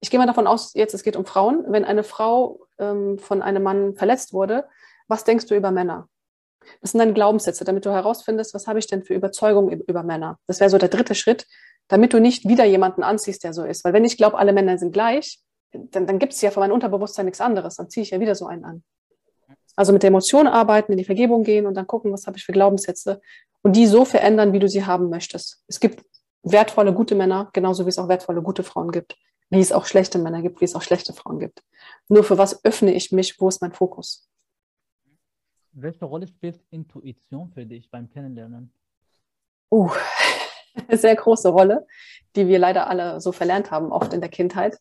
ich 0.00 0.10
gehe 0.10 0.18
mal 0.18 0.26
davon 0.26 0.46
aus, 0.46 0.74
jetzt 0.74 0.94
es 0.94 1.02
geht 1.02 1.16
um 1.16 1.24
Frauen, 1.24 1.64
wenn 1.68 1.84
eine 1.84 2.04
Frau 2.04 2.66
ähm, 2.78 3.18
von 3.18 3.42
einem 3.42 3.62
Mann 3.62 3.94
verletzt 3.94 4.32
wurde, 4.32 4.68
was 5.06 5.24
denkst 5.24 5.46
du 5.46 5.56
über 5.56 5.70
Männer? 5.70 6.08
Das 6.80 6.92
sind 6.92 6.98
dann 6.98 7.14
Glaubenssätze, 7.14 7.64
damit 7.64 7.86
du 7.86 7.90
herausfindest, 7.90 8.54
was 8.54 8.66
habe 8.66 8.78
ich 8.78 8.86
denn 8.86 9.04
für 9.04 9.14
Überzeugungen 9.14 9.80
über 9.80 10.02
Männer. 10.02 10.38
Das 10.46 10.60
wäre 10.60 10.70
so 10.70 10.78
der 10.78 10.88
dritte 10.88 11.14
Schritt, 11.14 11.46
damit 11.88 12.12
du 12.12 12.20
nicht 12.20 12.46
wieder 12.46 12.64
jemanden 12.64 13.02
anziehst, 13.02 13.44
der 13.44 13.52
so 13.52 13.64
ist. 13.64 13.84
Weil 13.84 13.92
wenn 13.92 14.04
ich 14.04 14.16
glaube, 14.16 14.38
alle 14.38 14.52
Männer 14.52 14.78
sind 14.78 14.92
gleich, 14.92 15.40
dann, 15.72 16.06
dann 16.06 16.18
gibt 16.18 16.32
es 16.32 16.40
ja 16.40 16.50
von 16.50 16.62
meinem 16.62 16.72
Unterbewusstsein 16.72 17.24
nichts 17.26 17.40
anderes. 17.40 17.76
Dann 17.76 17.90
ziehe 17.90 18.02
ich 18.02 18.10
ja 18.10 18.20
wieder 18.20 18.34
so 18.34 18.46
einen 18.46 18.64
an. 18.64 18.84
Also 19.76 19.92
mit 19.92 20.02
der 20.02 20.08
Emotion 20.08 20.46
arbeiten, 20.46 20.92
in 20.92 20.98
die 20.98 21.04
Vergebung 21.04 21.44
gehen 21.44 21.66
und 21.66 21.74
dann 21.74 21.86
gucken, 21.86 22.12
was 22.12 22.26
habe 22.26 22.36
ich 22.36 22.44
für 22.44 22.52
Glaubenssätze 22.52 23.20
und 23.62 23.76
die 23.76 23.86
so 23.86 24.04
verändern, 24.04 24.52
wie 24.52 24.58
du 24.58 24.68
sie 24.68 24.84
haben 24.84 25.08
möchtest. 25.08 25.62
Es 25.68 25.80
gibt 25.80 26.04
wertvolle, 26.42 26.92
gute 26.92 27.14
Männer, 27.14 27.50
genauso 27.52 27.84
wie 27.84 27.90
es 27.90 27.98
auch 27.98 28.08
wertvolle, 28.08 28.42
gute 28.42 28.62
Frauen 28.62 28.90
gibt. 28.90 29.16
Wie 29.50 29.60
es 29.60 29.72
auch 29.72 29.86
schlechte 29.86 30.18
Männer 30.18 30.42
gibt, 30.42 30.60
wie 30.60 30.66
es 30.66 30.74
auch 30.74 30.82
schlechte 30.82 31.12
Frauen 31.14 31.38
gibt. 31.38 31.62
Nur 32.08 32.22
für 32.22 32.36
was 32.36 32.64
öffne 32.64 32.92
ich 32.92 33.12
mich? 33.12 33.40
Wo 33.40 33.48
ist 33.48 33.62
mein 33.62 33.72
Fokus? 33.72 34.28
Welche 35.72 36.04
Rolle 36.04 36.26
spielt 36.26 36.60
Intuition 36.70 37.48
für 37.50 37.64
dich 37.64 37.90
beim 37.90 38.10
Kennenlernen? 38.10 38.72
Uh, 39.70 39.90
sehr 40.90 41.16
große 41.16 41.48
Rolle, 41.48 41.86
die 42.36 42.48
wir 42.48 42.58
leider 42.58 42.88
alle 42.88 43.20
so 43.20 43.32
verlernt 43.32 43.70
haben, 43.70 43.92
oft 43.92 44.12
in 44.12 44.20
der 44.20 44.30
Kindheit. 44.30 44.78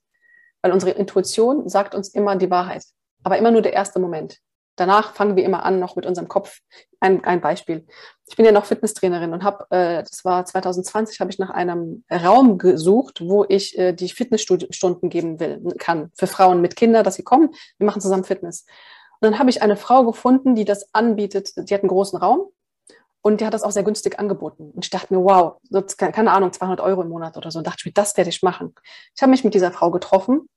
Weil 0.62 0.72
unsere 0.72 0.92
Intuition 0.92 1.70
sagt 1.70 1.96
uns 1.96 2.10
immer 2.10 2.36
die 2.36 2.50
Wahrheit, 2.50 2.84
aber 3.24 3.38
immer 3.38 3.52
nur 3.52 3.62
der 3.62 3.74
erste 3.74 4.00
Moment. 4.00 4.40
Danach 4.76 5.16
fangen 5.16 5.36
wir 5.36 5.44
immer 5.44 5.64
an, 5.64 5.80
noch 5.80 5.96
mit 5.96 6.06
unserem 6.06 6.28
Kopf. 6.28 6.60
Ein, 7.00 7.24
ein 7.24 7.42
Beispiel. 7.42 7.88
Ich 8.28 8.36
bin 8.36 8.46
ja 8.46 8.52
noch 8.52 8.66
Fitnesstrainerin 8.66 9.34
und 9.34 9.44
habe, 9.44 9.66
äh, 9.72 10.04
das 10.04 10.24
war 10.24 10.46
2020, 10.46 11.20
habe 11.20 11.32
ich 11.32 11.40
nach 11.40 11.50
einem 11.50 12.04
Raum 12.12 12.60
gesucht, 12.60 13.22
wo 13.22 13.44
ich 13.48 13.78
äh, 13.78 13.94
die 13.94 14.10
Fitnessstunden 14.10 15.10
geben 15.10 15.40
will, 15.40 15.74
kann 15.80 16.12
für 16.14 16.28
Frauen 16.28 16.62
mit 16.62 16.76
Kindern, 16.76 17.04
dass 17.04 17.16
sie 17.16 17.24
kommen. 17.24 17.50
Wir 17.80 17.88
machen 17.88 18.02
zusammen 18.02 18.24
Fitness. 18.24 18.66
Und 19.20 19.32
dann 19.32 19.40
habe 19.40 19.50
ich 19.50 19.64
eine 19.64 19.78
Frau 19.78 20.06
gefunden, 20.06 20.54
die 20.54 20.66
das 20.66 20.94
anbietet. 20.94 21.54
Die 21.58 21.74
hat 21.74 21.82
einen 21.82 21.90
großen 21.90 22.20
Raum 22.20 22.52
und 23.28 23.42
die 23.42 23.46
hat 23.46 23.54
das 23.54 23.64
auch 23.64 23.72
sehr 23.72 23.84
günstig 23.84 24.20
angeboten. 24.20 24.72
Und 24.74 24.86
ich 24.86 24.90
dachte 24.90 25.14
mir, 25.14 25.22
wow, 25.22 25.58
keine 25.98 26.32
Ahnung, 26.32 26.54
200 26.54 26.80
Euro 26.80 27.02
im 27.02 27.10
Monat 27.10 27.36
oder 27.36 27.52
so. 27.52 27.60
Und 27.60 27.68
dachte 27.68 27.80
ich 27.82 27.86
mir, 27.86 27.92
das 27.92 28.16
werde 28.16 28.30
ich 28.30 28.42
machen. 28.42 28.74
Ich 29.18 29.22
habe 29.22 29.32
mich 29.32 29.44
mit 29.44 29.54
dieser 29.54 29.74
Frau 29.74 29.92
getroffen. 29.92 30.48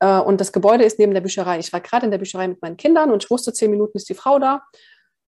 Äh, 0.00 0.18
und 0.18 0.40
das 0.40 0.50
Gebäude 0.50 0.82
ist 0.82 0.98
neben 0.98 1.14
der 1.14 1.20
Bücherei. 1.20 1.60
Ich 1.60 1.72
war 1.72 1.80
gerade 1.80 2.06
in 2.06 2.10
der 2.10 2.18
Bücherei 2.18 2.48
mit 2.48 2.60
meinen 2.62 2.76
Kindern 2.76 3.12
und 3.12 3.22
ich 3.22 3.30
wusste, 3.30 3.52
zehn 3.52 3.70
Minuten 3.70 3.96
ist 3.96 4.08
die 4.08 4.14
Frau 4.14 4.40
da. 4.40 4.64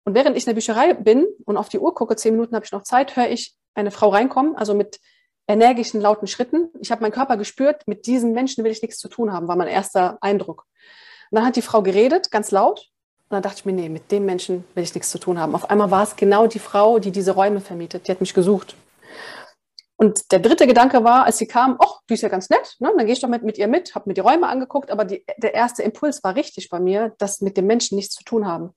Und 0.05 0.15
während 0.15 0.37
ich 0.37 0.45
in 0.45 0.51
der 0.51 0.55
Bücherei 0.55 0.95
bin 0.95 1.27
und 1.47 1.57
auf 1.57 1.69
die 1.69 1.81
Uhr 1.81 1.93
gucke, 1.97 2.15
zehn 2.15 2.35
Minuten 2.35 2.55
habe 2.55 2.65
ich 2.65 2.71
noch 2.71 2.85
Zeit, 2.85 3.17
höre 3.17 3.29
ich 3.29 3.57
eine 3.75 3.91
Frau 3.91 4.11
reinkommen, 4.11 4.55
also 4.55 4.73
mit 4.73 5.01
energischen, 5.49 6.01
lauten 6.01 6.29
Schritten. 6.29 6.71
Ich 6.79 6.93
habe 6.93 7.03
meinen 7.03 7.11
Körper 7.11 7.37
gespürt, 7.37 7.89
mit 7.89 8.07
diesen 8.07 8.35
Menschen 8.35 8.63
will 8.63 8.71
ich 8.71 8.83
nichts 8.83 8.99
zu 8.99 9.09
tun 9.09 9.33
haben, 9.33 9.49
war 9.49 9.57
mein 9.57 9.67
erster 9.67 10.19
Eindruck. 10.21 10.65
Und 11.33 11.39
dann 11.39 11.45
hat 11.45 11.57
die 11.57 11.63
Frau 11.63 11.83
geredet, 11.83 12.31
ganz 12.31 12.53
laut. 12.53 12.89
Und 13.31 13.35
dann 13.35 13.43
dachte 13.43 13.59
ich 13.59 13.65
mir, 13.67 13.73
nee, 13.73 13.91
mit 13.91 14.11
dem 14.11 14.25
Menschen 14.25 14.65
will 14.75 14.85
ich 14.85 14.95
nichts 14.95 15.11
zu 15.11 15.19
tun 15.19 15.39
haben. 15.39 15.55
Auf 15.55 15.69
einmal 15.69 15.91
war 15.91 16.03
es 16.03 16.17
genau 16.17 16.47
die 16.47 16.59
Frau, 16.59 16.99
die 16.99 17.11
diese 17.11 17.33
Räume 17.33 17.61
vermietet. 17.61 18.09
Die 18.09 18.11
hat 18.11 18.21
mich 18.21 18.33
gesucht. 18.33 18.75
Und 19.97 20.33
der 20.33 20.39
dritte 20.39 20.67
Gedanke 20.67 21.03
war, 21.03 21.25
als 21.25 21.39
sie 21.39 21.47
kam, 21.47 21.77
ach, 21.81 22.01
die 22.09 22.15
ist 22.15 22.23
ja 22.23 22.29
ganz 22.29 22.49
nett, 22.51 22.77
ne? 22.79 22.93
dann 22.97 23.05
gehe 23.05 23.13
ich 23.13 23.21
doch 23.21 23.29
mit, 23.29 23.43
mit 23.43 23.59
ihr 23.59 23.67
mit, 23.67 23.97
habe 23.97 24.09
mir 24.09 24.15
die 24.15 24.21
Räume 24.21 24.47
angeguckt, 24.47 24.93
aber 24.93 25.05
die, 25.05 25.25
der 25.39 25.55
erste 25.55 25.83
Impuls 25.83 26.23
war 26.23 26.37
richtig 26.37 26.69
bei 26.71 26.79
mir, 26.79 27.15
das 27.19 27.41
mit 27.41 27.57
dem 27.57 27.67
Menschen 27.67 27.97
nichts 27.97 28.15
zu 28.15 28.23
tun 28.23 28.47
haben. 28.47 28.73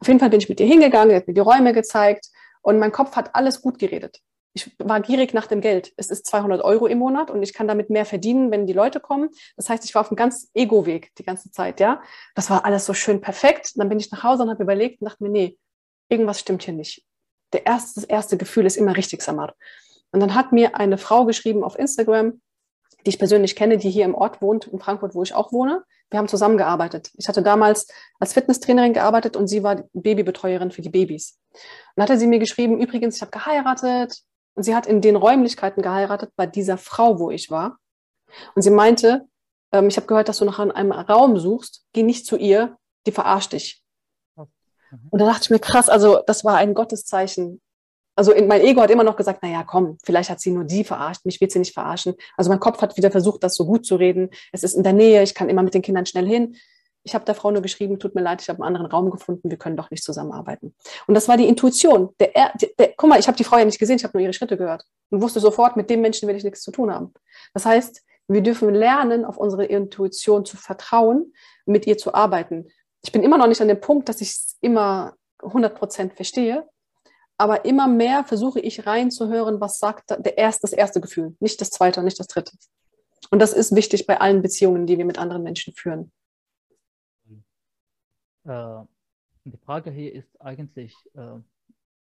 Auf 0.00 0.06
jeden 0.06 0.20
Fall 0.20 0.30
bin 0.30 0.38
ich 0.38 0.48
mit 0.48 0.60
ihr 0.60 0.66
hingegangen, 0.66 1.16
hat 1.16 1.26
mir 1.26 1.34
die 1.34 1.40
Räume 1.40 1.72
gezeigt 1.72 2.28
und 2.62 2.78
mein 2.78 2.92
Kopf 2.92 3.16
hat 3.16 3.34
alles 3.34 3.62
gut 3.62 3.80
geredet. 3.80 4.20
Ich 4.52 4.70
war 4.78 5.00
gierig 5.00 5.32
nach 5.32 5.46
dem 5.46 5.60
Geld. 5.60 5.92
Es 5.96 6.10
ist 6.10 6.26
200 6.26 6.62
Euro 6.62 6.86
im 6.86 6.98
Monat 6.98 7.30
und 7.30 7.42
ich 7.42 7.54
kann 7.54 7.68
damit 7.68 7.88
mehr 7.88 8.04
verdienen, 8.04 8.50
wenn 8.50 8.66
die 8.66 8.72
Leute 8.72 8.98
kommen. 8.98 9.30
Das 9.56 9.68
heißt, 9.68 9.84
ich 9.84 9.94
war 9.94 10.02
auf 10.02 10.10
einem 10.10 10.16
ganz 10.16 10.50
Ego-Weg 10.54 11.14
die 11.16 11.22
ganze 11.22 11.52
Zeit, 11.52 11.78
ja. 11.78 12.02
Das 12.34 12.50
war 12.50 12.64
alles 12.64 12.84
so 12.84 12.92
schön 12.92 13.20
perfekt. 13.20 13.72
Und 13.74 13.80
dann 13.80 13.88
bin 13.88 14.00
ich 14.00 14.10
nach 14.10 14.24
Hause 14.24 14.42
und 14.42 14.50
habe 14.50 14.62
überlegt 14.62 15.00
und 15.00 15.08
dachte 15.08 15.22
mir, 15.22 15.30
nee, 15.30 15.56
irgendwas 16.08 16.40
stimmt 16.40 16.64
hier 16.64 16.74
nicht. 16.74 17.04
Der 17.52 17.66
erste, 17.66 18.00
das 18.00 18.04
erste 18.04 18.36
Gefühl 18.36 18.66
ist 18.66 18.76
immer 18.76 18.96
richtig, 18.96 19.22
Samar. 19.22 19.54
Und 20.12 20.20
dann 20.20 20.34
hat 20.34 20.52
mir 20.52 20.74
eine 20.76 20.98
Frau 20.98 21.24
geschrieben 21.24 21.62
auf 21.62 21.78
Instagram, 21.78 22.40
die 23.06 23.10
ich 23.10 23.18
persönlich 23.18 23.54
kenne, 23.56 23.78
die 23.78 23.90
hier 23.90 24.04
im 24.04 24.14
Ort 24.14 24.42
wohnt, 24.42 24.66
in 24.66 24.80
Frankfurt, 24.80 25.14
wo 25.14 25.22
ich 25.22 25.34
auch 25.34 25.52
wohne. 25.52 25.84
Wir 26.10 26.18
haben 26.18 26.28
zusammengearbeitet. 26.28 27.10
Ich 27.16 27.28
hatte 27.28 27.42
damals 27.42 27.86
als 28.18 28.32
Fitnesstrainerin 28.32 28.92
gearbeitet 28.92 29.36
und 29.36 29.46
sie 29.46 29.62
war 29.62 29.84
Babybetreuerin 29.92 30.72
für 30.72 30.82
die 30.82 30.88
Babys. 30.88 31.38
Und 31.52 31.60
dann 31.96 32.02
hatte 32.04 32.18
sie 32.18 32.26
mir 32.26 32.40
geschrieben, 32.40 32.80
übrigens, 32.80 33.16
ich 33.16 33.22
habe 33.22 33.30
geheiratet. 33.30 34.20
Und 34.54 34.62
sie 34.64 34.74
hat 34.74 34.86
in 34.86 35.00
den 35.00 35.16
Räumlichkeiten 35.16 35.82
geheiratet 35.82 36.32
bei 36.36 36.46
dieser 36.46 36.78
Frau, 36.78 37.18
wo 37.18 37.30
ich 37.30 37.50
war. 37.50 37.78
Und 38.54 38.62
sie 38.62 38.70
meinte, 38.70 39.26
ähm, 39.72 39.88
ich 39.88 39.96
habe 39.96 40.06
gehört, 40.06 40.28
dass 40.28 40.38
du 40.38 40.44
nach 40.44 40.58
einem 40.58 40.92
Raum 40.92 41.38
suchst, 41.38 41.84
geh 41.92 42.02
nicht 42.02 42.26
zu 42.26 42.36
ihr, 42.36 42.76
die 43.06 43.12
verarscht 43.12 43.52
dich. 43.52 43.82
Mhm. 44.36 44.48
Und 45.10 45.18
da 45.20 45.26
dachte 45.26 45.44
ich 45.44 45.50
mir, 45.50 45.60
krass, 45.60 45.88
also 45.88 46.20
das 46.26 46.44
war 46.44 46.56
ein 46.56 46.74
Gotteszeichen 46.74 47.60
also 48.20 48.32
in, 48.32 48.48
mein 48.48 48.60
Ego 48.60 48.82
hat 48.82 48.90
immer 48.90 49.02
noch 49.02 49.16
gesagt, 49.16 49.42
naja, 49.42 49.64
komm, 49.64 49.96
vielleicht 50.04 50.28
hat 50.28 50.40
sie 50.40 50.50
nur 50.50 50.64
die 50.64 50.84
verarscht, 50.84 51.24
mich 51.24 51.40
wird 51.40 51.52
sie 51.52 51.58
nicht 51.58 51.72
verarschen. 51.72 52.14
Also 52.36 52.50
mein 52.50 52.60
Kopf 52.60 52.82
hat 52.82 52.98
wieder 52.98 53.10
versucht, 53.10 53.42
das 53.42 53.54
so 53.54 53.64
gut 53.64 53.86
zu 53.86 53.96
reden. 53.96 54.28
Es 54.52 54.62
ist 54.62 54.74
in 54.74 54.82
der 54.82 54.92
Nähe, 54.92 55.22
ich 55.22 55.34
kann 55.34 55.48
immer 55.48 55.62
mit 55.62 55.72
den 55.72 55.80
Kindern 55.80 56.04
schnell 56.04 56.26
hin. 56.26 56.54
Ich 57.02 57.14
habe 57.14 57.24
der 57.24 57.34
Frau 57.34 57.50
nur 57.50 57.62
geschrieben, 57.62 57.98
tut 57.98 58.14
mir 58.14 58.20
leid, 58.20 58.42
ich 58.42 58.48
habe 58.48 58.58
einen 58.58 58.76
anderen 58.76 58.90
Raum 58.90 59.10
gefunden, 59.10 59.50
wir 59.50 59.56
können 59.56 59.76
doch 59.76 59.90
nicht 59.90 60.04
zusammenarbeiten. 60.04 60.74
Und 61.06 61.14
das 61.14 61.28
war 61.28 61.36
die 61.36 61.48
Intuition. 61.48 62.14
Der, 62.20 62.28
der, 62.28 62.68
der, 62.78 62.92
guck 62.96 63.08
mal, 63.08 63.18
ich 63.18 63.26
habe 63.26 63.36
die 63.36 63.44
Frau 63.44 63.56
ja 63.56 63.64
nicht 63.64 63.78
gesehen, 63.78 63.96
ich 63.96 64.04
habe 64.04 64.16
nur 64.16 64.22
ihre 64.22 64.34
Schritte 64.34 64.56
gehört 64.56 64.84
und 65.10 65.22
wusste 65.22 65.40
sofort, 65.40 65.76
mit 65.76 65.88
dem 65.88 66.02
Menschen 66.02 66.28
will 66.28 66.36
ich 66.36 66.44
nichts 66.44 66.62
zu 66.62 66.70
tun 66.70 66.92
haben. 66.92 67.14
Das 67.54 67.64
heißt, 67.64 68.02
wir 68.28 68.42
dürfen 68.42 68.72
lernen, 68.74 69.24
auf 69.24 69.38
unsere 69.38 69.64
Intuition 69.64 70.44
zu 70.44 70.56
vertrauen, 70.56 71.32
mit 71.66 71.86
ihr 71.86 71.98
zu 71.98 72.14
arbeiten. 72.14 72.68
Ich 73.02 73.12
bin 73.12 73.22
immer 73.22 73.38
noch 73.38 73.46
nicht 73.46 73.60
an 73.60 73.68
dem 73.68 73.80
Punkt, 73.80 74.08
dass 74.08 74.20
ich 74.20 74.30
es 74.30 74.56
immer 74.60 75.14
100 75.42 75.74
Prozent 75.74 76.14
verstehe, 76.14 76.68
aber 77.38 77.64
immer 77.64 77.88
mehr 77.88 78.24
versuche 78.24 78.60
ich 78.60 78.86
reinzuhören, 78.86 79.60
was 79.60 79.78
sagt 79.78 80.10
der 80.10 80.36
erst, 80.36 80.62
das 80.62 80.74
erste 80.74 81.00
Gefühl, 81.00 81.34
nicht 81.40 81.60
das 81.60 81.70
zweite, 81.70 82.02
nicht 82.02 82.20
das 82.20 82.26
dritte. 82.26 82.52
Und 83.30 83.40
das 83.40 83.52
ist 83.52 83.74
wichtig 83.74 84.06
bei 84.06 84.20
allen 84.20 84.42
Beziehungen, 84.42 84.86
die 84.86 84.98
wir 84.98 85.04
mit 85.04 85.18
anderen 85.18 85.42
Menschen 85.42 85.72
führen. 85.74 86.12
Äh, 88.44 88.84
die 89.44 89.56
Frage 89.56 89.90
hier 89.90 90.14
ist 90.14 90.40
eigentlich, 90.40 90.94
äh, 91.14 91.38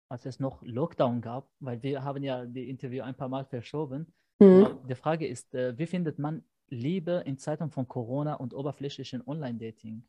als 0.09 0.25
es 0.25 0.39
noch 0.39 0.61
Lockdown 0.63 1.21
gab, 1.21 1.49
weil 1.59 1.81
wir 1.83 2.03
haben 2.03 2.23
ja 2.23 2.45
die 2.45 2.69
Interview 2.69 3.03
ein 3.03 3.15
paar 3.15 3.29
Mal 3.29 3.45
verschoben. 3.45 4.13
Mhm. 4.39 4.79
Die 4.87 4.95
Frage 4.95 5.27
ist, 5.27 5.53
äh, 5.53 5.77
wie 5.77 5.87
findet 5.87 6.19
man 6.19 6.43
Liebe 6.69 7.23
in 7.25 7.37
Zeiten 7.37 7.69
von 7.71 7.87
Corona 7.87 8.35
und 8.35 8.53
oberflächlichen 8.53 9.25
Online-Dating? 9.25 10.03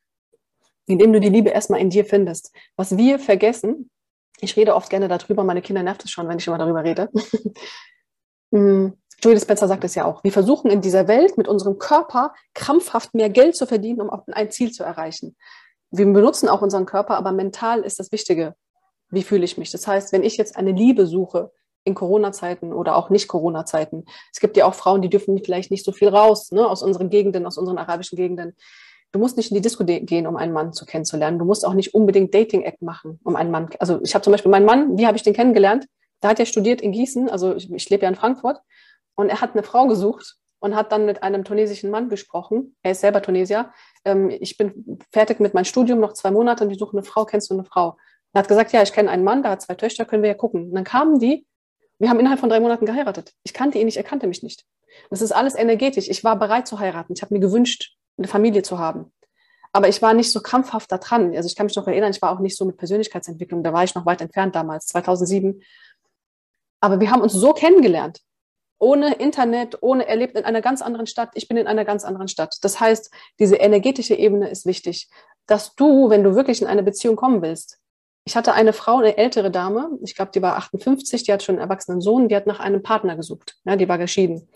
Indem 0.86 1.12
du 1.12 1.20
die 1.20 1.28
Liebe 1.28 1.50
erstmal 1.50 1.80
in 1.80 1.90
dir 1.90 2.04
findest. 2.04 2.54
Was 2.76 2.96
wir 2.96 3.18
vergessen, 3.18 3.90
ich 4.40 4.56
rede 4.56 4.74
oft 4.74 4.90
gerne 4.90 5.08
darüber, 5.08 5.44
meine 5.44 5.62
Kinder 5.62 5.82
nervt 5.82 6.04
es 6.04 6.10
schon, 6.10 6.28
wenn 6.28 6.38
ich 6.38 6.46
immer 6.46 6.58
darüber 6.58 6.84
rede. 6.84 7.10
Mm, 8.52 8.90
Julie 9.20 9.40
Spencer 9.40 9.66
sagt 9.66 9.82
es 9.82 9.96
ja 9.96 10.04
auch. 10.04 10.22
Wir 10.22 10.30
versuchen 10.30 10.70
in 10.70 10.80
dieser 10.80 11.08
Welt 11.08 11.36
mit 11.36 11.48
unserem 11.48 11.78
Körper 11.78 12.32
krampfhaft 12.54 13.12
mehr 13.12 13.28
Geld 13.28 13.56
zu 13.56 13.66
verdienen, 13.66 14.00
um 14.00 14.22
ein 14.28 14.52
Ziel 14.52 14.70
zu 14.70 14.84
erreichen. 14.84 15.36
Wir 15.91 16.07
benutzen 16.07 16.49
auch 16.49 16.62
unseren 16.62 16.87
Körper, 16.87 17.16
aber 17.16 17.32
mental 17.32 17.80
ist 17.80 17.99
das 17.99 18.12
Wichtige. 18.12 18.55
Wie 19.11 19.22
fühle 19.22 19.45
ich 19.45 19.57
mich? 19.57 19.70
Das 19.70 19.87
heißt, 19.87 20.12
wenn 20.12 20.24
ich 20.24 20.37
jetzt 20.37 20.57
eine 20.57 20.72
Liebe 20.72 21.07
suche 21.07 21.53
in 21.84 21.95
Corona-Zeiten 21.95 22.72
oder 22.72 22.97
auch 22.97 23.11
nicht 23.11 23.28
Corona-Zeiten, 23.28 24.05
es 24.32 24.41
gibt 24.41 24.57
ja 24.57 24.66
auch 24.66 24.74
Frauen, 24.74 25.03
die 25.03 25.09
dürfen 25.09 25.39
vielleicht 25.45 25.70
nicht 25.70 25.84
so 25.84 25.93
viel 25.93 26.09
raus, 26.09 26.51
ne, 26.51 26.68
aus 26.68 26.82
unseren 26.82 27.09
Gegenden, 27.09 27.47
aus 27.47 27.57
unseren 27.57 27.78
arabischen 27.78 28.16
Gegenden. 28.16 28.57
Du 29.12 29.20
musst 29.20 29.37
nicht 29.37 29.51
in 29.51 29.55
die 29.55 29.61
Disco 29.61 29.84
gehen, 29.84 30.26
um 30.26 30.37
einen 30.37 30.53
Mann 30.53 30.72
zu 30.72 30.84
kennenzulernen. 30.84 31.39
Du 31.39 31.45
musst 31.45 31.64
auch 31.64 31.74
nicht 31.74 31.95
unbedingt 31.95 32.34
Dating-Act 32.34 32.82
machen, 32.82 33.20
um 33.22 33.37
einen 33.37 33.53
Mann. 33.53 33.70
Also 33.78 34.01
ich 34.03 34.14
habe 34.14 34.24
zum 34.24 34.32
Beispiel 34.32 34.51
meinen 34.51 34.66
Mann, 34.66 34.99
wie 34.99 35.07
habe 35.07 35.16
ich 35.16 35.22
den 35.22 35.34
kennengelernt? 35.34 35.87
Da 36.20 36.30
hat 36.30 36.41
er 36.41 36.47
studiert 36.47 36.80
in 36.80 36.93
Gießen, 36.93 37.30
also 37.30 37.55
ich, 37.55 37.70
ich 37.70 37.89
lebe 37.89 38.03
ja 38.03 38.09
in 38.09 38.16
Frankfurt, 38.16 38.59
und 39.14 39.28
er 39.28 39.41
hat 39.41 39.53
eine 39.53 39.62
Frau 39.62 39.87
gesucht 39.87 40.37
und 40.59 40.74
hat 40.74 40.92
dann 40.92 41.07
mit 41.07 41.22
einem 41.22 41.44
tunesischen 41.44 41.90
Mann 41.90 42.09
gesprochen. 42.09 42.76
Er 42.82 42.92
ist 42.92 43.00
selber 43.00 43.22
Tunesier. 43.22 43.70
Ähm, 44.04 44.30
ich 44.30 44.57
bin 44.57 44.98
fertig 45.12 45.40
mit 45.40 45.54
meinem 45.54 45.64
Studium, 45.64 46.00
noch 46.00 46.12
zwei 46.12 46.30
Monate 46.30 46.64
und 46.64 46.70
ich 46.70 46.78
suche 46.78 46.96
eine 46.96 47.02
Frau. 47.02 47.24
Kennst 47.24 47.50
du 47.50 47.54
eine 47.54 47.64
Frau? 47.64 47.96
Er 48.32 48.40
hat 48.40 48.48
gesagt, 48.48 48.72
ja, 48.72 48.82
ich 48.82 48.92
kenne 48.92 49.11
einen 49.11 49.24
Mann, 49.24 49.42
der 49.42 49.52
hat 49.52 49.62
zwei 49.62 49.74
Töchter, 49.74 50.04
können 50.04 50.22
wir 50.22 50.30
ja 50.30 50.34
gucken. 50.34 50.64
Und 50.68 50.74
dann 50.74 50.84
kamen 50.84 51.18
die, 51.18 51.46
wir 51.98 52.11
haben 52.11 52.20
innerhalb 52.20 52.40
von 52.40 52.48
drei 52.48 52.61
Monaten 52.61 52.86
geheiratet. 52.86 53.32
Ich 53.44 53.54
kannte 53.54 53.78
ihn 53.78 53.86
nicht, 53.86 53.96
er 53.96 54.02
kannte 54.02 54.26
mich 54.26 54.42
nicht. 54.42 54.64
Das 55.11 55.22
ist 55.22 55.32
alles 55.32 55.54
energetisch. 55.54 56.09
Ich 56.09 56.24
war 56.24 56.38
bereit 56.38 56.66
zu 56.66 56.78
heiraten. 56.78 57.14
Ich 57.14 57.22
habe 57.22 57.34
mir 57.34 57.40
gewünscht, 57.40 57.96
eine 58.18 58.28
Familie 58.28 58.62
zu 58.62 58.78
haben. 58.78 59.12
Aber 59.72 59.88
ich 59.88 60.00
war 60.00 60.14
nicht 60.14 60.32
so 60.32 60.40
krampfhaft 60.40 60.90
da 60.90 60.98
dran. 60.98 61.34
Also 61.36 61.46
ich 61.46 61.57
kann 61.57 61.66
mich 61.66 61.76
noch 61.76 61.86
erinnern, 61.86 62.11
ich 62.11 62.22
war 62.22 62.32
auch 62.32 62.40
nicht 62.40 62.57
so 62.57 62.64
mit 62.64 62.78
Persönlichkeitsentwicklung, 62.78 63.62
da 63.62 63.72
war 63.72 63.84
ich 63.84 63.94
noch 63.94 64.07
weit 64.07 64.22
entfernt 64.22 64.54
damals, 64.54 64.86
2007. 64.86 65.62
Aber 66.80 67.00
wir 67.00 67.11
haben 67.11 67.20
uns 67.20 67.32
so 67.32 67.52
kennengelernt. 67.52 68.20
Ohne 68.78 69.14
Internet, 69.14 69.78
ohne, 69.82 70.06
er 70.06 70.16
lebt 70.16 70.36
in 70.36 70.44
einer 70.44 70.60
ganz 70.60 70.82
anderen 70.82 71.06
Stadt, 71.06 71.30
ich 71.34 71.48
bin 71.48 71.56
in 71.56 71.66
einer 71.66 71.84
ganz 71.84 72.04
anderen 72.04 72.28
Stadt. 72.28 72.56
Das 72.62 72.78
heißt, 72.78 73.10
diese 73.38 73.56
energetische 73.56 74.14
Ebene 74.14 74.50
ist 74.50 74.66
wichtig, 74.66 75.08
dass 75.46 75.74
du, 75.74 76.10
wenn 76.10 76.24
du 76.24 76.34
wirklich 76.34 76.60
in 76.60 76.68
eine 76.68 76.82
Beziehung 76.82 77.16
kommen 77.16 77.40
willst, 77.42 77.78
ich 78.24 78.36
hatte 78.36 78.54
eine 78.54 78.72
Frau, 78.72 78.98
eine 78.98 79.16
ältere 79.16 79.52
Dame, 79.52 79.90
ich 80.02 80.16
glaube, 80.16 80.32
die 80.32 80.42
war 80.42 80.56
58, 80.56 81.22
die 81.22 81.32
hat 81.32 81.44
schon 81.44 81.54
einen 81.54 81.62
erwachsenen 81.62 82.00
Sohn, 82.00 82.28
die 82.28 82.34
hat 82.34 82.46
nach 82.46 82.58
einem 82.58 82.82
Partner 82.82 83.14
gesucht. 83.14 83.56
Ja, 83.64 83.76
die 83.76 83.88
war 83.88 83.98
geschieden. 83.98 84.48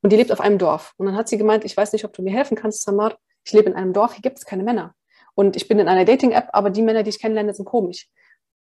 Und 0.00 0.12
die 0.12 0.16
lebt 0.16 0.32
auf 0.32 0.40
einem 0.40 0.56
Dorf. 0.56 0.94
Und 0.96 1.06
dann 1.06 1.16
hat 1.16 1.28
sie 1.28 1.36
gemeint, 1.36 1.64
ich 1.64 1.76
weiß 1.76 1.92
nicht, 1.92 2.06
ob 2.06 2.14
du 2.14 2.22
mir 2.22 2.32
helfen 2.32 2.56
kannst, 2.56 2.82
Samar. 2.82 3.18
Ich 3.44 3.52
lebe 3.52 3.68
in 3.68 3.76
einem 3.76 3.92
Dorf, 3.92 4.14
hier 4.14 4.22
gibt 4.22 4.38
es 4.38 4.46
keine 4.46 4.62
Männer. 4.62 4.94
Und 5.34 5.56
ich 5.56 5.68
bin 5.68 5.78
in 5.78 5.88
einer 5.88 6.06
Dating-App, 6.06 6.48
aber 6.52 6.70
die 6.70 6.80
Männer, 6.80 7.02
die 7.02 7.10
ich 7.10 7.20
kennenlerne, 7.20 7.52
sind 7.52 7.66
komisch. 7.66 8.08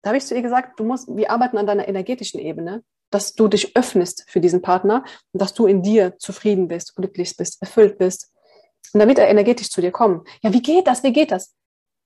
Da 0.03 0.11
habe 0.11 0.19
ich 0.19 0.27
zu 0.27 0.35
ihr 0.35 0.43
gesagt, 0.43 0.81
du 0.81 0.85
musst, 0.85 1.15
wir 1.15 1.31
arbeiten 1.31 1.57
an 1.57 1.67
deiner 1.67 1.87
energetischen 1.87 2.41
Ebene, 2.41 2.83
dass 3.11 3.35
du 3.35 3.49
dich 3.49 3.77
öffnest 3.77 4.25
für 4.29 4.41
diesen 4.41 4.63
Partner 4.63 5.05
und 5.33 5.43
dass 5.43 5.55
du 5.55 5.67
in 5.67 5.83
dir 5.83 6.17
zufrieden 6.19 6.69
bist, 6.69 6.97
glücklich 6.97 7.37
bist, 7.37 7.61
erfüllt 7.61 7.99
bist. 7.99 8.33
Und 8.93 9.07
wird 9.07 9.19
er 9.19 9.29
energetisch 9.29 9.71
zu 9.71 9.81
dir 9.81 9.93
kommen. 9.93 10.25
Ja, 10.43 10.53
wie 10.53 10.63
geht 10.63 10.87
das? 10.87 11.03
Wie 11.03 11.13
geht 11.13 11.31
das? 11.31 11.55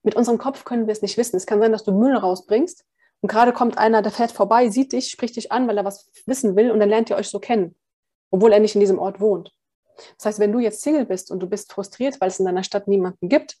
Mit 0.03 0.15
unserem 0.15 0.37
Kopf 0.37 0.65
können 0.65 0.87
wir 0.87 0.91
es 0.91 1.01
nicht 1.01 1.17
wissen. 1.17 1.35
Es 1.35 1.45
kann 1.45 1.59
sein, 1.59 1.71
dass 1.71 1.83
du 1.83 1.91
Müll 1.91 2.15
rausbringst 2.15 2.85
und 3.21 3.29
gerade 3.29 3.53
kommt 3.53 3.77
einer, 3.77 4.03
der 4.03 4.11
fährt 4.11 4.31
vorbei, 4.31 4.69
sieht 4.69 4.91
dich, 4.91 5.09
spricht 5.09 5.35
dich 5.35 5.51
an, 5.51 5.67
weil 5.67 5.77
er 5.77 5.85
was 5.85 6.11
wissen 6.27 6.55
will 6.55 6.69
und 6.69 6.79
dann 6.79 6.89
lernt 6.89 7.09
ihr 7.09 7.15
euch 7.15 7.29
so 7.29 7.39
kennen, 7.39 7.75
obwohl 8.29 8.53
er 8.53 8.59
nicht 8.59 8.75
in 8.75 8.81
diesem 8.81 8.99
Ort 8.99 9.19
wohnt. 9.19 9.51
Das 10.17 10.25
heißt, 10.25 10.39
wenn 10.39 10.51
du 10.51 10.59
jetzt 10.59 10.81
Single 10.81 11.05
bist 11.05 11.31
und 11.31 11.39
du 11.39 11.47
bist 11.47 11.71
frustriert, 11.71 12.19
weil 12.21 12.27
es 12.27 12.39
in 12.39 12.45
deiner 12.45 12.63
Stadt 12.63 12.87
niemanden 12.87 13.29
gibt, 13.29 13.57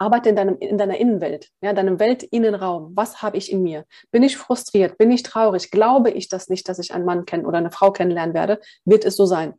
arbeite 0.00 0.30
in, 0.30 0.36
deinem, 0.36 0.56
in 0.58 0.78
deiner 0.78 0.96
Innenwelt, 0.96 1.50
ja, 1.60 1.74
deinem 1.74 2.00
Weltinnenraum. 2.00 2.96
Was 2.96 3.22
habe 3.22 3.36
ich 3.36 3.52
in 3.52 3.62
mir? 3.62 3.84
Bin 4.10 4.22
ich 4.22 4.36
frustriert? 4.36 4.96
Bin 4.96 5.10
ich 5.10 5.22
traurig? 5.22 5.70
Glaube 5.70 6.10
ich 6.10 6.28
das 6.28 6.48
nicht, 6.48 6.68
dass 6.68 6.78
ich 6.78 6.94
einen 6.94 7.04
Mann 7.04 7.26
kennen 7.26 7.44
oder 7.44 7.58
eine 7.58 7.70
Frau 7.70 7.92
kennenlernen 7.92 8.34
werde? 8.34 8.60
Wird 8.84 9.04
es 9.04 9.16
so 9.16 9.26
sein? 9.26 9.54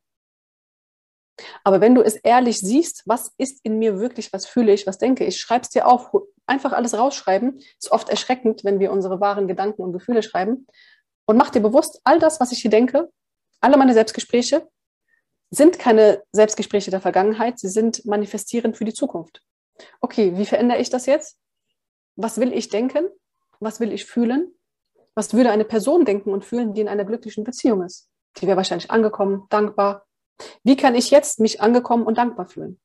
Aber 1.64 1.80
wenn 1.80 1.96
du 1.96 2.02
es 2.02 2.16
ehrlich 2.16 2.60
siehst, 2.60 3.04
was 3.06 3.32
ist 3.38 3.60
in 3.64 3.78
mir 3.78 4.00
wirklich, 4.00 4.34
was 4.34 4.48
fühle 4.48 4.74
ich, 4.74 4.88
was 4.88 4.98
denke 4.98 5.26
ich, 5.26 5.40
schreib 5.40 5.64
es 5.64 5.70
dir 5.70 5.88
auf, 5.88 6.12
einfach 6.48 6.74
alles 6.74 6.98
rausschreiben. 6.98 7.60
Ist 7.60 7.92
oft 7.92 8.10
erschreckend, 8.10 8.64
wenn 8.64 8.80
wir 8.80 8.92
unsere 8.92 9.22
wahren 9.22 9.48
Gedanken 9.48 9.84
und 9.84 9.94
Gefühle 9.94 10.24
schreiben. 10.24 10.66
Und 11.26 11.38
mach 11.38 11.52
dir 11.52 11.62
bewusst, 11.62 12.02
all 12.04 12.20
das, 12.20 12.40
was 12.40 12.52
ich 12.52 12.60
hier 12.60 12.72
denke, 12.72 13.10
alle 13.60 13.78
meine 13.78 13.94
Selbstgespräche, 13.94 14.68
sind 15.52 15.78
keine 15.78 16.24
Selbstgespräche 16.32 16.90
der 16.90 17.02
Vergangenheit, 17.02 17.60
sie 17.60 17.70
sind 17.70 18.06
manifestierend 18.06 18.76
für 18.76 18.86
die 18.86 18.94
Zukunft. 18.94 19.44
Okay, 20.00 20.38
wie 20.38 20.46
verändere 20.46 20.80
ich 20.80 20.90
das 20.90 21.06
jetzt? 21.06 21.38
Was 22.16 22.40
will 22.40 22.54
ich 22.54 22.70
denken? 22.70 23.08
Was 23.60 23.80
will 23.80 23.92
ich 23.92 24.06
fühlen? 24.06 24.54
Was 25.16 25.34
würde 25.34 25.52
eine 25.52 25.66
Person 25.66 26.06
denken 26.06 26.32
und 26.32 26.46
fühlen, 26.46 26.74
die 26.74 26.82
in 26.82 26.88
einer 26.88 27.06
glücklichen 27.06 27.44
Beziehung 27.44 27.84
ist? 27.84 28.10
Die 28.38 28.48
wäre 28.48 28.58
wahrscheinlich 28.58 28.92
angekommen, 28.92 29.46
dankbar. 29.50 30.06
Wie 30.64 30.76
kann 30.76 30.96
ich 30.96 31.12
jetzt 31.12 31.40
mich 31.40 31.62
angekommen 31.62 32.06
und 32.06 32.18
dankbar 32.18 32.48
fühlen? 32.48 32.80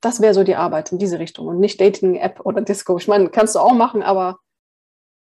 Das 0.00 0.20
wäre 0.20 0.34
so 0.34 0.44
die 0.44 0.56
Arbeit 0.56 0.92
in 0.92 0.98
diese 0.98 1.18
Richtung 1.18 1.46
und 1.46 1.58
nicht 1.58 1.80
Dating-App 1.80 2.40
oder 2.44 2.60
Disco. 2.60 2.98
Ich 2.98 3.08
meine, 3.08 3.30
kannst 3.30 3.54
du 3.54 3.58
auch 3.58 3.74
machen, 3.74 4.02
aber 4.02 4.40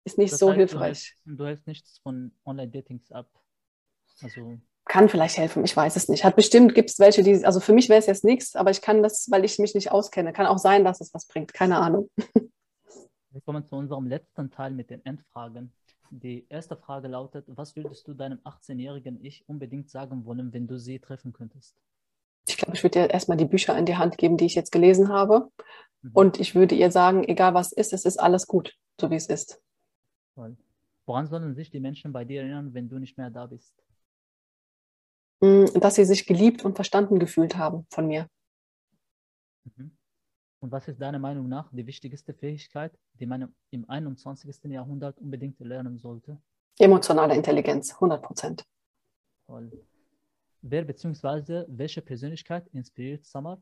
ist 0.03 0.17
nicht 0.17 0.33
das 0.33 0.39
so 0.39 0.49
heißt, 0.49 0.57
hilfreich. 0.57 1.15
Du 1.25 1.29
hältst, 1.29 1.39
du 1.39 1.45
hältst 1.45 1.67
nichts 1.67 1.99
von 1.99 2.31
Online-Datings 2.45 3.11
ab. 3.11 3.29
Also 4.21 4.59
kann 4.91 5.07
vielleicht 5.07 5.37
helfen, 5.37 5.63
ich 5.63 5.75
weiß 5.75 5.95
es 5.95 6.09
nicht. 6.09 6.25
Hat 6.25 6.35
bestimmt, 6.35 6.75
gibt 6.75 6.89
es 6.89 6.99
welche, 6.99 7.23
die, 7.23 7.45
also 7.45 7.61
für 7.61 7.71
mich 7.71 7.87
wäre 7.87 7.99
es 7.99 8.07
jetzt 8.07 8.25
nichts, 8.25 8.57
aber 8.57 8.71
ich 8.71 8.81
kann 8.81 9.01
das, 9.01 9.31
weil 9.31 9.45
ich 9.45 9.57
mich 9.57 9.73
nicht 9.73 9.89
auskenne. 9.89 10.33
Kann 10.33 10.45
auch 10.45 10.57
sein, 10.57 10.83
dass 10.83 10.99
es 10.99 11.13
was 11.13 11.25
bringt, 11.27 11.53
keine 11.53 11.77
Ahnung. 11.77 12.09
Wir 13.29 13.39
kommen 13.45 13.65
zu 13.65 13.77
unserem 13.77 14.05
letzten 14.05 14.51
Teil 14.51 14.71
mit 14.71 14.89
den 14.89 15.05
Endfragen. 15.05 15.71
Die 16.09 16.45
erste 16.49 16.75
Frage 16.75 17.07
lautet, 17.07 17.45
was 17.47 17.77
würdest 17.77 18.05
du 18.05 18.13
deinem 18.13 18.39
18-jährigen 18.39 19.23
Ich 19.23 19.47
unbedingt 19.47 19.89
sagen 19.89 20.25
wollen, 20.25 20.51
wenn 20.51 20.67
du 20.67 20.77
sie 20.77 20.99
treffen 20.99 21.31
könntest? 21.31 21.73
Ich 22.49 22.57
glaube, 22.57 22.75
ich 22.75 22.83
würde 22.83 22.99
dir 22.99 23.09
erstmal 23.11 23.37
die 23.37 23.45
Bücher 23.45 23.77
in 23.77 23.85
die 23.85 23.95
Hand 23.95 24.17
geben, 24.17 24.35
die 24.35 24.45
ich 24.45 24.55
jetzt 24.55 24.73
gelesen 24.73 25.07
habe. 25.07 25.47
Mhm. 26.01 26.11
Und 26.13 26.39
ich 26.41 26.53
würde 26.53 26.75
ihr 26.75 26.91
sagen, 26.91 27.23
egal 27.23 27.53
was 27.53 27.71
ist, 27.71 27.93
es 27.93 28.03
ist 28.03 28.19
alles 28.19 28.45
gut, 28.45 28.73
so 28.99 29.09
wie 29.09 29.15
es 29.15 29.27
ist. 29.27 29.61
Wollen 30.35 30.57
Woran 31.05 31.27
sollen 31.27 31.55
sich 31.55 31.71
die 31.71 31.79
Menschen 31.79 32.11
bei 32.11 32.25
dir 32.25 32.41
erinnern, 32.41 32.73
wenn 32.73 32.89
du 32.89 32.99
nicht 32.99 33.17
mehr 33.17 33.29
da 33.29 33.45
bist? 33.45 33.73
Mm, 35.41 35.65
dass 35.79 35.95
sie 35.95 36.05
sich 36.05 36.25
geliebt 36.25 36.63
und 36.63 36.75
verstanden 36.75 37.19
gefühlt 37.19 37.57
haben 37.57 37.87
von 37.89 38.07
mir. 38.07 38.27
Mhm. 39.63 39.97
Und 40.59 40.71
was 40.71 40.87
ist 40.87 41.01
deiner 41.01 41.17
Meinung 41.17 41.49
nach 41.49 41.71
die 41.71 41.87
wichtigste 41.87 42.33
Fähigkeit, 42.33 42.95
die 43.13 43.25
man 43.25 43.53
im 43.71 43.89
21. 43.89 44.71
Jahrhundert 44.71 45.17
unbedingt 45.17 45.59
lernen 45.59 45.97
sollte? 45.97 46.39
Emotionale 46.77 47.35
Intelligenz, 47.35 47.93
100 47.93 48.21
Prozent. 48.21 48.63
Toll. 49.47 49.71
Wer 50.61 50.85
bzw. 50.85 51.65
welche 51.67 52.03
Persönlichkeit 52.03 52.67
inspiriert 52.67 53.25
Samar? 53.25 53.61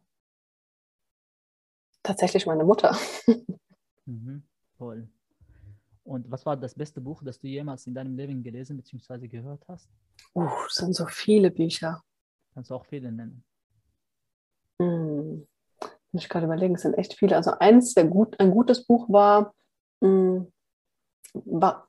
Tatsächlich 2.04 2.46
meine 2.46 2.64
Mutter. 2.64 2.98
Mhm. 4.06 4.42
Toll. 4.80 5.08
Und 6.10 6.32
was 6.32 6.44
war 6.44 6.58
das 6.58 6.74
beste 6.74 7.00
Buch, 7.02 7.22
das 7.24 7.40
du 7.40 7.46
jemals 7.46 7.86
in 7.86 7.94
deinem 7.94 8.18
Leben 8.18 8.42
gelesen 8.42 8.78
bzw. 8.78 9.28
gehört 9.28 9.64
hast? 9.68 9.88
Uh, 10.34 10.50
es 10.66 10.74
sind 10.74 10.96
so 10.96 11.06
viele 11.06 11.52
Bücher. 11.52 12.04
Kannst 12.52 12.72
du 12.72 12.76
auch 12.76 12.88
viele 12.88 13.12
nennen? 13.12 13.44
Hm. 14.82 15.48
Muss 16.12 16.24
ich 16.24 16.28
gerade 16.28 16.48
überlegen, 16.48 16.74
es 16.74 16.82
sind 16.82 16.96
echt 16.96 17.14
viele. 17.14 17.36
Also 17.36 17.52
eins, 17.60 17.94
der 17.94 18.06
gut, 18.06 18.40
ein 18.40 18.50
gutes 18.50 18.88
Buch 18.88 19.08
war, 19.08 19.54
hm, 20.02 20.52
war 21.34 21.88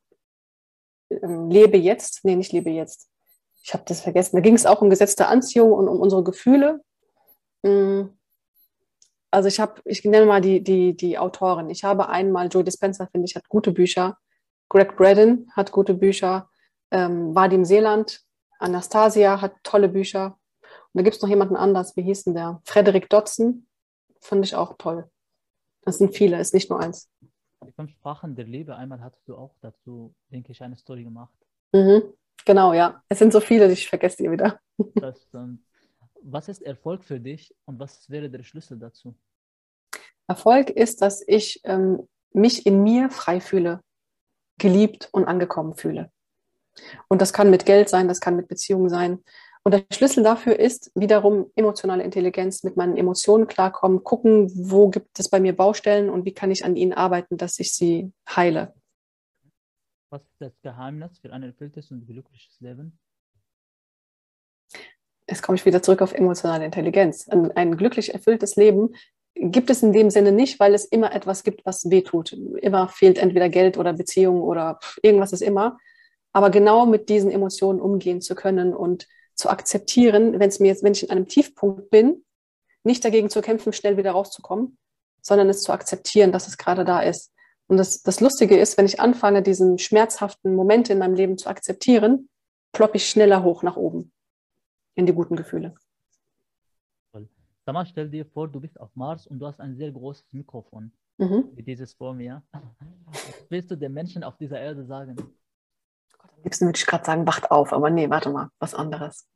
ähm, 1.09 1.49
Lebe 1.49 1.79
jetzt. 1.79 2.23
Nee, 2.23 2.37
nicht 2.37 2.53
Lebe 2.53 2.69
jetzt. 2.69 3.09
Ich 3.63 3.73
habe 3.73 3.85
das 3.87 4.03
vergessen. 4.03 4.37
Da 4.37 4.41
ging 4.41 4.55
es 4.55 4.67
auch 4.67 4.83
um 4.83 4.91
Gesetz 4.91 5.17
der 5.17 5.31
Anziehung 5.31 5.73
und 5.73 5.89
um 5.89 5.99
unsere 5.99 6.23
Gefühle. 6.23 6.85
Hm. 7.65 8.20
Also 9.31 9.49
ich 9.49 9.61
habe, 9.61 9.81
ich 9.85 10.05
nenne 10.05 10.27
mal 10.27 10.41
die, 10.41 10.63
die, 10.63 10.97
die 10.97 11.19
Autorin. 11.19 11.71
Ich 11.71 11.85
habe 11.85 12.09
einmal, 12.09 12.49
Joe 12.49 12.65
Dispenza, 12.65 13.07
finde 13.07 13.27
ich, 13.27 13.37
hat 13.37 13.49
gute 13.49 13.73
Bücher. 13.73 14.19
Greg 14.69 14.97
Braden 14.97 15.51
hat 15.55 15.73
gute 15.73 15.95
Bücher. 15.95 16.49
Ähm, 16.91 17.35
Vadim 17.35 17.65
Seeland, 17.65 18.21
Anastasia 18.59 19.41
hat 19.41 19.55
tolle 19.63 19.89
Bücher. 19.89 20.39
Und 20.93 20.99
da 20.99 21.03
gibt 21.03 21.17
es 21.17 21.23
noch 21.23 21.29
jemanden 21.29 21.57
anders, 21.57 21.97
wie 21.97 22.03
hieß 22.03 22.25
denn 22.25 22.35
der? 22.35 22.61
Frederik 22.65 23.09
Dotzen, 23.09 23.69
fand 24.21 24.45
ich 24.45 24.57
auch 24.57 24.75
toll. 24.77 25.09
Das 25.83 25.99
sind 25.99 26.15
viele, 26.15 26.39
ist 26.41 26.53
nicht 26.53 26.69
nur 26.69 26.81
eins. 26.81 27.09
Die 27.65 27.73
fünf 27.73 27.91
Sprachen 27.93 28.35
der 28.35 28.47
Liebe, 28.47 28.75
einmal 28.75 29.01
hattest 29.01 29.29
du 29.29 29.37
auch 29.37 29.55
dazu, 29.61 30.15
denke 30.31 30.53
ich, 30.53 30.63
eine 30.63 30.77
Story 30.77 31.05
gemacht. 31.05 31.35
Mhm, 31.73 32.03
genau, 32.45 32.73
ja. 32.73 33.03
Es 33.09 33.19
sind 33.19 33.33
so 33.33 33.41
viele, 33.41 33.71
ich 33.71 33.89
vergesse 33.89 34.23
die 34.23 34.31
wieder. 34.31 34.59
Das, 34.95 35.29
ähm, 35.35 35.63
was 36.23 36.49
ist 36.49 36.63
Erfolg 36.63 37.05
für 37.05 37.21
dich 37.21 37.55
und 37.65 37.79
was 37.79 38.09
wäre 38.11 38.31
der 38.31 38.43
Schlüssel 38.43 38.79
dazu? 38.79 39.15
Erfolg 40.27 40.71
ist, 40.71 41.03
dass 41.03 41.23
ich 41.27 41.61
ähm, 41.65 42.09
mich 42.33 42.67
in 42.67 42.83
mir 42.83 43.11
frei 43.11 43.41
fühle, 43.41 43.83
geliebt 44.59 45.09
und 45.13 45.25
angekommen 45.25 45.75
fühle. 45.75 46.11
Und 47.09 47.21
das 47.21 47.33
kann 47.33 47.51
mit 47.51 47.67
Geld 47.67 47.89
sein, 47.89 48.09
das 48.09 48.21
kann 48.21 48.37
mit 48.37 48.49
Beziehungen 48.49 48.89
sein. 48.89 49.25
Und 49.63 49.75
der 49.75 49.85
Schlüssel 49.93 50.23
dafür 50.23 50.59
ist 50.59 50.91
wiederum 50.95 51.51
emotionale 51.55 52.03
Intelligenz, 52.03 52.63
mit 52.63 52.77
meinen 52.77 52.97
Emotionen 52.97 53.47
klarkommen, 53.47 54.05
gucken, 54.05 54.51
wo 54.55 54.89
gibt 54.89 55.19
es 55.19 55.29
bei 55.29 55.41
mir 55.41 55.55
Baustellen 55.55 56.09
und 56.09 56.25
wie 56.25 56.33
kann 56.33 56.51
ich 56.51 56.65
an 56.65 56.77
ihnen 56.77 56.95
arbeiten, 56.95 57.37
dass 57.37 57.59
ich 57.59 57.75
sie 57.75 58.13
heile. 58.29 58.75
Was 60.09 60.23
ist 60.23 60.41
das 60.41 60.61
Geheimnis 60.63 61.19
für 61.19 61.33
ein 61.33 61.43
erfülltes 61.43 61.91
und 61.91 62.07
glückliches 62.07 62.59
Leben? 62.61 62.99
Jetzt 65.31 65.43
komme 65.43 65.57
ich 65.57 65.65
wieder 65.65 65.81
zurück 65.81 66.03
auf 66.03 66.13
emotionale 66.13 66.65
Intelligenz. 66.65 67.29
Ein, 67.29 67.53
ein 67.53 67.77
glücklich 67.77 68.13
erfülltes 68.13 68.57
Leben 68.57 68.97
gibt 69.37 69.71
es 69.71 69.83
in 69.83 69.93
dem 69.93 70.11
Sinne 70.11 70.33
nicht, 70.33 70.59
weil 70.59 70.75
es 70.75 70.85
immer 70.85 71.15
etwas 71.15 71.45
gibt, 71.45 71.65
was 71.65 71.89
wehtut. 71.89 72.33
Immer 72.33 72.89
fehlt 72.89 73.17
entweder 73.17 73.49
Geld 73.49 73.79
oder 73.79 73.93
Beziehung 73.93 74.43
oder 74.43 74.81
irgendwas 75.03 75.33
ist 75.33 75.43
immer. 75.43 75.79
Aber 76.33 76.51
genau 76.51 76.85
mit 76.85 77.09
diesen 77.09 77.31
Emotionen 77.31 77.81
umgehen 77.81 78.21
zu 78.21 78.35
können 78.35 78.75
und 78.75 79.07
zu 79.37 79.49
akzeptieren, 79.49 80.41
wenn 80.41 80.49
es 80.49 80.59
mir 80.59 80.69
jetzt, 80.69 80.83
wenn 80.83 80.93
ich 80.93 81.05
in 81.05 81.11
einem 81.11 81.29
Tiefpunkt 81.29 81.91
bin, 81.91 82.25
nicht 82.83 83.05
dagegen 83.05 83.31
zu 83.31 83.41
kämpfen, 83.41 83.73
schnell 83.73 83.97
wieder 83.97 84.11
rauszukommen, 84.11 84.79
sondern 85.23 85.49
es 85.49 85.63
zu 85.63 85.73
akzeptieren, 85.73 86.33
dass 86.33 86.49
es 86.49 86.59
gerade 86.59 86.85
da 86.85 87.01
ist. 87.01 87.33
Und 87.69 87.77
das, 87.77 88.03
das 88.03 88.21
Lustige 88.21 88.59
ist, 88.59 88.77
wenn 88.79 88.87
ich 88.87 88.99
anfange, 88.99 89.43
diesen 89.43 89.79
schmerzhaften 89.79 90.57
Momente 90.57 90.93
in 90.93 90.99
meinem 90.99 91.15
Leben 91.15 91.39
zu 91.39 91.49
akzeptieren, 91.49 92.29
ploppe 92.73 92.97
ich 92.97 93.09
schneller 93.09 93.45
hoch 93.45 93.63
nach 93.63 93.77
oben 93.77 94.13
in 95.01 95.07
die 95.07 95.13
guten 95.13 95.37
Gefühle. 95.37 95.75
Sag 97.67 97.75
mal, 97.75 97.87
stell 97.87 98.09
dir 98.09 98.25
vor, 98.25 98.49
du 98.49 98.59
bist 98.59 98.81
auf 98.81 98.91
Mars 98.97 99.27
und 99.27 99.39
du 99.39 99.47
hast 99.47 99.61
ein 99.61 99.77
sehr 99.77 99.93
großes 99.93 100.33
Mikrofon, 100.33 100.93
mhm. 101.19 101.51
wie 101.55 101.63
dieses 101.63 101.93
vor 101.93 102.15
mir. 102.15 102.43
Was 103.07 103.45
willst 103.49 103.71
du 103.71 103.77
den 103.77 103.93
Menschen 103.93 104.25
auf 104.25 104.37
dieser 104.39 104.59
Erde 104.59 104.85
sagen? 104.87 105.15
Am 106.19 106.43
liebsten 106.43 106.67
würde 106.67 106.79
ich 106.79 106.87
gerade 106.87 107.05
sagen, 107.05 107.27
wacht 107.27 107.51
auf, 107.51 107.73
aber 107.73 107.91
nee, 107.91 108.09
warte 108.09 108.31
mal, 108.31 108.51
was 108.59 108.75
anderes. 108.75 109.29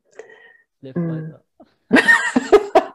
Leb 0.81 0.97
mm. 0.97 1.09
weiter. 1.09 1.45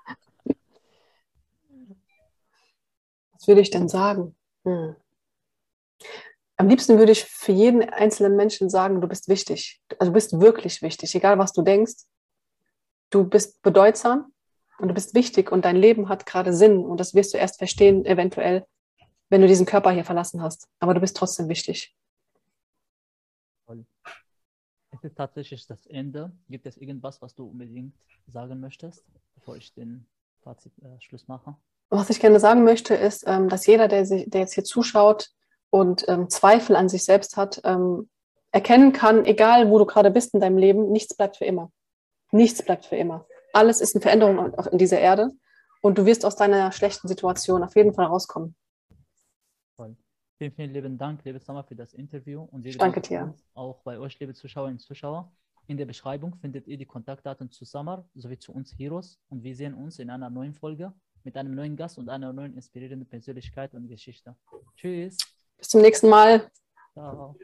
was 3.34 3.48
würde 3.48 3.62
ich 3.62 3.70
denn 3.70 3.88
sagen? 3.88 4.36
Hm. 4.66 4.96
Am 6.58 6.68
liebsten 6.68 6.98
würde 6.98 7.14
ich 7.14 7.24
für 7.24 7.54
jeden 7.54 7.82
einzelnen 7.90 8.36
Menschen 8.36 8.70
sagen, 8.70 9.00
du 9.00 9.08
bist 9.08 9.30
wichtig. 9.30 9.82
Also 10.00 10.12
du 10.12 10.16
bist 10.16 10.40
wirklich 10.40 10.82
wichtig, 10.82 11.16
egal 11.16 11.38
was 11.40 11.54
du 11.54 11.62
denkst. 11.62 12.04
Du 13.10 13.24
bist 13.24 13.62
bedeutsam 13.62 14.32
und 14.78 14.88
du 14.88 14.94
bist 14.94 15.14
wichtig 15.14 15.52
und 15.52 15.66
dein 15.66 15.76
Leben 15.76 16.10
hat 16.10 16.26
gerade 16.26 16.54
Sinn 16.54 16.86
und 16.86 17.00
das 17.00 17.14
wirst 17.14 17.34
du 17.34 17.38
erst 17.38 17.58
verstehen, 17.58 18.06
eventuell, 18.06 18.66
wenn 19.30 19.42
du 19.42 19.48
diesen 19.48 19.66
Körper 19.66 19.92
hier 19.92 20.06
verlassen 20.06 20.42
hast. 20.42 20.68
Aber 20.80 20.94
du 20.94 21.00
bist 21.00 21.18
trotzdem 21.18 21.50
wichtig. 21.50 21.96
Es 24.92 25.04
ist 25.04 25.16
tatsächlich 25.16 25.66
das 25.66 25.86
Ende. 25.86 26.32
Gibt 26.50 26.66
es 26.66 26.76
irgendwas, 26.78 27.22
was 27.22 27.34
du 27.34 27.46
unbedingt 27.48 27.94
sagen 28.28 28.60
möchtest, 28.60 29.06
bevor 29.36 29.56
ich 29.56 29.74
den 29.74 30.06
Fazit 30.44 30.74
äh, 30.80 31.00
Schluss 31.00 31.28
mache? 31.28 31.56
Was 31.90 32.10
ich 32.10 32.20
gerne 32.20 32.40
sagen 32.40 32.64
möchte, 32.64 32.96
ist, 32.96 33.24
ähm, 33.26 33.50
dass 33.50 33.66
jeder, 33.66 33.88
der, 33.88 34.06
sich, 34.06 34.30
der 34.30 34.42
jetzt 34.42 34.54
hier 34.54 34.64
zuschaut 34.64 35.30
und 35.70 36.06
ähm, 36.08 36.30
Zweifel 36.30 36.76
an 36.76 36.90
sich 36.90 37.06
selbst 37.06 37.38
hat, 37.38 37.62
ähm, 37.64 38.10
erkennen 38.52 38.92
kann, 38.92 39.26
egal 39.26 39.70
wo 39.70 39.80
du 39.80 39.86
gerade 39.86 40.12
bist 40.12 40.34
in 40.34 40.42
deinem 40.42 40.58
Leben, 40.58 40.92
nichts 40.92 41.16
bleibt 41.16 41.38
für 41.38 41.46
immer. 41.46 41.72
Nichts 42.32 42.64
bleibt 42.64 42.86
für 42.86 42.96
immer. 42.96 43.26
Alles 43.54 43.82
ist 43.82 43.96
eine 43.96 44.02
Veränderung 44.02 44.54
in 44.72 44.78
dieser 44.78 45.00
Erde 45.00 45.32
und 45.82 45.98
du 45.98 46.06
wirst 46.06 46.26
aus 46.26 46.36
deiner 46.36 46.72
schlechten 46.72 47.08
Situation 47.08 47.64
auf 47.64 47.76
jeden 47.76 47.94
Fall 47.94 48.06
rauskommen. 48.06 48.56
Vielen, 50.40 50.54
vielen 50.54 50.72
lieben 50.72 50.98
Dank, 50.98 51.26
liebe 51.26 51.38
Samar, 51.42 51.66
für 51.66 51.76
das 51.76 51.94
Interview. 51.94 52.44
Und 52.44 52.66
Danke 52.80 53.02
dir. 53.02 53.36
Auch 53.56 53.82
bei 53.82 54.00
euch, 54.00 54.18
liebe 54.22 54.34
Zuschauerinnen 54.34 54.78
und 54.78 54.80
Zuschauer. 54.80 55.30
In 55.68 55.76
der 55.76 55.86
Beschreibung 55.86 56.34
findet 56.38 56.66
ihr 56.66 56.78
die 56.78 56.86
Kontaktdaten 56.86 57.52
zu 57.52 57.66
Samar 57.66 58.08
sowie 58.16 58.40
zu 58.40 58.54
uns 58.54 58.74
Heroes. 58.78 59.20
Und 59.28 59.44
wir 59.44 59.54
sehen 59.54 59.74
uns 59.74 60.00
in 60.00 60.10
einer 60.10 60.30
neuen 60.30 60.54
Folge 60.54 60.94
mit 61.26 61.36
einem 61.36 61.54
neuen 61.56 61.76
Gast 61.76 61.98
und 61.98 62.08
einer 62.08 62.32
neuen 62.32 62.56
inspirierenden 62.56 63.10
Persönlichkeit 63.10 63.74
und 63.74 63.90
Geschichte. 63.90 64.34
Tschüss. 64.78 65.18
Bis 65.58 65.68
zum 65.68 65.82
nächsten 65.82 66.08
Mal. 66.08 66.50
Ciao. 66.94 67.36